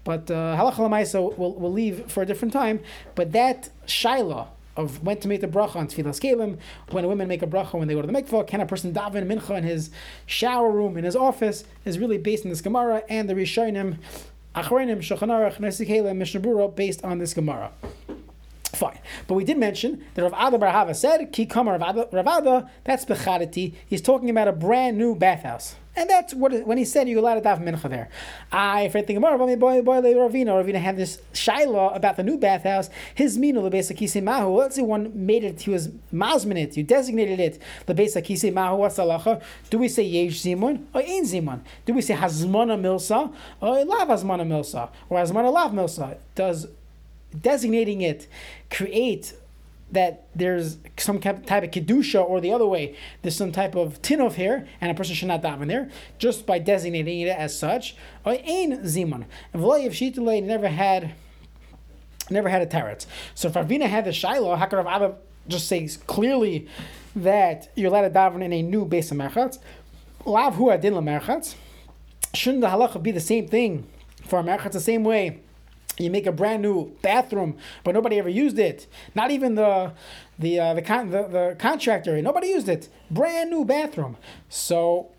But 0.04 0.30
uh, 0.30 0.56
halacha 0.56 0.76
lemaisa 0.76 1.36
we'll, 1.36 1.54
we'll 1.54 1.72
leave 1.72 2.08
for 2.08 2.22
a 2.22 2.26
different 2.26 2.52
time. 2.52 2.78
But 3.16 3.32
that 3.32 3.70
shaila 3.86 4.46
of 4.76 5.02
when 5.02 5.18
to 5.18 5.28
make 5.28 5.40
the 5.40 5.48
bracha 5.48 5.76
on 5.76 5.86
tefillas 5.86 6.20
kelim, 6.20 6.58
when 6.90 7.06
women 7.06 7.28
make 7.28 7.42
a 7.42 7.46
bracha 7.46 7.74
when 7.74 7.88
they 7.88 7.94
go 7.94 8.00
to 8.00 8.06
the 8.06 8.12
mikvah, 8.12 8.46
can 8.46 8.60
a 8.60 8.66
person 8.66 8.92
daven 8.92 9.26
mincha 9.26 9.56
in 9.58 9.64
his 9.64 9.90
shower 10.26 10.70
room, 10.70 10.96
in 10.96 11.04
his 11.04 11.16
office, 11.16 11.64
is 11.84 11.98
really 11.98 12.18
based 12.18 12.44
on 12.44 12.50
this 12.50 12.60
Gemara 12.60 13.02
and 13.08 13.28
the 13.28 13.34
Rishonim, 13.34 13.98
Achronim, 14.54 14.98
Shulchan 14.98 15.28
Aruch, 15.28 15.56
Nesikelim, 15.56 16.16
Mishnah 16.16 16.68
based 16.68 17.02
on 17.04 17.18
this 17.18 17.34
Gemara. 17.34 17.72
Fine. 18.74 18.98
But 19.26 19.34
we 19.34 19.44
did 19.44 19.58
mention 19.58 20.04
that 20.14 20.22
Rav 20.22 20.32
Ada 20.32 20.58
Barahava 20.58 20.96
said, 20.96 21.30
Ki 21.32 21.44
Kama 21.44 21.78
Rav 21.78 21.82
Ada, 21.82 22.70
that's 22.84 23.04
Bechadati. 23.04 23.74
He's 23.86 24.00
talking 24.00 24.30
about 24.30 24.48
a 24.48 24.52
brand 24.52 24.96
new 24.96 25.14
bathhouse. 25.14 25.76
And 25.94 26.08
that's 26.08 26.32
what 26.32 26.66
when 26.66 26.78
he 26.78 26.86
said 26.86 27.06
you're 27.06 27.18
allowed 27.18 27.34
to 27.34 27.40
daven 27.42 27.64
mincha 27.64 27.90
there. 27.90 28.08
I 28.50 28.88
for 28.88 29.02
thinking 29.02 29.20
more 29.20 29.36
boy 29.36 29.56
boy 29.56 29.80
Ravina. 29.82 30.64
Ravina 30.64 30.76
had 30.76 30.96
this 30.96 31.20
shaila 31.34 31.94
about 31.94 32.16
the 32.16 32.22
new 32.22 32.38
bathhouse. 32.38 32.88
His 33.14 33.36
mino 33.36 33.68
lebesakise 33.68 34.22
mahu. 34.22 34.56
Let's 34.56 34.76
say 34.76 34.82
one 34.82 35.12
made 35.14 35.44
it. 35.44 35.60
He 35.60 35.70
was 35.70 35.88
masmin 36.10 36.56
it. 36.56 36.78
You 36.78 36.82
designated 36.82 37.40
it 37.40 37.62
the 37.84 37.94
lebesakise 37.94 38.54
mahu. 38.54 38.76
What's? 38.76 38.96
Do 39.68 39.78
we 39.78 39.88
say 39.88 40.04
yesh 40.04 40.40
zimun 40.40 40.86
or 40.94 41.02
ein 41.02 41.24
zimun? 41.24 41.60
Do 41.84 41.92
we 41.92 42.00
say 42.00 42.14
hazmana 42.14 42.80
milsa 42.80 43.30
or 43.60 43.84
lav 43.84 44.08
hazmana 44.08 44.46
milsa 44.46 44.88
or 45.10 45.18
hazmana 45.18 45.52
lav 45.52 45.72
milsa? 45.72 46.16
Does 46.34 46.68
designating 47.40 48.02
it 48.02 48.28
create 48.70 49.34
that 49.92 50.26
there's 50.34 50.78
some 50.96 51.20
type 51.20 51.46
of 51.46 51.70
kedusha 51.70 52.26
or 52.26 52.40
the 52.40 52.50
other 52.50 52.66
way, 52.66 52.96
there's 53.20 53.36
some 53.36 53.52
type 53.52 53.74
of 53.74 54.00
tinov 54.00 54.32
here, 54.32 54.66
and 54.80 54.90
a 54.90 54.94
person 54.94 55.14
should 55.14 55.28
not 55.28 55.42
daven 55.42 55.68
there, 55.68 55.90
just 56.18 56.46
by 56.46 56.58
designating 56.58 57.20
it 57.20 57.28
as 57.28 57.56
such. 57.56 57.94
Ein 58.24 58.82
zimun. 58.84 59.26
V'lo 59.54 60.42
never 60.42 60.68
had, 60.68 61.12
never 62.30 62.48
had 62.48 62.62
a 62.62 62.66
teretz. 62.66 63.06
So 63.34 63.48
if 63.48 63.54
Ravina 63.54 63.86
had 63.86 64.06
the 64.06 64.12
shiloh, 64.12 64.56
how 64.56 64.64
could 64.64 64.76
Rav 64.76 65.16
just 65.46 65.68
say 65.68 65.86
clearly 66.06 66.68
that 67.14 67.70
you're 67.76 67.88
allowed 67.88 68.08
to 68.08 68.10
daven 68.10 68.42
in 68.42 68.52
a 68.54 68.62
new 68.62 68.86
base 68.86 69.10
of 69.10 69.18
merchatz? 69.18 69.58
Lav 70.24 70.54
hu 70.54 70.70
adin 70.70 70.94
merchatz. 70.94 71.54
Shouldn't 72.32 72.62
the 72.62 72.68
halacha 72.68 73.02
be 73.02 73.10
the 73.10 73.20
same 73.20 73.46
thing 73.46 73.86
for 74.26 74.42
merchatz 74.42 74.72
the 74.72 74.80
same 74.80 75.04
way? 75.04 75.41
You 75.98 76.10
make 76.10 76.26
a 76.26 76.32
brand 76.32 76.62
new 76.62 76.96
bathroom, 77.02 77.56
but 77.84 77.94
nobody 77.94 78.18
ever 78.18 78.28
used 78.28 78.58
it. 78.58 78.86
Not 79.14 79.30
even 79.30 79.54
the 79.54 79.92
the 80.38 80.58
uh, 80.58 80.74
the, 80.74 80.82
con- 80.82 81.10
the 81.10 81.24
the 81.28 81.56
contractor. 81.58 82.20
Nobody 82.22 82.48
used 82.48 82.68
it. 82.68 82.88
Brand 83.10 83.50
new 83.50 83.64
bathroom. 83.64 84.16
So 84.48 85.10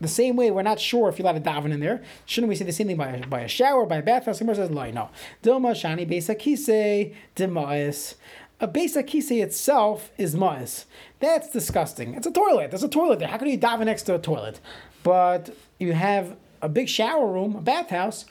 the 0.00 0.08
same 0.08 0.36
way, 0.36 0.50
we're 0.50 0.62
not 0.62 0.80
sure 0.80 1.08
if 1.08 1.18
you're 1.18 1.26
allowed 1.28 1.42
to 1.42 1.50
daven 1.50 1.72
in 1.72 1.80
there. 1.80 2.02
Shouldn't 2.26 2.48
we 2.48 2.56
say 2.56 2.64
the 2.64 2.72
same 2.72 2.88
thing 2.88 2.96
by 2.96 3.08
a, 3.08 3.26
by 3.26 3.40
a 3.40 3.48
shower, 3.48 3.86
by 3.86 3.96
a 3.96 4.02
bathhouse? 4.02 4.38
Someone 4.38 4.56
says, 4.56 4.70
no. 4.70 5.10
Dilma 5.42 5.72
shani 5.72 6.06
besakise 6.06 7.14
demais. 7.36 8.14
A 8.60 8.68
besakise 8.68 9.42
itself 9.42 10.10
is 10.18 10.34
ma'is. 10.34 10.84
That's 11.20 11.48
disgusting. 11.50 12.14
It's 12.14 12.26
a 12.26 12.30
toilet. 12.30 12.70
There's 12.70 12.82
a 12.82 12.88
toilet 12.88 13.18
there. 13.20 13.28
How 13.28 13.38
can 13.38 13.48
you 13.48 13.58
daven 13.58 13.86
next 13.86 14.02
to 14.04 14.14
a 14.14 14.18
toilet? 14.18 14.60
But 15.02 15.54
you 15.78 15.92
have 15.92 16.36
a 16.60 16.68
big 16.68 16.88
shower 16.88 17.26
room, 17.26 17.56
a 17.56 17.60
bathhouse 17.60 18.24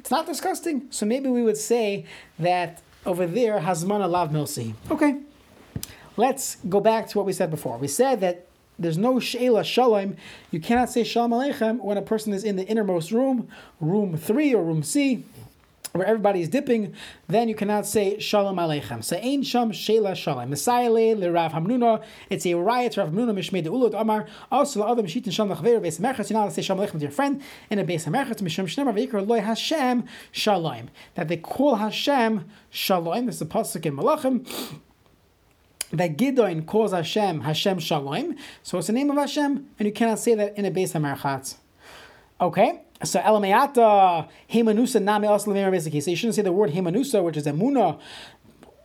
it's 0.00 0.10
not 0.10 0.26
disgusting. 0.26 0.86
So 0.90 1.04
maybe 1.04 1.28
we 1.28 1.42
would 1.42 1.58
say 1.58 2.06
that 2.38 2.80
over 3.04 3.26
there, 3.26 3.60
Hazman 3.60 4.00
Alav 4.00 4.30
Milsi. 4.30 4.74
Okay. 4.90 5.20
let's 6.16 6.56
go 6.68 6.80
back 6.80 7.06
to 7.08 7.18
what 7.18 7.26
we 7.26 7.34
said 7.34 7.50
before. 7.50 7.76
We 7.76 7.86
said 7.86 8.20
that 8.22 8.46
there's 8.78 8.96
no 8.96 9.20
she'ela 9.20 9.62
shalom. 9.62 10.16
You 10.50 10.58
cannot 10.58 10.88
say 10.88 11.04
shalom 11.04 11.32
aleichem 11.32 11.80
when 11.80 11.98
a 11.98 12.02
person 12.02 12.32
is 12.32 12.44
in 12.44 12.56
the 12.56 12.66
innermost 12.66 13.12
room, 13.12 13.48
room 13.78 14.16
three 14.16 14.54
or 14.54 14.64
room 14.64 14.82
C, 14.82 15.22
where 15.92 16.06
everybody 16.06 16.40
is 16.40 16.48
dipping. 16.48 16.94
Then 17.26 17.48
you 17.48 17.54
cannot 17.54 17.86
say 17.86 18.18
shalom 18.18 18.56
aleichem. 18.56 19.02
So 19.02 19.16
ein 19.16 19.42
sham 19.42 19.72
she'ela 19.72 20.14
shalom. 20.14 20.50
Messiah 20.50 20.90
le 20.90 21.30
Rav 21.30 21.52
Hamnuna. 21.52 22.02
It's 22.28 22.46
a 22.46 22.54
riot. 22.54 22.96
Rav 22.96 23.10
Hamnuna 23.10 23.32
mishmei 23.32 23.62
de 23.62 23.98
amar. 23.98 24.26
Also 24.50 24.80
la 24.80 24.92
adam 24.92 25.06
shitin 25.06 25.32
shalom 25.32 25.56
lachver 25.56 25.80
beis 25.80 26.00
merchatz. 26.00 26.30
You're 26.30 26.38
not 26.38 26.46
to 26.46 26.54
say 26.54 26.62
shalom 26.62 26.86
aleichem 26.86 26.92
to 26.92 26.98
your 26.98 27.10
friend 27.10 27.42
in 27.70 27.78
a 27.78 27.84
beis 27.84 28.06
merchatz. 28.06 28.40
Mishum 28.40 28.66
shnemar 28.66 28.94
veikar 28.94 29.26
loy 29.26 29.40
Hashem 29.40 30.04
shalom. 30.32 30.88
That 31.14 31.28
they 31.28 31.36
call 31.36 31.76
Hashem 31.76 32.46
shalom. 32.70 33.26
This 33.26 33.36
is 33.36 33.42
a 33.42 33.46
pasuk 33.46 33.86
in 33.86 33.96
Malachim 33.96 34.46
that 35.92 36.16
Gidon 36.16 36.66
calls 36.66 36.92
Hashem 36.92 37.40
Hashem 37.40 37.80
Shalom. 37.80 38.36
So 38.62 38.78
it's 38.78 38.86
the 38.86 38.92
name 38.92 39.10
of 39.10 39.16
Hashem, 39.16 39.68
and 39.78 39.86
you 39.86 39.92
cannot 39.92 40.18
say 40.18 40.34
that 40.34 40.56
in 40.56 40.64
a 40.64 40.70
base 40.70 40.92
Hamarchatz. 40.92 41.56
Okay, 42.40 42.82
so 43.02 43.20
Elamayata 43.20 44.28
Hemanusa 44.50 45.00
Name 45.00 45.28
Aslam 45.28 46.02
So 46.02 46.10
you 46.10 46.16
shouldn't 46.16 46.34
say 46.34 46.42
the 46.42 46.52
word 46.52 46.70
Hemanusa, 46.70 47.22
which 47.22 47.36
is 47.36 47.46
Emuna, 47.46 47.98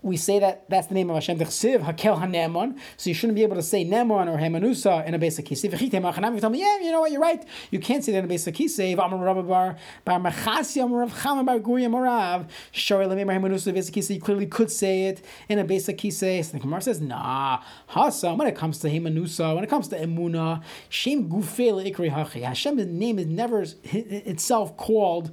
we 0.05 0.15
say 0.17 0.37
that 0.37 0.69
that's 0.69 0.85
the 0.85 0.93
name 0.93 1.09
of 1.09 1.15
Hashem, 1.15 1.39
Dechsiv, 1.39 1.79
Hakel 1.79 2.21
HaNemon. 2.21 2.77
So 2.95 3.09
you 3.09 3.15
shouldn't 3.15 3.35
be 3.35 3.41
able 3.41 3.55
to 3.55 3.63
say 3.63 3.83
Nemon 3.83 4.27
or 4.27 4.37
Hemanusa 4.37 5.03
in 5.03 5.15
a 5.15 5.17
basic 5.17 5.47
kisiv. 5.47 5.73
If 5.73 5.81
you 5.81 5.89
tell 5.89 6.51
me, 6.51 6.59
yeah, 6.59 6.77
you 6.77 6.91
know 6.91 6.99
what, 6.99 7.11
you're 7.11 7.19
right. 7.19 7.43
You 7.71 7.79
can't 7.79 8.03
say 8.03 8.11
that 8.11 8.19
in 8.19 8.25
a 8.25 8.27
basic 8.27 8.53
kisiv. 8.53 9.03
Amar 9.03 9.17
Rabba 9.17 9.41
Bar, 9.41 9.75
Machasi, 10.05 10.83
Amar 10.83 10.99
Rav 10.99 11.11
Chama 11.11 11.43
Bar 11.43 11.57
Guria 11.57 11.89
Morav, 11.89 12.47
Shari 12.71 13.07
Lemim 13.07 13.25
Hemanusa, 13.25 13.73
basic 13.73 13.95
kisiv. 13.95 14.13
You 14.13 14.21
clearly 14.21 14.45
could 14.45 14.69
say 14.69 15.05
it 15.07 15.25
in 15.49 15.57
a 15.57 15.63
basic 15.63 15.97
kisiv. 15.97 16.45
So 16.45 16.51
the 16.51 16.59
Gemara 16.59 16.81
says, 16.83 17.01
nah, 17.01 17.63
Hasa, 17.89 18.37
when 18.37 18.47
it 18.47 18.55
comes 18.55 18.77
to 18.79 18.89
Hemanusa, 18.89 19.55
when 19.55 19.63
it 19.63 19.71
comes 19.71 19.87
to 19.87 19.97
Emuna, 19.99 20.61
Shem 20.87 21.27
Gufel 21.27 21.83
Ikri 21.83 22.11
Hachi. 22.11 22.43
Hashem's 22.43 22.85
name 22.85 23.17
is 23.17 23.25
never 23.25 23.65
itself 23.83 24.77
called 24.77 25.31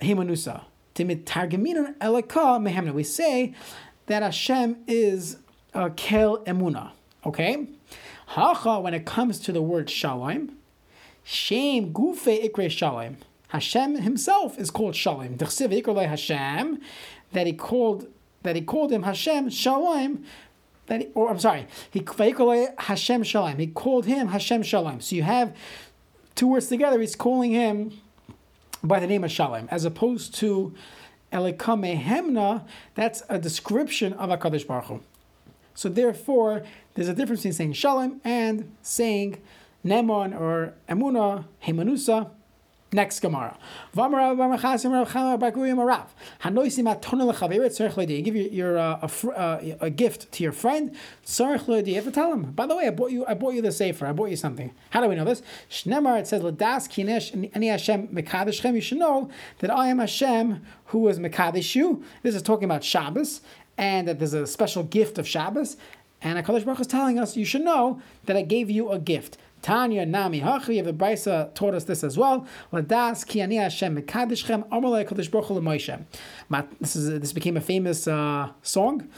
Hemanusa. 0.00 0.64
We 0.96 1.16
say 3.02 3.52
that 4.06 4.22
Hashem 4.22 4.76
is 4.86 5.38
uh, 5.72 5.90
Kel 5.96 6.44
Emuna. 6.44 6.90
Okay? 7.24 7.66
Hacha, 8.28 8.80
when 8.80 8.94
it 8.94 9.04
comes 9.04 9.38
to 9.40 9.52
the 9.52 9.62
word 9.62 9.90
Shalom, 9.90 10.56
Shem 11.22 11.92
Gufe 11.92 12.50
Ikre 12.50 12.70
Shalom. 12.70 13.16
Hashem 13.48 13.96
himself 13.96 14.58
is 14.58 14.70
called 14.70 14.96
Shalom. 14.96 15.36
Dechsiv 15.36 15.82
Ikrele 15.82 16.08
Hashem, 16.08 16.80
that 17.32 17.46
he 17.46 17.52
called 17.52 18.08
that 18.42 18.56
he 18.56 18.62
called 18.62 18.92
him 18.92 19.04
Hashem 19.04 19.48
Shalom. 19.48 20.24
That 20.86 21.00
he, 21.00 21.06
or 21.14 21.30
I'm 21.30 21.38
sorry, 21.38 21.66
he 21.90 22.04
Hashem 22.78 23.22
Shalom. 23.22 23.58
He 23.58 23.68
called 23.68 24.06
him 24.06 24.28
Hashem 24.28 24.62
Shalom. 24.62 25.00
So 25.00 25.16
you 25.16 25.22
have 25.22 25.56
two 26.34 26.48
words 26.48 26.66
together. 26.66 27.00
He's 27.00 27.16
calling 27.16 27.52
him 27.52 27.92
by 28.82 29.00
the 29.00 29.06
name 29.06 29.24
of 29.24 29.30
Shalom, 29.30 29.68
as 29.70 29.84
opposed 29.84 30.34
to 30.36 30.74
Elikamehemna, 31.34 32.64
that's 32.94 33.24
a 33.28 33.38
description 33.38 34.12
of 34.14 34.30
HaKadosh 34.30 34.66
Baruch 34.66 34.84
Hu. 34.84 35.00
So 35.74 35.88
therefore, 35.88 36.62
there's 36.94 37.08
a 37.08 37.14
difference 37.14 37.40
between 37.40 37.52
saying 37.52 37.72
Shalom 37.72 38.20
and 38.24 38.72
saying 38.80 39.42
Nemon 39.84 40.38
or 40.38 40.74
Emuna, 40.88 41.44
Hemanusa, 41.64 42.30
Next 42.94 43.18
Gemara. 43.18 43.58
Give 43.92 44.14
your, 48.36 48.46
your 48.46 48.78
uh, 48.78 48.98
a, 49.02 49.28
uh, 49.36 49.76
a, 49.80 49.90
gift 49.90 50.30
to 50.30 50.44
your 50.44 50.52
friend. 50.52 50.94
You 51.26 51.44
have 51.44 52.04
to 52.04 52.12
tell 52.12 52.32
him. 52.32 52.52
By 52.52 52.66
the 52.66 52.76
way, 52.76 52.86
I 52.86 52.90
bought 52.90 53.10
you. 53.10 53.26
I 53.26 53.34
bought 53.34 53.54
you 53.54 53.62
the 53.62 53.72
safer. 53.72 54.06
I 54.06 54.12
bought 54.12 54.30
you 54.30 54.36
something. 54.36 54.72
How 54.90 55.00
do 55.00 55.08
we 55.08 55.16
know 55.16 55.24
this? 55.24 55.40
It 55.40 56.26
says 56.28 56.42
Kinesh 56.44 57.50
Ani 57.52 57.66
Hashem. 57.66 58.74
You 58.76 58.80
should 58.80 58.98
know 58.98 59.28
that 59.58 59.70
I 59.72 59.88
am 59.88 59.98
Hashem 59.98 60.64
who 60.86 61.00
was 61.00 61.18
Mekadesh 61.18 61.74
you. 61.74 62.04
This 62.22 62.36
is 62.36 62.42
talking 62.42 62.64
about 62.64 62.84
Shabbos 62.84 63.40
and 63.76 64.06
that 64.06 64.20
there's 64.20 64.34
a 64.34 64.46
special 64.46 64.84
gift 64.84 65.18
of 65.18 65.26
Shabbos. 65.26 65.76
And 66.22 66.38
HaKadosh 66.38 66.64
Baruch 66.64 66.78
is 66.78 66.86
telling 66.86 67.18
us, 67.18 67.36
you 67.36 67.44
should 67.44 67.62
know 67.62 68.00
that 68.26 68.36
I 68.36 68.42
gave 68.42 68.70
you 68.70 68.90
a 68.90 69.00
gift. 69.00 69.36
Tanya 69.64 70.04
Nami 70.04 70.42
Hachi, 70.42 70.84
the 70.84 70.92
Brisa 70.92 71.54
taught 71.54 71.72
us 71.72 71.84
this 71.84 72.04
as 72.04 72.18
well. 72.18 72.46
Ladas 72.70 73.26
Hashem 73.26 73.96
mekadishchem 73.96 74.68
amalei 74.68 75.08
kodesh 75.08 75.30
baruch 75.30 75.48
Moshe. 75.48 76.04
This 76.82 76.94
is 76.94 77.18
this 77.18 77.32
became 77.32 77.56
a 77.56 77.62
famous 77.62 78.06
uh, 78.06 78.50
song. 78.62 79.08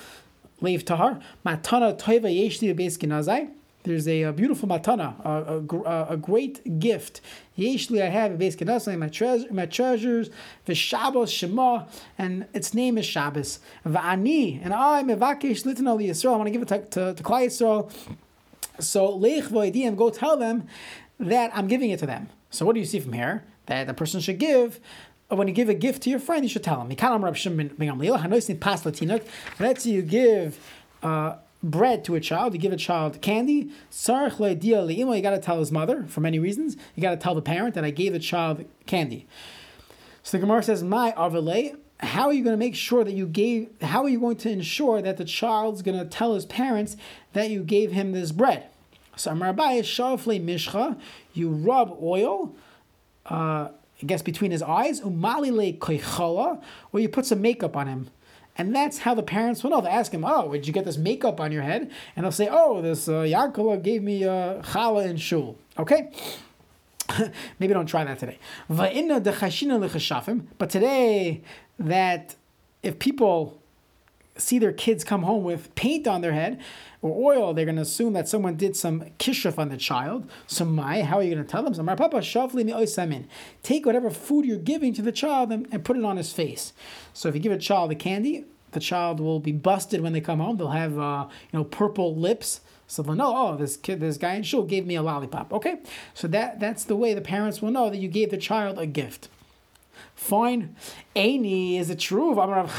Leiv 0.63 0.87
Tahar 0.87 1.19
Matana 1.45 1.99
Toiva 1.99 2.33
Yeshli 2.33 2.73
Beis 2.79 2.97
Ginazai. 2.97 3.51
There's 3.83 4.07
a, 4.07 4.23
a, 4.23 4.33
beautiful 4.33 4.69
matana, 4.69 5.15
a, 5.25 5.77
a, 5.85 6.15
a, 6.15 6.17
great 6.17 6.79
gift. 6.81 7.21
Yeshli, 7.59 8.03
I 8.03 8.09
have 8.09 8.33
Beis 8.33 8.57
Ginazai, 8.57 8.97
my, 8.99 9.09
treasure, 9.09 9.53
my 9.53 9.67
treasures, 9.67 10.31
V'Shabbos 10.67 11.31
Shema, 11.31 11.87
and 12.19 12.47
its 12.53 12.75
name 12.75 12.99
is 12.99 13.07
Shabbos. 13.07 13.61
Va'ani, 13.85 14.61
and 14.65 14.75
I, 14.75 15.05
Mevakesh 15.05 15.65
Litan 15.65 15.89
Ali 15.89 16.09
Yisrael, 16.09 16.35
I 16.35 16.37
want 16.37 16.47
to 16.47 16.51
give 16.51 16.63
it 16.63 16.69
to, 16.69 16.79
to, 16.85 17.15
to 17.15 17.23
Klal 17.23 17.47
Yisrael. 17.47 17.93
So 18.81 19.19
leich 19.19 19.49
voidim, 19.49 19.97
go 19.97 20.11
tell 20.11 20.37
them 20.37 20.67
that 21.19 21.51
I'm 21.55 21.67
giving 21.67 21.91
it 21.91 21.99
to 22.01 22.07
them. 22.07 22.29
So 22.51 22.65
what 22.67 22.75
do 22.75 22.81
you 22.81 22.87
see 22.87 23.01
from 23.01 23.13
here? 23.13 23.45
That 23.67 23.89
a 23.89 23.95
person 23.95 24.21
should 24.21 24.39
give 24.39 24.81
when 25.29 25.49
you 25.49 25.55
give 25.55 25.69
a 25.69 25.75
gift 25.75 26.03
to 26.05 26.11
your 26.11 26.21
friend, 26.21 26.45
you 26.45 26.49
should 26.49 26.63
tell 26.63 26.81
him. 26.81 26.89
Let's 29.59 29.83
say 29.83 29.91
you 29.91 30.03
give 30.03 30.59
uh, 31.03 31.35
bread 31.63 32.05
to 32.05 32.15
a 32.15 32.21
child, 32.21 32.55
you 32.55 32.61
give 32.61 32.73
a 32.73 32.77
child 32.77 33.21
candy. 33.21 33.73
You 34.07 35.23
got 35.23 35.31
to 35.31 35.41
tell 35.43 35.59
his 35.59 35.73
mother 35.73 36.05
for 36.07 36.21
many 36.21 36.39
reasons. 36.39 36.77
You 36.95 37.03
got 37.03 37.11
to 37.11 37.17
tell 37.17 37.35
the 37.35 37.43
parent 37.43 37.75
that 37.75 37.85
I 37.85 37.91
gave 37.91 38.13
the 38.13 38.21
child 38.21 38.65
candy. 38.87 39.27
So 40.23 40.37
the 40.37 40.43
Gemara 40.43 40.63
says, 40.63 40.83
"My 40.83 41.13
avele." 41.13 41.77
How 42.01 42.27
are 42.27 42.33
you 42.33 42.45
going 42.45 42.55
to 42.55 42.59
make 42.59 42.75
sure 42.75 43.05
that 43.05 43.13
you 43.13 43.27
gave? 43.27 43.71
How 43.81 44.03
are 44.03 44.09
you 44.09 44.21
going 44.21 44.37
to 44.39 44.51
ensure 44.51 45.01
that 45.01 45.17
the 45.17 45.25
child's 45.25 45.83
going 45.83 45.99
to 45.99 46.05
tell 46.05 46.35
his 46.35 46.45
parents 46.45 46.97
that 47.33 47.51
you 47.51 47.63
gave 47.63 47.93
him 47.93 48.13
this 48.13 48.33
bread? 48.33 48.67
So 49.17 49.31
Amarabai 49.31 49.81
Shavle 49.81 50.45
Mishcha, 50.45 50.99
you 51.33 51.49
rub 51.49 51.97
oil, 52.03 52.55
uh, 53.25 53.69
I 54.03 54.07
guess 54.07 54.21
between 54.21 54.51
his 54.51 54.63
eyes, 54.63 55.01
Umalile 55.01 55.79
Koichala, 55.79 56.63
or 56.93 57.01
you 57.01 57.09
put 57.09 57.25
some 57.25 57.41
makeup 57.41 57.77
on 57.77 57.87
him. 57.87 58.11
And 58.59 58.75
that's 58.75 58.99
how 58.99 59.15
the 59.15 59.23
parents 59.23 59.63
will 59.63 59.71
know. 59.71 59.81
They 59.81 59.89
ask 59.89 60.13
him, 60.13 60.25
"Oh, 60.25 60.53
did 60.53 60.67
you 60.67 60.73
get 60.73 60.85
this 60.85 60.97
makeup 60.97 61.41
on 61.41 61.53
your 61.53 61.63
head?" 61.63 61.91
And 62.15 62.25
they'll 62.25 62.33
say, 62.33 62.49
"Oh, 62.51 62.81
this 62.81 63.07
uh, 63.09 63.25
gave 63.83 64.03
me 64.03 64.25
uh, 64.25 64.63
challah 64.63 65.07
and 65.07 65.21
shul." 65.21 65.59
Okay, 65.79 66.11
maybe 67.59 67.75
don't 67.75 67.87
try 67.87 68.05
that 68.05 68.19
today. 68.19 68.39
But 70.59 70.71
today, 70.71 71.43
that 71.79 72.37
if 72.83 72.99
people 72.99 73.61
see 74.39 74.59
their 74.59 74.73
kids 74.73 75.05
come 75.05 75.23
home 75.23 75.45
with 75.45 75.75
paint 75.75 76.07
on 76.07 76.21
their 76.21 76.33
head 76.33 76.61
or 77.03 77.33
oil, 77.33 77.55
they're 77.55 77.65
going 77.65 77.77
to 77.77 77.83
assume 77.83 78.13
that 78.13 78.29
someone 78.29 78.57
did 78.57 78.77
some 78.77 79.05
kishuf 79.19 79.59
on 79.59 79.69
the 79.69 79.77
child. 79.77 80.31
So, 80.47 80.65
my, 80.65 81.03
how 81.03 81.19
are 81.19 81.23
you 81.23 81.35
going 81.35 81.45
to 81.45 81.51
tell 81.51 81.63
them? 81.63 81.75
So, 81.75 81.83
my 81.83 81.95
papa, 81.95 82.23
take 83.63 83.87
whatever 83.87 84.11
food 84.11 84.45
you're 84.45 84.59
giving 84.59 84.93
to 84.95 85.03
the 85.03 85.13
child 85.13 85.53
and, 85.53 85.67
and 85.71 85.85
put 85.85 85.97
it 85.97 86.05
on 86.05 86.17
his 86.17 86.33
face. 86.33 86.73
So, 87.13 87.29
if 87.29 87.35
you 87.35 87.41
give 87.41 87.53
a 87.53 87.59
child 87.59 87.93
a 87.93 87.95
candy, 87.95 88.45
the 88.73 88.81
child 88.81 89.21
will 89.21 89.41
be 89.41 89.53
busted 89.53 90.01
when 90.01 90.13
they 90.13 90.21
come 90.21 90.41
home. 90.41 90.57
They'll 90.57 90.69
have, 90.69 90.99
uh, 90.99 91.27
you 91.53 91.59
know, 91.59 91.65
purple 91.65 92.15
lips. 92.15 92.61
So 92.87 93.03
they'll 93.03 93.15
know, 93.15 93.35
oh, 93.37 93.57
this 93.57 93.77
kid, 93.77 94.01
this 94.01 94.17
guy 94.17 94.35
in 94.35 94.43
shul 94.43 94.63
gave 94.63 94.87
me 94.87 94.95
a 94.95 95.03
lollipop. 95.03 95.53
Okay, 95.53 95.79
so 96.15 96.29
that 96.29 96.61
that's 96.61 96.85
the 96.85 96.97
way 96.97 97.15
the 97.15 97.21
parents 97.21 97.61
will 97.61 97.71
know 97.71 97.91
that 97.91 97.99
you 97.99 98.09
gave 98.09 98.31
the 98.31 98.37
child 98.37 98.79
a 98.79 98.87
gift. 98.87 99.29
Fine. 100.15 100.77
Aini, 101.15 101.79
is 101.79 101.91
it 101.91 101.99
true? 101.99 102.31
You 102.31 102.37
don't 102.37 102.57
have 102.57 102.71
to 102.71 102.77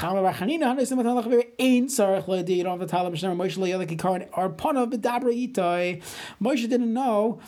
tell 2.88 3.06
him 3.06 3.14
didn't 6.68 6.94
know 6.94 7.40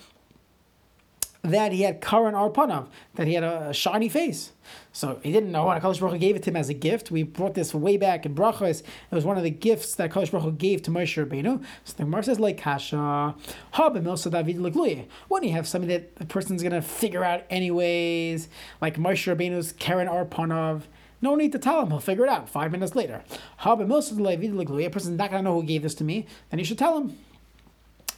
that 1.42 1.72
he 1.72 1.84
had 1.84 2.02
Karan 2.02 2.36
Arpanav, 2.36 2.88
that 3.16 3.28
he 3.28 3.34
had 3.34 3.44
a, 3.44 3.74
shiny 3.74 4.10
face. 4.10 4.52
So 5.00 5.18
he 5.24 5.32
didn't 5.32 5.54
know 5.54 5.66
when 5.68 5.80
Akash 5.80 6.02
Baruch 6.02 6.20
gave 6.20 6.36
it 6.36 6.44
to 6.44 6.50
him 6.50 6.58
as 6.58 6.68
a 6.68 6.74
gift. 6.74 7.10
We 7.10 7.24
brought 7.24 7.54
this 7.54 7.74
way 7.74 7.96
back 7.96 8.26
in 8.26 8.36
Brachos. 8.36 8.82
It 8.82 9.16
was 9.16 9.24
one 9.24 9.38
of 9.38 9.44
the 9.44 9.50
gifts 9.50 9.96
that 9.96 10.12
Akash 10.12 10.30
Baruch 10.30 10.58
gave 10.58 10.82
to 10.82 10.92
Moshe 10.92 11.26
Rabbeinu. 11.26 11.64
So 11.86 11.94
the 11.96 12.04
Gemara 12.04 12.22
says, 12.22 12.38
like 12.38 12.58
Kasha, 12.58 13.34
David 13.78 15.08
When 15.30 15.44
you 15.44 15.52
have 15.54 15.70
something 15.70 15.88
that 15.88 16.18
the 16.18 16.26
person's 16.26 16.62
going 16.62 16.74
to 16.74 16.82
figure 16.82 17.24
out 17.24 17.44
anyways, 17.50 18.50
like 18.82 18.98
Moshe 18.98 19.34
Rabbeinu's 19.34 19.72
Karen 19.72 20.10
Arpanav, 20.10 20.82
no 21.22 21.36
need 21.36 21.54
to 21.54 21.60
tell 21.60 21.82
him. 21.82 21.92
He'll 21.92 22.02
figure 22.02 22.26
it 22.26 22.30
out 22.30 22.50
five 22.50 22.74
minutes 22.74 22.94
later. 22.94 23.24
A 23.64 23.78
person's 23.78 24.20
not 24.20 25.32
going 25.32 25.42
to 25.42 25.42
know 25.42 25.62
who 25.62 25.64
gave 25.64 25.82
this 25.82 25.96
to 25.96 26.04
me, 26.04 26.28
then 26.50 26.60
you 26.60 26.66
should 26.66 26.78
tell 26.78 27.00
him. 27.00 27.18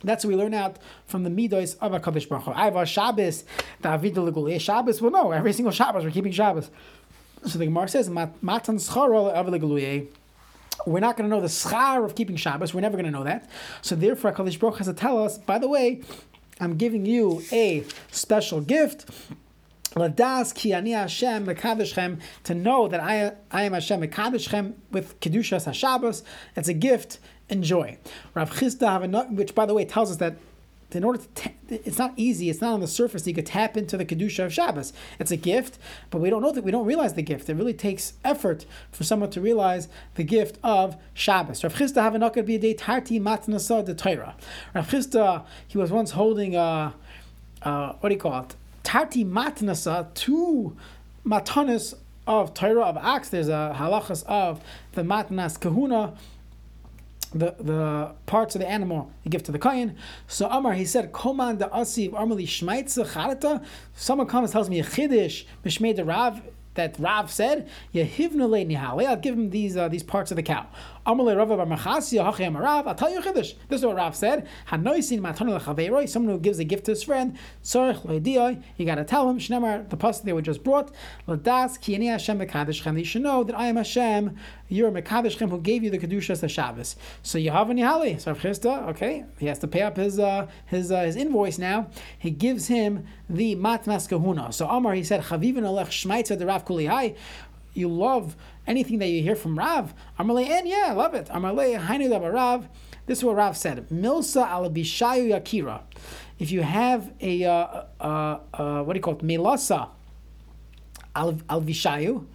That's 0.04 0.26
what 0.26 0.30
we 0.30 0.36
learn 0.36 0.54
out 0.54 0.78
from 1.06 1.24
the 1.24 1.30
midos 1.30 1.78
of 1.80 1.92
Hakadosh 1.92 2.28
Baruch 2.28 2.46
Hu. 2.46 2.52
I've 2.52 2.76
a 2.76 2.86
Shabbos, 2.86 3.44
David 3.82 4.16
Legulei 4.16 4.60
Shabbos. 4.60 5.02
Well, 5.02 5.12
no, 5.12 5.32
every 5.32 5.54
single 5.54 5.72
Shabbos 5.72 6.04
we're 6.04 6.12
keeping 6.12 6.32
Shabbos. 6.32 6.70
So 7.46 7.58
the 7.58 7.66
Gemara 7.66 7.88
says, 7.88 8.10
"Matan 8.10 8.78
scharo 8.78 9.32
of 9.32 9.48
we're 10.86 11.00
not 11.00 11.18
going 11.18 11.30
to 11.30 11.36
know 11.36 11.42
the 11.42 11.48
schar 11.48 12.04
of 12.06 12.16
keeping 12.16 12.36
Shabbos. 12.36 12.74
We're 12.74 12.82
never 12.82 12.98
going 12.98 13.06
to 13.06 13.12
know 13.12 13.24
that. 13.24 13.50
So 13.82 13.96
therefore, 13.96 14.32
Hakadosh 14.32 14.60
Baruch 14.60 14.78
has 14.78 14.88
to 14.88 14.94
tell 14.94 15.24
us. 15.24 15.38
By 15.38 15.60
the 15.60 15.68
way, 15.68 16.02
I'm 16.60 16.78
giving 16.78 17.06
you 17.06 17.44
a 17.52 17.86
special 18.12 18.62
gift. 18.62 19.06
Ladas 19.96 20.56
ki 20.56 20.74
ani 20.74 20.92
Hashem 20.92 21.46
mekadeshchem 21.46 22.22
to 22.46 22.56
know 22.56 22.88
that 22.88 23.02
I 23.02 23.34
I 23.52 23.64
am 23.64 23.74
Hashem 23.74 24.02
mekadeshchem 24.02 24.74
with 24.92 25.20
kedushas 25.20 25.68
Hashabbos. 25.68 26.24
It's 26.56 26.70
a 26.70 26.74
gift. 26.74 27.20
Enjoy. 27.52 27.98
Rav 28.34 28.50
Chisda 28.50 28.88
have 28.88 29.04
a 29.04 29.24
which 29.26 29.54
by 29.54 29.66
the 29.66 29.74
way 29.74 29.84
tells 29.84 30.10
us 30.10 30.18
that 30.18 30.36
in 30.96 31.04
order 31.04 31.20
to, 31.20 31.28
ta- 31.30 31.52
it's 31.70 31.98
not 31.98 32.14
easy. 32.16 32.50
It's 32.50 32.62
not 32.62 32.74
on 32.74 32.80
the 32.80 32.88
surface. 32.88 33.26
You 33.28 33.34
could 33.34 33.46
tap 33.46 33.78
into 33.78 33.98
the 33.98 34.06
kedusha 34.06 34.46
of 34.46 34.54
Shabbos. 34.54 34.94
It's 35.20 35.32
a 35.32 35.38
gift, 35.38 35.78
but 36.10 36.20
we 36.20 36.30
don't 36.30 36.42
know 36.42 36.52
that 36.52 36.64
we 36.64 36.72
don't 36.72 36.86
realize 36.86 37.14
the 37.14 37.22
gift. 37.22 37.50
It 37.50 37.56
really 37.56 37.74
takes 37.74 38.14
effort 38.24 38.66
for 38.92 39.04
someone 39.04 39.30
to 39.32 39.42
realize 39.42 39.90
the 40.16 40.24
gift 40.24 40.60
of 40.64 40.96
Shabbos. 41.14 41.64
Rav 41.64 41.76
Chisda 41.76 42.02
have 42.02 42.16
a 42.16 42.44
be 42.44 42.56
a 42.56 42.60
day 42.60 42.74
tarti 42.74 43.20
matnasa 43.20 43.86
de 43.86 43.94
Torah. 43.94 44.36
Rav 44.74 44.90
Chisda 44.90 45.44
he 45.68 45.78
was 45.78 45.92
once 45.92 46.12
holding 46.12 46.56
a, 46.56 46.94
a 47.64 47.96
what 48.00 48.10
do 48.10 48.16
you 48.16 48.22
call 48.22 48.44
it? 48.44 48.56
Tarti 48.84 49.26
matnasa 49.26 50.14
two 50.14 50.76
matanis 51.26 51.96
of 52.28 52.54
Torah 52.54 52.84
of 52.84 52.98
Acts. 52.98 53.30
There's 53.30 53.50
a 53.50 53.76
halachas 53.78 54.24
of 54.26 54.62
the 54.94 55.04
matnas 55.04 55.60
kahuna 55.60 56.14
the 57.34 57.56
the 57.60 58.16
parts 58.26 58.56
of 58.56 58.62
the 58.62 58.70
animal 58.70 59.12
you 59.24 59.32
give 59.32 59.44
to 59.44 59.52
the 59.52 59.60
kohen. 59.60 59.96
So 60.28 60.48
Amar 60.50 60.74
he 60.74 60.86
said, 60.86 61.12
"Koman 61.12 61.60
the 61.60 61.68
asiv 61.70 62.12
armali 62.12 62.44
charata." 62.44 63.64
Someone 63.96 64.28
comes 64.28 64.52
tells 64.52 64.70
me 64.70 64.80
a 64.80 64.84
chiddush 64.84 65.46
mishmei 65.66 65.96
the 65.96 66.06
rav 66.06 66.42
that 66.76 66.98
Rav 67.00 67.32
said, 67.32 67.70
Yehivna 67.94 68.50
le 68.50 68.66
nihale. 68.66 69.06
I'll 69.06 69.18
give 69.18 69.36
him 69.36 69.50
these 69.50 69.76
uh, 69.76 69.88
these 69.90 70.04
parts 70.04 70.32
of 70.32 70.38
the 70.38 70.44
cow. 70.44 70.68
Amalei 71.06 71.36
Rav 71.36 71.50
Bar 71.50 71.66
Machasya 71.66 72.60
Rav. 72.60 72.88
I'll 72.88 72.96
tell 72.96 73.10
you 73.10 73.20
a 73.20 73.22
chiddush. 73.22 73.56
This 73.70 73.80
is 73.80 73.86
what 73.86 73.96
Rav 73.96 74.16
said. 74.16 74.48
Hanoisin 74.68 75.20
matana 75.20 75.60
lechaveiroi. 75.60 76.08
Someone 76.08 76.36
who 76.36 76.40
gives 76.40 76.60
a 76.60 76.64
gift 76.64 76.86
to 76.86 76.92
his 76.92 77.02
friend. 77.02 77.38
Tzorich 77.64 78.06
leidiyoi. 78.06 78.62
You 78.78 78.86
got 78.86 78.96
to 78.96 79.04
tell 79.04 79.28
him. 79.28 79.40
Shnemar 79.40 79.90
the 79.90 79.98
pasuk 79.98 80.24
they 80.24 80.34
were 80.34 80.44
just 80.44 80.64
brought. 80.64 80.92
Ladas 81.28 81.82
ki 81.82 81.96
ani 81.96 82.08
Hashem 82.08 82.40
mekadoshchem. 82.40 83.00
You 83.00 83.06
should 83.06 83.24
know 83.24 83.44
that 83.44 83.58
I 83.58 83.66
am 83.66 83.78
Hashem. 83.78 84.38
You're 84.70 84.92
mekadoshchem 84.92 85.50
who 85.50 85.60
gave 85.60 85.84
you 85.84 85.90
the 85.90 85.98
kedushas 85.98 86.42
the 86.42 86.48
Shabbos. 86.48 86.96
So 87.24 87.40
you 87.40 87.50
have 87.50 87.72
a 87.72 87.74
nihale. 87.74 88.22
So 88.22 88.36
Chisda, 88.36 88.90
okay, 88.90 89.26
he 89.40 89.48
has 89.48 89.58
to 89.60 89.68
pay 89.68 89.82
up 89.82 89.98
his 89.98 90.20
uh, 90.20 90.48
his 90.68 90.92
uh, 90.92 91.02
his 91.02 91.16
invoice 91.16 91.58
now. 91.58 91.90
He 92.20 92.30
gives 92.30 92.68
him 92.68 93.08
the 93.28 93.56
matnas 93.56 94.08
kahuna. 94.08 94.54
So 94.54 94.68
Amar 94.68 94.94
he 94.94 95.04
said 95.04 95.24
chavivin 95.24 95.64
alech 95.64 95.88
shmaitza 95.88 96.38
the 96.38 96.46
Rav 96.46 96.64
kulihai 96.64 97.16
you 97.74 97.88
love 97.88 98.36
anything 98.68 99.00
that 99.00 99.08
you 99.08 99.22
hear 99.22 99.36
from 99.36 99.58
Rav. 99.58 99.94
Amalei, 100.20 100.48
and 100.48 100.68
yeah, 100.68 100.88
I 100.90 100.94
love 100.94 101.14
it. 101.14 101.28
Amalei, 101.28 101.80
Hainu 101.80 102.34
Rav. 102.34 102.68
This 103.06 103.20
is 103.20 103.24
what 103.24 103.36
Rav 103.36 103.58
said. 103.58 103.90
Milsa 103.90 104.48
al 104.48 104.70
bishayu 104.70 105.30
yakira. 105.30 105.82
If 106.40 106.52
you 106.52 106.62
have 106.62 107.12
a, 107.22 107.44
uh, 107.44 107.84
uh, 108.00 108.40
uh, 108.54 108.84
what 108.84 108.94
do 108.94 108.98
you 108.98 109.02
call 109.02 109.16
it? 109.16 109.24
Melasa 109.24 109.90
al, 111.16 111.34
vishayu, 111.34 112.26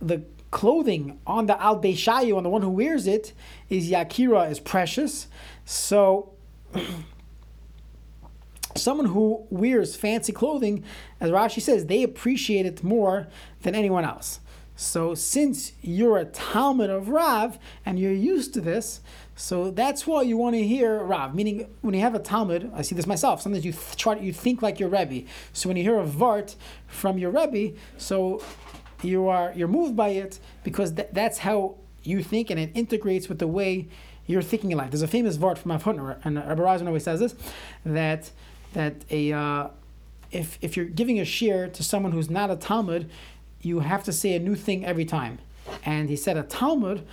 the 0.00 0.22
clothing 0.50 1.18
on 1.26 1.46
the 1.46 1.60
al 1.60 1.80
beishayu, 1.80 2.36
on 2.36 2.42
the 2.42 2.48
one 2.48 2.62
who 2.62 2.70
wears 2.70 3.06
it, 3.06 3.32
is 3.68 3.90
yakira, 3.90 4.50
is 4.50 4.60
precious. 4.60 5.28
So, 5.64 6.32
someone 8.76 9.06
who 9.06 9.46
wears 9.50 9.96
fancy 9.96 10.32
clothing, 10.32 10.84
as 11.20 11.30
Rashi 11.30 11.62
says, 11.62 11.86
they 11.86 12.02
appreciate 12.02 12.66
it 12.66 12.84
more 12.84 13.28
than 13.62 13.74
anyone 13.74 14.04
else. 14.04 14.40
So 14.76 15.14
since 15.14 15.72
you're 15.82 16.18
a 16.18 16.24
Talmud 16.24 16.90
of 16.90 17.08
Rav 17.08 17.58
and 17.86 17.98
you're 17.98 18.12
used 18.12 18.54
to 18.54 18.60
this, 18.60 19.00
so 19.36 19.70
that's 19.70 20.06
why 20.06 20.22
you 20.22 20.36
want 20.36 20.54
to 20.54 20.66
hear 20.66 21.02
Rav. 21.02 21.34
Meaning, 21.34 21.68
when 21.80 21.94
you 21.94 22.00
have 22.00 22.14
a 22.14 22.18
Talmud, 22.18 22.70
I 22.74 22.82
see 22.82 22.94
this 22.94 23.06
myself. 23.06 23.42
Sometimes 23.42 23.64
you 23.64 23.72
th- 23.72 23.96
try 23.96 24.16
you 24.16 24.32
think 24.32 24.62
like 24.62 24.80
your 24.80 24.88
Rebbe. 24.88 25.28
So 25.52 25.68
when 25.68 25.76
you 25.76 25.82
hear 25.82 25.98
a 25.98 26.06
Vart 26.06 26.56
from 26.86 27.18
your 27.18 27.30
Rebbe, 27.30 27.76
so 27.98 28.42
you 29.02 29.28
are 29.28 29.52
you're 29.54 29.68
moved 29.68 29.96
by 29.96 30.08
it 30.10 30.38
because 30.62 30.92
th- 30.92 31.08
that's 31.12 31.38
how 31.38 31.76
you 32.02 32.22
think, 32.22 32.50
and 32.50 32.60
it 32.60 32.70
integrates 32.74 33.28
with 33.28 33.38
the 33.38 33.46
way 33.46 33.88
you're 34.26 34.42
thinking 34.42 34.72
in 34.72 34.78
life. 34.78 34.90
There's 34.90 35.02
a 35.02 35.08
famous 35.08 35.36
Vart 35.36 35.58
from 35.58 35.72
Avhutner, 35.72 36.18
and 36.24 36.36
Rabbi 36.36 36.62
Razin 36.62 36.86
always 36.86 37.04
says 37.04 37.20
this, 37.20 37.34
that 37.84 38.30
that 38.72 39.04
a 39.10 39.32
uh, 39.32 39.68
if 40.30 40.58
if 40.60 40.76
you're 40.76 40.86
giving 40.86 41.18
a 41.18 41.24
shear 41.24 41.68
to 41.68 41.82
someone 41.82 42.12
who's 42.12 42.30
not 42.30 42.50
a 42.50 42.56
Talmud, 42.56 43.10
you 43.64 43.80
have 43.80 44.04
to 44.04 44.12
say 44.12 44.34
a 44.34 44.38
new 44.38 44.54
thing 44.54 44.84
every 44.84 45.04
time. 45.04 45.38
And 45.84 46.08
he 46.08 46.16
said 46.16 46.36
a 46.36 46.42
Talmud 46.42 47.06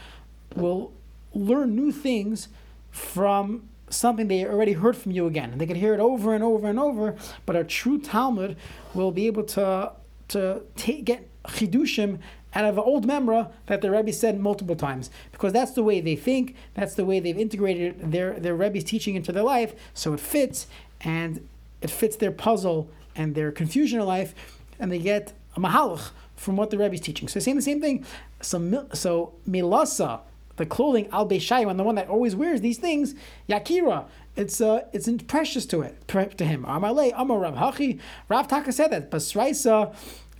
will 0.55 0.91
learn 1.33 1.75
new 1.75 1.91
things 1.91 2.49
from 2.89 3.69
something 3.89 4.27
they 4.27 4.45
already 4.45 4.73
heard 4.73 4.95
from 4.95 5.11
you 5.11 5.27
again. 5.27 5.57
They 5.57 5.65
can 5.65 5.75
hear 5.75 5.93
it 5.93 5.99
over 5.99 6.33
and 6.33 6.43
over 6.43 6.67
and 6.67 6.79
over, 6.79 7.15
but 7.45 7.55
a 7.55 7.63
true 7.63 7.99
Talmud 7.99 8.57
will 8.93 9.11
be 9.11 9.27
able 9.27 9.43
to 9.43 9.93
to 10.29 10.61
take, 10.77 11.03
get 11.03 11.27
chidushim 11.43 12.19
out 12.53 12.65
of 12.65 12.77
an 12.77 12.83
old 12.83 13.05
memra 13.05 13.51
that 13.65 13.81
the 13.81 13.91
Rebbe 13.91 14.13
said 14.13 14.39
multiple 14.39 14.75
times, 14.75 15.09
because 15.31 15.51
that's 15.51 15.71
the 15.71 15.83
way 15.83 15.99
they 15.99 16.15
think, 16.15 16.55
that's 16.73 16.95
the 16.95 17.03
way 17.05 17.19
they've 17.19 17.37
integrated 17.37 18.11
their 18.11 18.39
their 18.39 18.55
Rebbe's 18.55 18.83
teaching 18.83 19.15
into 19.15 19.31
their 19.31 19.43
life, 19.43 19.73
so 19.93 20.13
it 20.13 20.19
fits 20.19 20.67
and 21.01 21.47
it 21.81 21.89
fits 21.89 22.15
their 22.15 22.31
puzzle 22.31 22.89
and 23.15 23.35
their 23.35 23.51
confusion 23.51 23.99
in 23.99 24.05
life, 24.05 24.33
and 24.79 24.91
they 24.91 24.99
get 24.99 25.33
a 25.55 25.59
mahalach 25.59 26.11
from 26.41 26.57
what 26.57 26.71
the 26.71 26.77
Rebbe 26.77 26.95
is 26.95 27.01
teaching. 27.01 27.27
So 27.27 27.39
saying 27.39 27.57
the 27.57 27.61
same 27.61 27.79
thing. 27.79 28.05
So 28.41 28.87
so 28.93 29.33
milasa, 29.47 30.21
the 30.57 30.65
clothing 30.65 31.07
al 31.11 31.27
and 31.29 31.79
the 31.79 31.83
one 31.83 31.95
that 31.95 32.09
always 32.09 32.35
wears 32.35 32.61
these 32.61 32.77
things, 32.77 33.15
yakira. 33.47 34.07
It's 34.35 34.59
uh, 34.61 34.85
it's 34.91 35.09
precious 35.27 35.65
to 35.67 35.81
it 35.81 36.07
to 36.07 36.45
him. 36.45 36.63
Amalei 36.63 37.13
Amar 37.15 37.39
Rav 37.39 37.55
Hachi. 37.55 37.99
Rav 38.29 38.47
Taka 38.47 38.71
said 38.71 38.91
that 38.91 39.11
basraisa 39.11 39.93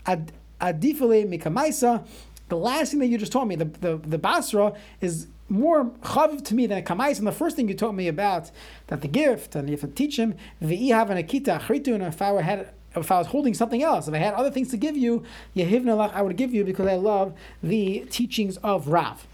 ad 0.06 0.32
adifale 0.60 1.28
mikamaisa. 1.28 2.06
The 2.50 2.58
last 2.58 2.92
thing 2.92 3.00
that 3.00 3.08
you 3.08 3.18
just 3.18 3.32
told 3.32 3.48
me, 3.48 3.56
the 3.56 3.66
the, 3.66 3.98
the 3.98 4.18
basra 4.18 4.74
is 5.02 5.28
more 5.50 5.86
chav 6.04 6.44
to 6.46 6.56
me 6.56 6.66
than 6.66 6.78
a 6.78 6.82
kamais. 6.82 7.20
And 7.20 7.28
the 7.28 7.32
first 7.34 7.56
thing 7.56 7.68
you 7.68 7.76
told 7.76 7.96
me 7.96 8.08
about 8.08 8.50
that 8.88 9.02
the 9.02 9.08
gift 9.08 9.56
and 9.56 9.70
you 9.70 9.74
have 9.76 9.82
to 9.82 9.88
teach 9.88 10.18
him 10.18 10.36
the 10.62 10.88
have 10.90 11.10
an 11.10 11.18
akita 11.18 11.60
achritu. 11.60 11.94
And 11.94 12.04
if 12.04 12.22
I 12.22 12.42
had 12.42 12.74
if 12.96 13.12
I 13.12 13.18
was 13.18 13.28
holding 13.28 13.54
something 13.54 13.84
else, 13.84 14.08
if 14.08 14.14
I 14.14 14.18
had 14.18 14.34
other 14.34 14.52
things 14.52 14.70
to 14.72 14.78
give 14.78 14.98
you, 14.98 15.24
yehivnalach 15.56 16.14
I 16.14 16.22
would 16.22 16.36
give 16.38 16.54
you 16.54 16.64
because 16.64 16.88
I 16.88 16.96
love 16.96 17.34
the 17.64 18.06
teachings 18.10 18.58
of 18.58 18.88
Rav. 18.88 19.28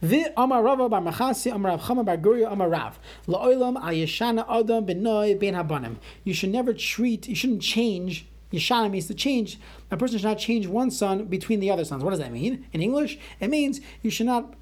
The 0.00 0.32
Amar 0.36 0.62
Rava 0.62 0.88
bar 0.88 1.00
Machasi 1.00 1.54
Amar 1.54 1.72
Rav 1.72 1.82
Chama 1.82 2.04
bar 2.04 2.16
Guria 2.16 2.52
Amar 2.52 2.68
Rav 2.68 2.98
La'olam 3.26 3.82
Ayeshana 3.82 4.44
Adam 4.48 4.84
Benoy 4.84 5.38
Ben 5.38 5.54
Habanim. 5.54 5.96
You 6.24 6.34
should 6.34 6.50
never 6.50 6.72
treat. 6.74 7.28
You 7.28 7.34
shouldn't 7.34 7.62
change. 7.62 8.26
Yeshana 8.52 8.90
means 8.90 9.06
to 9.06 9.14
change. 9.14 9.58
A 9.90 9.96
person 9.96 10.18
should 10.18 10.26
not 10.26 10.38
change 10.38 10.66
one 10.66 10.90
son 10.90 11.24
between 11.24 11.60
the 11.60 11.70
other 11.70 11.84
sons. 11.84 12.04
What 12.04 12.10
does 12.10 12.18
that 12.18 12.32
mean 12.32 12.66
in 12.72 12.82
English? 12.82 13.18
It 13.40 13.48
means 13.48 13.80
you 14.02 14.10
should 14.10 14.26
not 14.26 14.54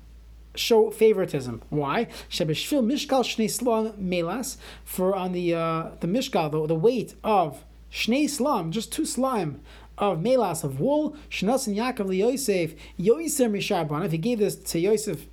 show 0.55 0.91
favoritism. 0.91 1.63
Why? 1.71 2.07
Shebeshvil 2.31 2.85
mishkal 2.85 3.25
shnei 3.25 3.51
slam 3.51 3.93
melas. 3.99 4.59
For 4.85 5.15
on 5.15 5.33
the 5.33 5.55
uh, 5.55 5.91
the 6.01 6.07
mishkal, 6.07 6.51
the, 6.53 6.67
the 6.69 6.75
weight 6.75 7.15
of 7.25 7.65
shnei 7.93 8.29
slam, 8.29 8.71
just 8.71 8.93
two 8.93 9.05
slime 9.05 9.61
of 9.99 10.21
melas 10.21 10.65
of 10.65 10.81
wool. 10.81 11.17
Shnas 11.31 11.67
and 11.67 11.77
Yaakov 11.77 12.07
li 12.07 12.19
Yosef 12.19 12.75
Yosef 12.97 13.51
mishar 13.51 14.05
If 14.05 14.13
he 14.13 14.19
gave 14.19 14.39
this 14.39 14.57
to 14.57 14.79
Yosef 14.79 15.27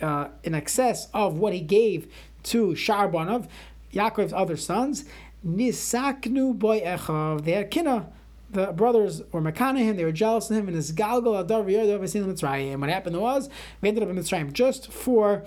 uh, 0.00 0.28
in 0.42 0.54
excess 0.54 1.08
of 1.12 1.38
what 1.38 1.52
he 1.52 1.60
gave 1.60 2.10
to 2.44 2.68
Sharbanav, 2.68 3.48
Yaakov's 3.92 4.32
other 4.32 4.56
sons, 4.56 5.04
nisaknu 5.46 6.58
boy 6.58 6.80
echav. 6.80 7.44
They 7.44 7.52
had 7.52 7.70
kinna 7.70 8.08
the 8.54 8.72
brothers 8.72 9.20
were 9.32 9.42
makana 9.42 9.78
him, 9.78 9.96
they 9.96 10.04
were 10.04 10.12
jealous 10.12 10.48
of 10.48 10.56
him, 10.56 10.68
and 10.68 10.76
his 10.76 10.92
galgal 10.92 11.38
adar 11.40 11.64
Mitzrayim. 11.64 12.80
What 12.80 12.88
happened 12.88 13.20
was 13.20 13.48
we 13.80 13.88
ended 13.88 14.04
up 14.04 14.08
in 14.08 14.16
Mitzrayim 14.16 14.52
just 14.52 14.90
for 14.92 15.44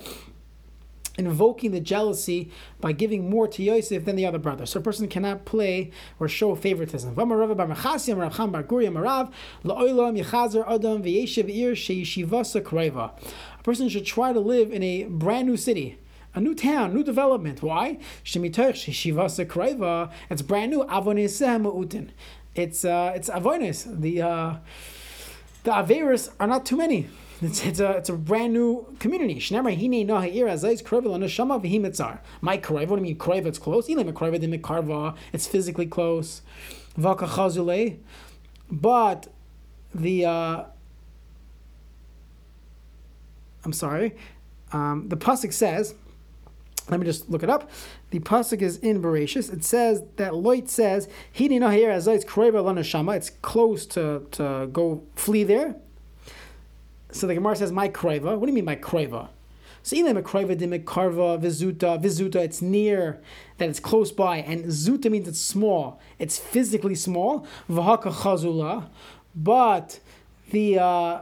invoking 1.17 1.71
the 1.71 1.79
jealousy 1.79 2.51
by 2.79 2.91
giving 2.91 3.29
more 3.29 3.47
to 3.47 3.63
Yosef 3.63 4.05
than 4.05 4.15
the 4.15 4.25
other 4.25 4.37
brother. 4.37 4.65
So 4.65 4.79
a 4.79 4.83
person 4.83 5.07
cannot 5.07 5.45
play 5.45 5.91
or 6.19 6.27
show 6.27 6.53
favoritism. 6.55 7.17
A 7.17 7.25
person 13.63 13.89
should 13.89 14.05
try 14.05 14.33
to 14.33 14.39
live 14.39 14.71
in 14.71 14.83
a 14.83 15.05
brand 15.05 15.47
new 15.47 15.57
city 15.57 15.97
a 16.35 16.41
new 16.41 16.53
town, 16.53 16.93
new 16.93 17.03
development. 17.03 17.63
Why? 17.63 17.97
It's 20.29 20.41
brand 20.43 20.71
new 20.71 20.83
it's 22.57 22.83
uh, 22.83 23.13
it's 23.15 23.29
avonis. 23.29 24.01
The 24.01 24.21
uh, 24.21 24.55
the 25.63 25.71
averis 25.71 26.31
are 26.39 26.47
not 26.47 26.65
too 26.65 26.77
many. 26.77 27.07
It's, 27.39 27.63
it's 27.63 27.79
a 27.79 27.91
it's 27.91 28.09
a 28.09 28.13
brand 28.13 28.53
new 28.53 28.95
community. 28.97 29.35
Shnemer 29.35 29.75
hine 29.75 30.07
nahir 30.07 30.45
azayis 30.45 30.81
krovel 30.81 31.15
anashama 31.15 31.63
v'himitzar. 31.63 32.19
My 32.41 32.57
krovel, 32.57 32.87
what 32.87 32.95
do 32.95 32.95
you 32.95 33.01
mean 33.01 33.17
krovel? 33.17 33.45
It's 33.45 33.59
close. 33.59 33.87
Ilim 33.87 34.11
krovel 34.11 34.39
de 34.39 34.47
mikarva. 34.47 35.15
It's 35.33 35.45
physically 35.45 35.85
close. 35.85 36.41
Vaka 36.95 37.27
chazule, 37.27 37.99
but 38.71 39.27
the 39.93 40.25
uh, 40.25 40.63
I'm 43.63 43.73
sorry. 43.73 44.15
Um, 44.71 45.07
the 45.09 45.17
pasuk 45.17 45.53
says. 45.53 45.93
Let 46.89 47.01
me 47.01 47.05
just 47.05 47.29
look 47.29 47.43
it 47.43 47.49
up. 47.49 47.69
The 48.11 48.21
pasuk 48.21 48.61
is 48.61 48.77
in 48.77 49.01
Bereshis. 49.01 49.51
It 49.51 49.65
says 49.65 50.03
that 50.15 50.31
Loit 50.31 50.69
says 50.69 51.09
he 51.33 51.49
didn't 51.49 51.59
know 51.59 51.69
here 51.69 51.91
as 51.91 52.07
it's. 52.07 52.23
It's 52.25 53.29
close 53.41 53.85
to 53.87 54.25
to 54.31 54.69
go 54.71 55.03
flee 55.15 55.43
there. 55.43 55.75
So 57.11 57.27
the 57.27 57.35
Gemara 57.35 57.55
says 57.55 57.71
my 57.71 57.89
kreva. 57.89 58.37
What 58.37 58.41
do 58.41 58.47
you 58.47 58.53
mean 58.53 58.65
by 58.65 58.75
kreva? 58.75 59.29
So 59.87 59.95
either 59.95 60.13
Makrova 60.13 60.83
Karva, 60.83 61.39
Vizuta, 61.41 61.97
Vizuta, 61.97 62.35
it's 62.43 62.61
near, 62.61 63.21
that 63.57 63.69
it's 63.69 63.79
close 63.79 64.11
by, 64.11 64.39
and 64.39 64.65
Zuta 64.65 65.09
means 65.09 65.29
it's 65.29 65.39
small. 65.39 66.01
It's 66.19 66.37
physically 66.37 66.95
small. 66.95 67.47
Vahaka 67.69 68.11
Chazula. 68.11 68.89
But 69.33 70.01
the 70.51 70.79
uh, 70.79 71.21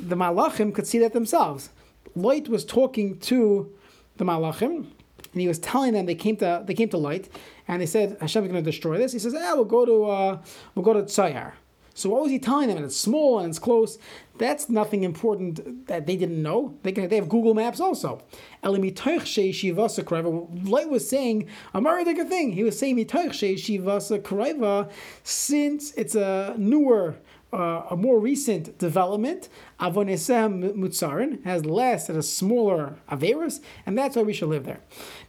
the 0.00 0.16
Malachim 0.16 0.74
could 0.74 0.88
see 0.88 0.98
that 0.98 1.12
themselves. 1.12 1.70
Light 2.16 2.48
was 2.48 2.64
talking 2.64 3.20
to 3.20 3.70
the 4.16 4.24
Malachim, 4.24 4.86
and 5.32 5.40
he 5.40 5.46
was 5.46 5.60
telling 5.60 5.92
them 5.92 6.06
they 6.06 6.16
came 6.16 6.36
to 6.38 6.64
they 6.66 6.74
came 6.74 6.88
to 6.88 6.98
Light, 6.98 7.28
and 7.68 7.80
they 7.80 7.86
said 7.86 8.16
Hashem 8.20 8.42
is 8.42 8.50
going 8.50 8.64
to 8.64 8.68
destroy 8.68 8.98
this. 8.98 9.12
He 9.12 9.20
says, 9.20 9.32
"Ah, 9.38 9.52
we'll 9.54 9.64
go 9.64 9.84
to 9.84 10.04
uh, 10.06 10.38
we'll 10.74 10.84
go 10.84 10.92
to 10.92 11.02
Tzayar." 11.02 11.52
So 11.94 12.08
what 12.10 12.22
was 12.22 12.30
he 12.30 12.38
telling 12.38 12.68
them? 12.68 12.76
And 12.78 12.86
it's 12.86 12.96
small 12.96 13.38
and 13.40 13.50
it's 13.50 13.58
close. 13.58 13.98
That's 14.38 14.68
nothing 14.68 15.04
important 15.04 15.86
that 15.86 16.06
they 16.06 16.16
didn't 16.16 16.42
know. 16.42 16.78
They 16.82 16.92
can, 16.92 17.08
they 17.08 17.16
have 17.16 17.28
Google 17.28 17.54
Maps 17.54 17.80
also. 17.80 18.22
Light 18.62 18.80
was 20.88 21.08
saying 21.08 21.48
a 21.74 21.80
good 22.14 22.28
thing. 22.28 22.52
He 22.52 22.64
was 22.64 22.78
saying 22.78 23.06
since 25.22 25.92
it's 25.92 26.14
a 26.14 26.54
newer 26.56 27.16
uh, 27.52 27.82
a 27.90 27.96
more 27.96 28.18
recent 28.18 28.78
development, 28.78 29.48
avonesem 29.80 30.72
mutzarin 30.74 31.42
has 31.44 31.64
less 31.64 32.08
and 32.08 32.18
a 32.18 32.22
smaller 32.22 32.96
averis, 33.10 33.60
and 33.86 33.98
that's 33.98 34.16
why 34.16 34.22
we 34.22 34.32
should 34.32 34.48
live 34.48 34.64
there. 34.64 34.80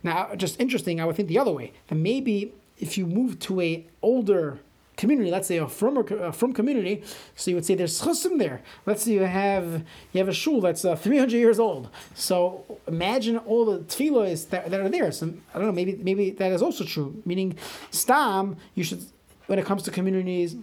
Now, 0.03 0.35
just 0.35 0.59
interesting, 0.59 1.01
I 1.01 1.05
would 1.05 1.15
think 1.15 1.29
the 1.29 1.39
other 1.39 1.51
way 1.51 1.73
that 1.87 1.95
maybe 1.95 2.53
if 2.77 2.97
you 2.97 3.05
move 3.05 3.39
to 3.39 3.61
a 3.61 3.87
older 4.01 4.59
community, 5.01 5.31
let's 5.31 5.47
say 5.47 5.57
a 5.57 5.67
from 5.67 5.93
from 6.31 6.53
community, 6.53 7.03
so 7.35 7.51
you 7.51 7.55
would 7.57 7.65
say 7.65 7.73
there's 7.75 7.99
chusim 8.01 8.37
there. 8.37 8.61
Let's 8.85 9.03
say 9.03 9.11
you 9.13 9.23
have 9.43 9.83
you 10.13 10.19
have 10.21 10.29
a 10.29 10.33
shul 10.33 10.61
that's 10.61 10.85
uh, 10.85 10.95
300 10.95 11.35
years 11.35 11.59
old. 11.59 11.89
So 12.13 12.63
imagine 12.87 13.37
all 13.39 13.65
the 13.65 13.79
tefillos 13.79 14.49
that, 14.51 14.69
that 14.69 14.79
are 14.79 14.89
there. 14.89 15.11
So 15.11 15.33
I 15.53 15.57
don't 15.57 15.67
know, 15.67 15.73
maybe 15.73 15.93
maybe 16.09 16.29
that 16.39 16.51
is 16.51 16.61
also 16.61 16.83
true. 16.85 17.21
Meaning, 17.25 17.57
stam, 17.89 18.55
you 18.75 18.83
should 18.83 19.03
when 19.47 19.59
it 19.59 19.65
comes 19.65 19.83
to 19.83 19.91
communities. 19.91 20.55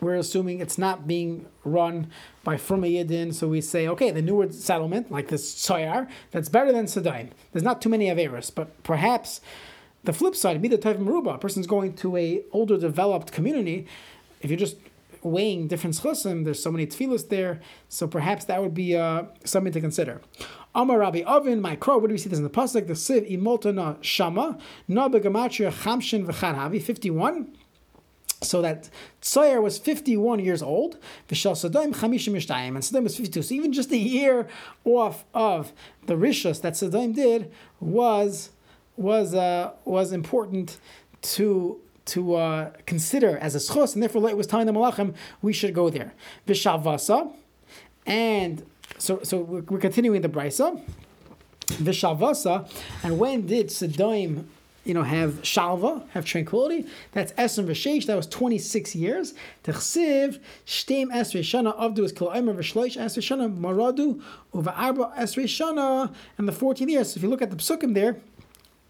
We're 0.00 0.16
assuming 0.16 0.60
it's 0.60 0.78
not 0.78 1.06
being 1.06 1.44
run 1.62 2.10
by 2.42 2.56
From 2.56 2.84
a 2.84 2.86
Yidin, 2.86 3.34
so 3.34 3.46
we 3.48 3.60
say, 3.60 3.86
okay, 3.86 4.10
the 4.10 4.22
newer 4.22 4.50
settlement, 4.50 5.12
like 5.12 5.28
this 5.28 5.54
Soyar, 5.54 6.08
that's 6.30 6.48
better 6.48 6.72
than 6.72 6.86
Sedaim. 6.86 7.28
There's 7.52 7.62
not 7.62 7.82
too 7.82 7.90
many 7.90 8.06
Averis, 8.06 8.50
but 8.54 8.82
perhaps 8.82 9.42
the 10.04 10.12
flip 10.12 10.34
side, 10.34 10.60
be 10.62 10.68
the 10.68 10.78
type 10.78 10.96
of 10.96 11.02
maruba. 11.02 11.34
A 11.34 11.38
person's 11.38 11.66
going 11.66 11.94
to 11.94 12.16
a 12.16 12.42
older 12.52 12.78
developed 12.78 13.32
community. 13.32 13.86
If 14.40 14.50
you're 14.50 14.58
just 14.58 14.76
weighing 15.22 15.68
different 15.68 15.96
schusim, 15.96 16.44
there's 16.44 16.62
so 16.62 16.72
many 16.72 16.86
tefillas 16.86 17.28
there, 17.28 17.60
so 17.88 18.06
perhaps 18.06 18.46
that 18.46 18.62
would 18.62 18.74
be 18.74 18.96
uh, 18.96 19.24
something 19.44 19.72
to 19.72 19.80
consider. 19.80 20.20
Amar 20.74 20.98
Rabbi 20.98 21.22
Avin, 21.26 21.60
my 21.60 21.76
crow, 21.76 21.98
what 21.98 22.08
do 22.08 22.14
we 22.14 22.18
see 22.18 22.28
this 22.28 22.38
in 22.38 22.44
the 22.44 22.50
pasuk? 22.50 22.86
The 22.86 22.94
siv 22.94 23.30
imolta 23.30 23.74
na 23.74 23.96
shama, 24.00 24.58
na 24.88 25.08
begamatria 25.08 25.72
chamshin 25.72 26.26
v'chanhavi, 26.26 26.80
51. 26.80 27.56
So 28.42 28.62
that 28.62 28.88
Tsayer 29.20 29.60
was 29.60 29.76
51 29.78 30.40
years 30.40 30.62
old, 30.62 30.96
Vishal 31.28 31.54
Sodom 31.54 31.92
Chamishim 31.92 32.32
Mishtayim, 32.32 32.68
and 32.68 32.82
Sodom 32.82 33.04
was 33.04 33.14
52. 33.14 33.42
So 33.42 33.54
even 33.54 33.70
just 33.70 33.92
a 33.92 33.98
year 33.98 34.48
off 34.84 35.26
of 35.34 35.74
the 36.06 36.14
Rishas 36.14 36.62
that 36.62 36.74
Sodom 36.74 37.12
did 37.12 37.52
was 37.80 38.48
was 39.00 39.34
uh, 39.34 39.72
was 39.84 40.12
important 40.12 40.78
to 41.22 41.80
to 42.06 42.34
uh, 42.34 42.70
consider 42.86 43.38
as 43.38 43.54
a 43.54 43.58
schos, 43.58 43.94
and 43.94 44.02
therefore 44.02 44.28
it 44.28 44.36
was 44.36 44.46
telling 44.46 44.66
the 44.66 44.72
malachim 44.72 45.14
we 45.42 45.52
should 45.52 45.74
go 45.74 45.90
there. 45.90 46.12
Vishavasa, 46.46 47.32
and 48.06 48.64
so 48.98 49.20
so 49.22 49.38
we're, 49.38 49.62
we're 49.62 49.78
continuing 49.78 50.20
the 50.20 50.28
brisa. 50.28 50.80
Vishavasa, 51.66 52.70
and 53.02 53.18
when 53.18 53.46
did 53.46 53.68
Sedaim 53.68 54.44
you 54.84 54.94
know, 54.94 55.02
have 55.02 55.42
shalva, 55.42 56.08
have 56.10 56.24
tranquility. 56.24 56.86
That's 57.12 57.32
Esrim 57.32 57.66
V'Sheish. 57.66 58.06
That 58.06 58.16
was 58.16 58.26
26 58.26 58.94
years. 58.96 59.34
Techsiv, 59.62 60.40
Shtem 60.66 61.08
Esrei 61.08 61.40
Shana, 61.40 61.78
Avdu 61.78 62.00
is 62.00 62.12
Kil 62.12 62.28
Eimer 62.28 62.56
V'Shloish 62.56 62.96
Esrei 62.96 63.20
Shana, 63.20 63.54
Maradu, 63.54 64.22
Uva 64.54 64.74
Arba 64.74 65.12
Esrei 65.18 65.44
Shana, 65.44 66.12
and 66.38 66.48
the 66.48 66.52
14 66.52 66.88
years. 66.88 67.12
So 67.12 67.18
if 67.18 67.22
you 67.22 67.28
look 67.28 67.42
at 67.42 67.50
the 67.50 67.56
psukim 67.56 67.94
there, 67.94 68.16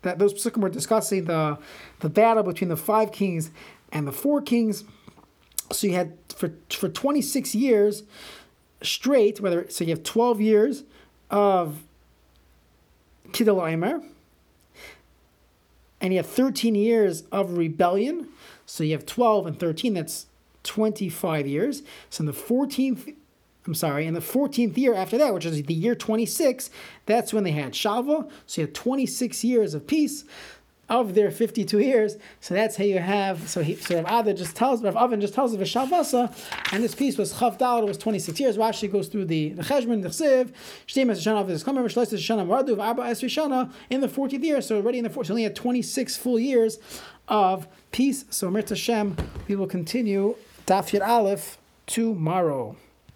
that 0.03 0.19
those 0.19 0.35
psukim 0.35 0.59
were 0.59 0.69
discussing 0.69 1.25
the 1.25 1.59
the 2.01 2.09
battle 2.09 2.43
between 2.43 2.69
the 2.69 2.77
five 2.77 3.13
kings 3.13 3.51
and 3.93 4.07
the 4.07 4.13
four 4.13 4.41
kings. 4.41 4.85
So 5.73 5.87
you 5.87 5.95
had 5.95 6.17
for 6.35 6.53
for 6.71 6.89
26 6.89 7.55
years 7.55 8.03
straight, 8.83 9.41
whether 9.41 9.69
so 9.69 9.85
you 9.85 9.91
have 9.91 10.03
12 10.03 10.41
years 10.41 10.85
of 11.31 11.85
Kidal 13.33 14.03
and 16.01 16.13
you 16.13 16.19
have 16.19 16.27
13 16.27 16.75
years 16.75 17.23
of 17.31 17.57
rebellion. 17.59 18.29
So 18.67 18.85
you 18.85 18.93
have 18.93 19.05
12 19.05 19.47
and 19.47 19.59
13, 19.61 19.95
that's 19.95 20.27
25 20.63 21.47
years. 21.47 21.83
So 22.09 22.23
in 22.23 22.27
the 22.27 22.33
14th 22.33 23.15
I'm 23.67 23.75
sorry, 23.75 24.07
in 24.07 24.15
the 24.15 24.21
14th 24.21 24.77
year 24.77 24.95
after 24.95 25.19
that, 25.19 25.35
which 25.35 25.45
is 25.45 25.63
the 25.63 25.75
year 25.75 25.95
26, 25.95 26.71
that's 27.07 27.33
when 27.33 27.45
they 27.45 27.51
had 27.51 27.73
Shalva. 27.73 28.31
So 28.47 28.63
you 28.63 28.67
had 28.67 28.75
26 28.75 29.45
years 29.45 29.75
of 29.75 29.87
peace 29.87 30.25
of 30.91 31.15
their 31.15 31.31
52 31.31 31.79
years. 31.79 32.17
So 32.41 32.53
that's 32.53 32.77
how 32.77 32.85
you 32.85 32.99
have. 32.99 33.49
So 33.49 33.63
he, 33.63 33.77
so 33.77 34.03
Rav 34.03 34.27
Ada 34.27 34.37
just 34.37 34.57
tells, 34.57 34.83
Rav 34.83 34.97
Avin 34.97 35.21
just 35.21 35.33
tells 35.33 35.55
of 35.55 35.61
a 35.61 35.65
Shalvasa, 35.65 36.35
and 36.73 36.83
this 36.83 36.95
piece 36.95 37.17
was 37.17 37.33
chavd 37.35 37.63
out. 37.63 37.85
It 37.85 37.87
was 37.87 37.97
26 37.97 38.41
years. 38.41 38.57
Rashi 38.57 38.91
goes 38.91 39.07
through 39.07 39.27
the 39.27 39.51
the 39.51 39.63
Cheshbon, 39.63 40.03
the 40.03 40.09
Chsiv, 40.09 40.53
Shtem 40.89 41.11
as 41.11 41.25
Shana 41.25 41.43
of 41.43 41.47
this 41.47 41.63
Kamer, 41.63 41.85
Shlois 41.85 42.13
as 42.13 42.21
Shana 42.21 42.45
Maradu, 42.45 42.79
Arba 42.81 43.03
Esri 43.03 43.29
Shana 43.29 43.73
in 43.89 44.01
the 44.01 44.09
14th 44.09 44.43
year. 44.43 44.61
So 44.61 44.77
already 44.77 44.99
in 44.99 45.05
the 45.05 45.11
40th, 45.11 45.27
so 45.27 45.33
only 45.33 45.45
had 45.45 45.55
26 45.55 46.17
full 46.17 46.41
years 46.41 46.79
of 47.29 47.69
peace. 47.93 48.25
So 48.31 48.51
Mir 48.51 48.65
Hashem, 48.69 49.17
we 49.47 49.55
will 49.55 49.69
continue 49.69 50.35
Daf 50.67 51.01
Aleph 51.01 51.59
tomorrow. 51.87 52.77